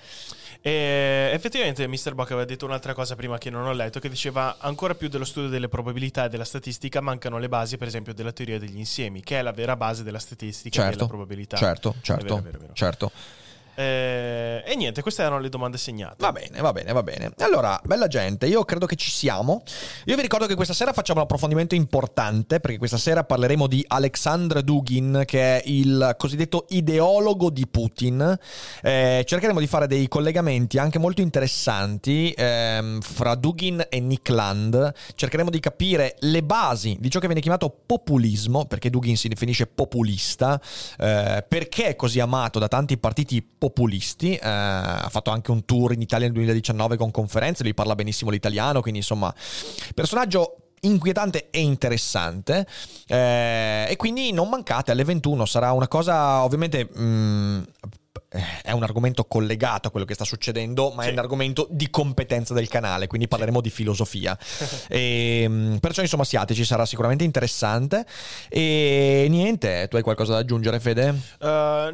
E 0.61 1.29
effettivamente 1.33 1.87
Mr. 1.87 2.13
Bock 2.13 2.31
aveva 2.31 2.45
detto 2.45 2.65
un'altra 2.65 2.93
cosa 2.93 3.15
prima 3.15 3.37
che 3.37 3.49
non 3.49 3.65
ho 3.65 3.71
letto, 3.73 3.99
che 3.99 4.09
diceva 4.09 4.57
ancora 4.59 4.95
più 4.95 5.07
dello 5.07 5.25
studio 5.25 5.49
delle 5.49 5.67
probabilità 5.67 6.25
e 6.25 6.29
della 6.29 6.43
statistica 6.45 6.99
mancano 7.01 7.37
le 7.37 7.47
basi, 7.47 7.77
per 7.77 7.87
esempio, 7.87 8.13
della 8.13 8.31
teoria 8.31 8.59
degli 8.59 8.77
insiemi, 8.77 9.21
che 9.21 9.39
è 9.39 9.41
la 9.41 9.51
vera 9.51 9.75
base 9.75 10.03
della 10.03 10.19
statistica 10.19 10.79
e 10.79 10.81
Certo, 10.81 10.95
della 10.97 11.07
probabilità. 11.07 11.57
certo, 11.57 11.95
È 11.97 12.01
certo, 12.01 12.23
vero, 12.23 12.37
è 12.37 12.41
vero, 12.41 12.57
è 12.57 12.61
vero. 12.61 12.73
certo. 12.73 13.11
Eh, 13.79 14.63
e 14.65 14.75
niente, 14.75 15.03
queste 15.03 15.21
erano 15.21 15.39
le 15.39 15.49
domande 15.49 15.77
segnate. 15.77 16.15
Va 16.17 16.31
bene, 16.31 16.61
va 16.61 16.73
bene, 16.73 16.91
va 16.93 17.03
bene. 17.03 17.31
Allora, 17.41 17.79
bella 17.83 18.07
gente, 18.07 18.47
io 18.47 18.65
credo 18.65 18.87
che 18.87 18.95
ci 18.95 19.11
siamo. 19.11 19.61
Io 20.05 20.15
vi 20.15 20.21
ricordo 20.23 20.47
che 20.47 20.55
questa 20.55 20.73
sera 20.73 20.93
facciamo 20.93 21.19
un 21.19 21.25
approfondimento 21.25 21.75
importante, 21.75 22.59
perché 22.59 22.79
questa 22.79 22.97
sera 22.97 23.23
parleremo 23.23 23.67
di 23.67 23.85
Alexandr 23.87 24.61
Dugin, 24.61 25.21
che 25.27 25.59
è 25.59 25.61
il 25.67 26.15
cosiddetto 26.17 26.65
ideologo 26.69 27.51
di 27.51 27.67
Putin. 27.67 28.35
Eh, 28.81 29.23
cercheremo 29.23 29.59
di 29.59 29.67
fare 29.67 29.85
dei 29.85 30.07
collegamenti 30.07 30.79
anche 30.79 30.97
molto 30.97 31.21
interessanti 31.21 32.33
ehm, 32.35 33.01
fra 33.01 33.35
Dugin 33.35 33.85
e 33.89 33.99
Nick 33.99 34.29
Land. 34.29 34.91
Cercheremo 35.13 35.51
di 35.51 35.59
capire 35.59 36.15
le 36.21 36.41
basi 36.41 36.97
di 36.99 37.11
ciò 37.11 37.19
che 37.19 37.27
viene 37.27 37.41
chiamato 37.41 37.69
populismo, 37.85 38.65
perché 38.65 38.89
Dugin 38.89 39.17
si 39.17 39.27
definisce 39.27 39.67
populista, 39.67 40.59
eh, 40.97 41.45
perché 41.47 41.89
è 41.89 41.95
così 41.95 42.19
amato 42.19 42.57
da 42.57 42.67
tanti 42.67 42.97
partiti 42.97 43.39
populisti. 43.39 43.65
Eh, 44.37 44.47
ha 44.47 45.07
fatto 45.09 45.31
anche 45.31 45.51
un 45.51 45.65
tour 45.65 45.93
in 45.93 46.01
Italia 46.01 46.25
nel 46.25 46.35
2019 46.35 46.97
con 46.97 47.11
conferenze, 47.11 47.63
lui 47.63 47.73
parla 47.73 47.95
benissimo 47.95 48.29
l'italiano, 48.29 48.81
quindi 48.81 48.99
insomma, 48.99 49.33
personaggio 49.93 50.67
inquietante 50.81 51.47
e 51.49 51.61
interessante. 51.61 52.67
Eh, 53.07 53.87
e 53.89 53.95
quindi 53.95 54.31
non 54.31 54.49
mancate 54.49 54.91
alle 54.91 55.03
21 55.03 55.45
sarà 55.45 55.71
una 55.71 55.87
cosa 55.87 56.43
ovviamente 56.43 56.89
mm, 56.97 57.61
è 58.61 58.71
un 58.71 58.83
argomento 58.83 59.25
collegato 59.25 59.87
a 59.87 59.91
quello 59.91 60.05
che 60.05 60.13
sta 60.13 60.23
succedendo 60.25 60.91
ma 60.91 61.03
è 61.03 61.07
Sì. 61.07 61.11
un 61.13 61.19
argomento 61.19 61.67
di 61.69 61.89
competenza 61.89 62.53
del 62.53 62.67
canale 62.67 63.07
quindi 63.07 63.27
parleremo 63.27 63.61
di 63.61 63.69
filosofia 63.69 64.37
e, 64.87 65.45
mm, 65.47 65.75
perciò 65.77 66.01
insomma 66.01 66.23
siateci 66.23 66.63
sarà 66.65 66.85
sicuramente 66.85 67.23
interessante 67.23 68.05
e 68.49 69.27
niente 69.29 69.87
tu 69.89 69.95
hai 69.95 70.01
qualcosa 70.03 70.33
da 70.33 70.39
aggiungere 70.39 70.79
Fede? 70.79 71.09
Uh, 71.39 71.45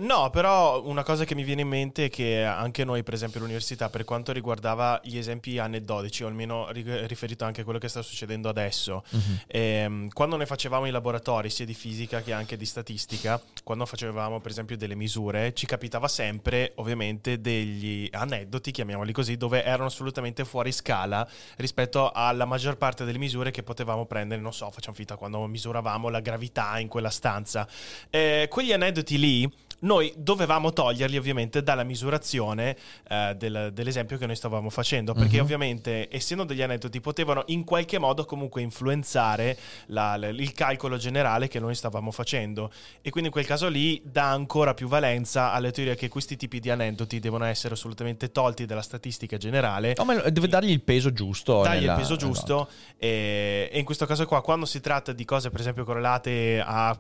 no, 0.03 0.29
però 0.31 0.83
una 0.83 1.03
cosa 1.03 1.25
che 1.25 1.35
mi 1.35 1.43
viene 1.43 1.61
in 1.61 1.67
mente 1.67 2.05
è 2.05 2.09
che 2.09 2.43
anche 2.43 2.83
noi, 2.83 3.03
per 3.03 3.13
esempio, 3.13 3.39
all'università, 3.39 3.89
per 3.89 4.03
quanto 4.03 4.31
riguardava 4.31 4.99
gli 5.03 5.17
esempi 5.17 5.57
aneddoti, 5.57 6.23
o 6.23 6.27
almeno 6.27 6.69
ri- 6.71 7.07
riferito 7.07 7.45
anche 7.45 7.61
a 7.61 7.63
quello 7.63 7.79
che 7.79 7.87
sta 7.87 8.01
succedendo 8.01 8.49
adesso, 8.49 9.03
ehm, 9.47 10.09
quando 10.09 10.35
noi 10.37 10.45
facevamo 10.45 10.85
i 10.85 10.91
laboratori, 10.91 11.49
sia 11.49 11.65
di 11.65 11.73
fisica 11.73 12.21
che 12.21 12.33
anche 12.33 12.57
di 12.57 12.65
statistica, 12.65 13.41
quando 13.63 13.85
facevamo, 13.85 14.39
per 14.39 14.51
esempio, 14.51 14.77
delle 14.77 14.95
misure, 14.95 15.53
ci 15.53 15.65
capitava 15.65 16.07
sempre, 16.13 16.73
ovviamente, 16.75 17.41
degli 17.41 18.07
aneddoti, 18.11 18.69
chiamiamoli 18.71 19.11
così, 19.11 19.35
dove 19.35 19.63
erano 19.63 19.85
assolutamente 19.85 20.45
fuori 20.45 20.71
scala 20.71 21.27
rispetto 21.57 22.11
alla 22.11 22.45
maggior 22.45 22.77
parte 22.77 23.03
delle 23.03 23.17
misure 23.17 23.49
che 23.49 23.63
potevamo 23.63 24.05
prendere, 24.05 24.39
non 24.39 24.53
so, 24.53 24.69
facciamo 24.69 24.95
finta 24.95 25.15
quando 25.15 25.45
misuravamo 25.47 26.09
la 26.09 26.19
gravità 26.19 26.77
in 26.79 26.87
quella 26.87 27.09
stanza. 27.09 27.67
Eh, 28.11 28.45
quegli 28.49 28.71
aneddoti 28.71 29.17
lì 29.17 29.51
noi 29.79 30.13
dovevamo 30.15 30.71
toglierli 30.71 31.17
ovviamente 31.17 31.61
dalla 31.61 31.83
misurazione 31.83 32.77
eh, 33.09 33.33
del- 33.35 33.71
dell'esempio 33.73 34.17
che 34.17 34.25
noi 34.25 34.35
stavamo 34.37 34.69
facendo, 34.69 35.13
perché 35.13 35.39
ovviamente 35.41 36.07
essendo 36.09 36.45
degli 36.45 36.61
aneddoti 36.61 37.01
potevano 37.01 37.43
in 37.47 37.65
qualche 37.65 37.97
modo 37.99 38.23
comunque 38.23 38.61
influenzare 38.61 39.57
la- 39.87 40.15
la- 40.15 40.27
il 40.27 40.53
calcolo 40.53 40.95
generale 40.97 41.49
che 41.49 41.59
noi 41.59 41.75
stavamo 41.75 42.11
facendo 42.11 42.71
e 43.01 43.09
quindi 43.09 43.27
in 43.29 43.31
quel 43.33 43.45
caso 43.45 43.67
lì 43.67 44.01
dà 44.05 44.29
ancora 44.29 44.73
più 44.73 44.87
valenza 44.87 45.51
alle 45.51 45.71
teorie 45.71 45.95
che 45.95 46.02
questi 46.09 46.35
tipi 46.37 46.59
di 46.59 46.69
aneddoti 46.69 47.19
devono 47.19 47.45
essere 47.45 47.73
assolutamente 47.73 48.31
tolti 48.31 48.65
dalla 48.65 48.81
statistica 48.81 49.37
generale 49.37 49.93
No, 49.97 50.05
ma 50.05 50.15
deve 50.29 50.47
dargli 50.47 50.69
il 50.71 50.81
peso 50.81 51.11
giusto 51.13 51.61
dargli 51.61 51.81
nella- 51.81 51.93
il 51.93 51.99
peso 51.99 52.13
esatto. 52.15 52.27
giusto 52.27 52.69
e, 52.97 53.69
e 53.71 53.79
in 53.79 53.85
questo 53.85 54.05
caso 54.05 54.25
qua 54.25 54.41
quando 54.41 54.65
si 54.65 54.79
tratta 54.79 55.11
di 55.13 55.25
cose 55.25 55.49
per 55.49 55.59
esempio 55.59 55.83
correlate 55.83 56.61
a 56.65 56.97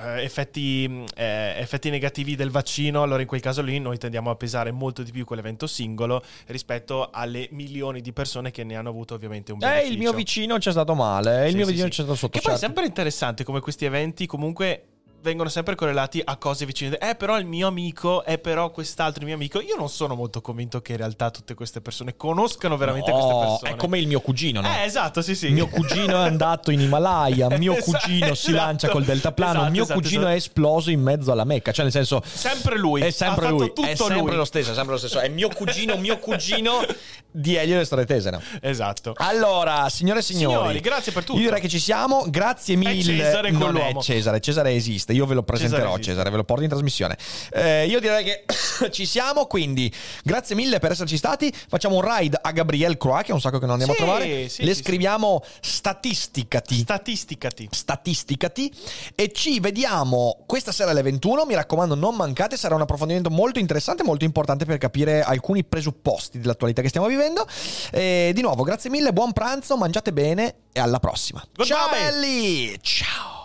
eh, 0.00 0.22
effetti, 0.22 1.04
eh, 1.14 1.54
effetti 1.58 1.90
negativi 1.90 2.36
del 2.36 2.50
vaccino 2.50 3.02
allora 3.02 3.20
in 3.20 3.26
quel 3.28 3.40
caso 3.40 3.60
lì 3.62 3.78
noi 3.78 3.98
tendiamo 3.98 4.30
a 4.30 4.34
pesare 4.34 4.70
molto 4.72 5.02
di 5.02 5.10
più 5.12 5.24
quell'evento 5.24 5.66
singolo 5.66 6.22
rispetto 6.46 7.10
alle 7.12 7.48
milioni 7.52 8.00
di 8.00 8.12
persone 8.12 8.50
che 8.50 8.64
ne 8.64 8.76
hanno 8.76 8.88
avuto 8.88 9.14
ovviamente 9.14 9.52
un 9.52 9.58
Eh, 9.62 9.66
beneficio 9.66 9.92
il 9.92 9.98
mio 9.98 10.12
vicino 10.12 10.58
c'è 10.58 10.70
stato 10.70 10.94
male, 10.94 11.44
il 11.44 11.50
Sì, 11.50 11.56
mio 11.56 11.64
sì, 11.66 11.70
vicino 11.72 11.90
sì. 11.90 11.96
c'è 11.96 12.02
stato 12.02 12.16
sotto. 12.18 12.38
che 12.38 12.40
poi 12.44 12.54
è 12.54 12.58
certo. 12.58 12.66
sempre 12.66 12.86
interessante 12.86 13.44
come 13.44 13.60
questi 13.60 13.84
eventi 13.84 14.26
comunque 14.26 14.84
vengono 15.24 15.48
sempre 15.48 15.74
correlati 15.74 16.20
a 16.22 16.36
cose 16.36 16.66
vicine. 16.66 16.98
Eh, 16.98 17.14
però 17.14 17.38
il 17.38 17.46
mio 17.46 17.66
amico, 17.66 18.22
è 18.24 18.36
però 18.36 18.70
quest'altro 18.70 19.24
mio 19.24 19.34
amico. 19.34 19.58
Io 19.62 19.74
non 19.74 19.88
sono 19.88 20.14
molto 20.14 20.42
convinto 20.42 20.82
che 20.82 20.92
in 20.92 20.98
realtà 20.98 21.30
tutte 21.30 21.54
queste 21.54 21.80
persone 21.80 22.14
conoscano 22.14 22.76
veramente 22.76 23.10
No, 23.10 23.16
queste 23.16 23.46
persone. 23.46 23.70
È 23.70 23.76
come 23.76 23.98
il 23.98 24.06
mio 24.06 24.20
cugino, 24.20 24.60
no? 24.60 24.68
Eh, 24.68 24.84
esatto, 24.84 25.22
sì, 25.22 25.34
sì. 25.34 25.48
Mio 25.48 25.66
cugino 25.68 26.22
è 26.22 26.26
andato 26.28 26.70
in 26.70 26.80
Himalaya, 26.80 27.48
mio 27.56 27.72
Esatto, 27.76 27.90
cugino 27.98 28.34
si 28.34 28.48
esatto. 28.50 28.64
lancia 28.64 28.88
col 28.90 29.04
deltaplano, 29.04 29.52
Esatto, 29.54 29.70
mio 29.72 29.82
esatto, 29.84 30.00
cugino 30.00 30.20
esatto. 30.20 30.34
è 30.34 30.36
esploso 30.36 30.90
in 30.90 31.00
mezzo 31.00 31.32
alla 31.32 31.44
Mecca, 31.44 31.72
cioè 31.72 31.84
nel 31.84 31.92
senso 31.92 32.22
Sempre 32.24 32.76
lui. 32.76 33.00
È 33.00 33.10
sempre 33.10 33.48
lui, 33.48 33.72
è 33.74 33.94
sempre 33.94 34.18
lui. 34.18 34.34
lo 34.34 34.44
stesso, 34.44 34.72
è 34.72 34.74
sempre 34.74 34.92
lo 34.92 34.98
stesso. 34.98 35.18
È 35.20 35.28
mio 35.28 35.48
cugino, 35.48 35.96
mio 35.96 36.18
cugino 36.18 36.84
di 37.30 37.54
Elio 37.56 37.80
e 37.80 37.84
storie 37.86 38.04
tese, 38.04 38.30
no? 38.30 38.42
Esatto. 38.60 39.14
Allora, 39.16 39.88
signore 39.88 40.18
e 40.18 40.22
signori, 40.22 40.54
Signori, 40.54 40.80
grazie 40.80 41.12
per 41.12 41.24
tutto. 41.24 41.38
Io 41.38 41.46
direi 41.46 41.60
che 41.62 41.68
ci 41.68 41.78
siamo. 41.80 42.26
Grazie 42.28 42.76
mille. 42.76 43.02
Cesare 43.02 43.50
non 43.50 43.60
quell'uomo. 43.62 44.00
è 44.00 44.02
Cesare, 44.02 44.40
Cesare 44.40 44.72
esiste. 44.74 45.12
Io 45.14 45.26
ve 45.26 45.34
lo 45.34 45.42
presenterò, 45.42 45.90
Cesare 45.96 46.02
Cesare, 46.02 46.30
ve 46.30 46.36
lo 46.36 46.44
porto 46.44 46.62
in 46.62 46.68
trasmissione. 46.68 47.16
Eh, 47.52 47.86
io 47.86 48.00
direi 48.00 48.24
che 48.24 48.44
ci 48.90 49.06
siamo. 49.06 49.46
Quindi, 49.46 49.92
grazie 50.22 50.54
mille 50.54 50.78
per 50.78 50.92
esserci 50.92 51.16
stati. 51.16 51.52
Facciamo 51.68 51.96
un 51.96 52.02
ride 52.18 52.38
a 52.40 52.50
Gabriel 52.52 52.96
Croix, 52.96 53.22
che 53.22 53.30
è 53.30 53.32
un 53.34 53.40
sacco 53.40 53.58
che 53.58 53.66
non 53.66 53.80
andiamo 53.80 53.94
Sì, 53.94 54.00
a 54.00 54.04
trovare. 54.04 54.48
sì, 54.48 54.64
Le 54.64 54.74
sì, 54.74 54.82
scriviamo 54.82 55.42
statisticati. 55.60 56.78
Statisticati. 56.78 57.68
statisticati 57.70 58.72
e 59.14 59.32
ci 59.32 59.60
vediamo 59.60 60.44
questa 60.46 60.72
sera 60.72 60.90
alle 60.90 61.02
21 61.02 61.44
mi 61.46 61.54
raccomando 61.54 61.94
non 61.94 62.14
mancate 62.16 62.56
sarà 62.56 62.74
un 62.74 62.80
approfondimento 62.80 63.30
molto 63.30 63.58
interessante 63.58 64.02
molto 64.02 64.24
importante 64.24 64.64
per 64.64 64.78
capire 64.78 65.22
alcuni 65.22 65.64
presupposti 65.64 66.38
dell'attualità 66.40 66.82
che 66.82 66.88
stiamo 66.88 67.06
vivendo 67.06 67.46
e 67.92 68.32
di 68.34 68.40
nuovo 68.42 68.62
grazie 68.62 68.90
mille 68.90 69.12
buon 69.12 69.32
pranzo 69.32 69.76
mangiate 69.76 70.12
bene 70.12 70.54
e 70.72 70.80
alla 70.80 70.98
prossima 70.98 71.40
Goodbye. 71.54 71.66
ciao 71.66 71.88
belli 71.90 72.78
ciao 72.80 73.43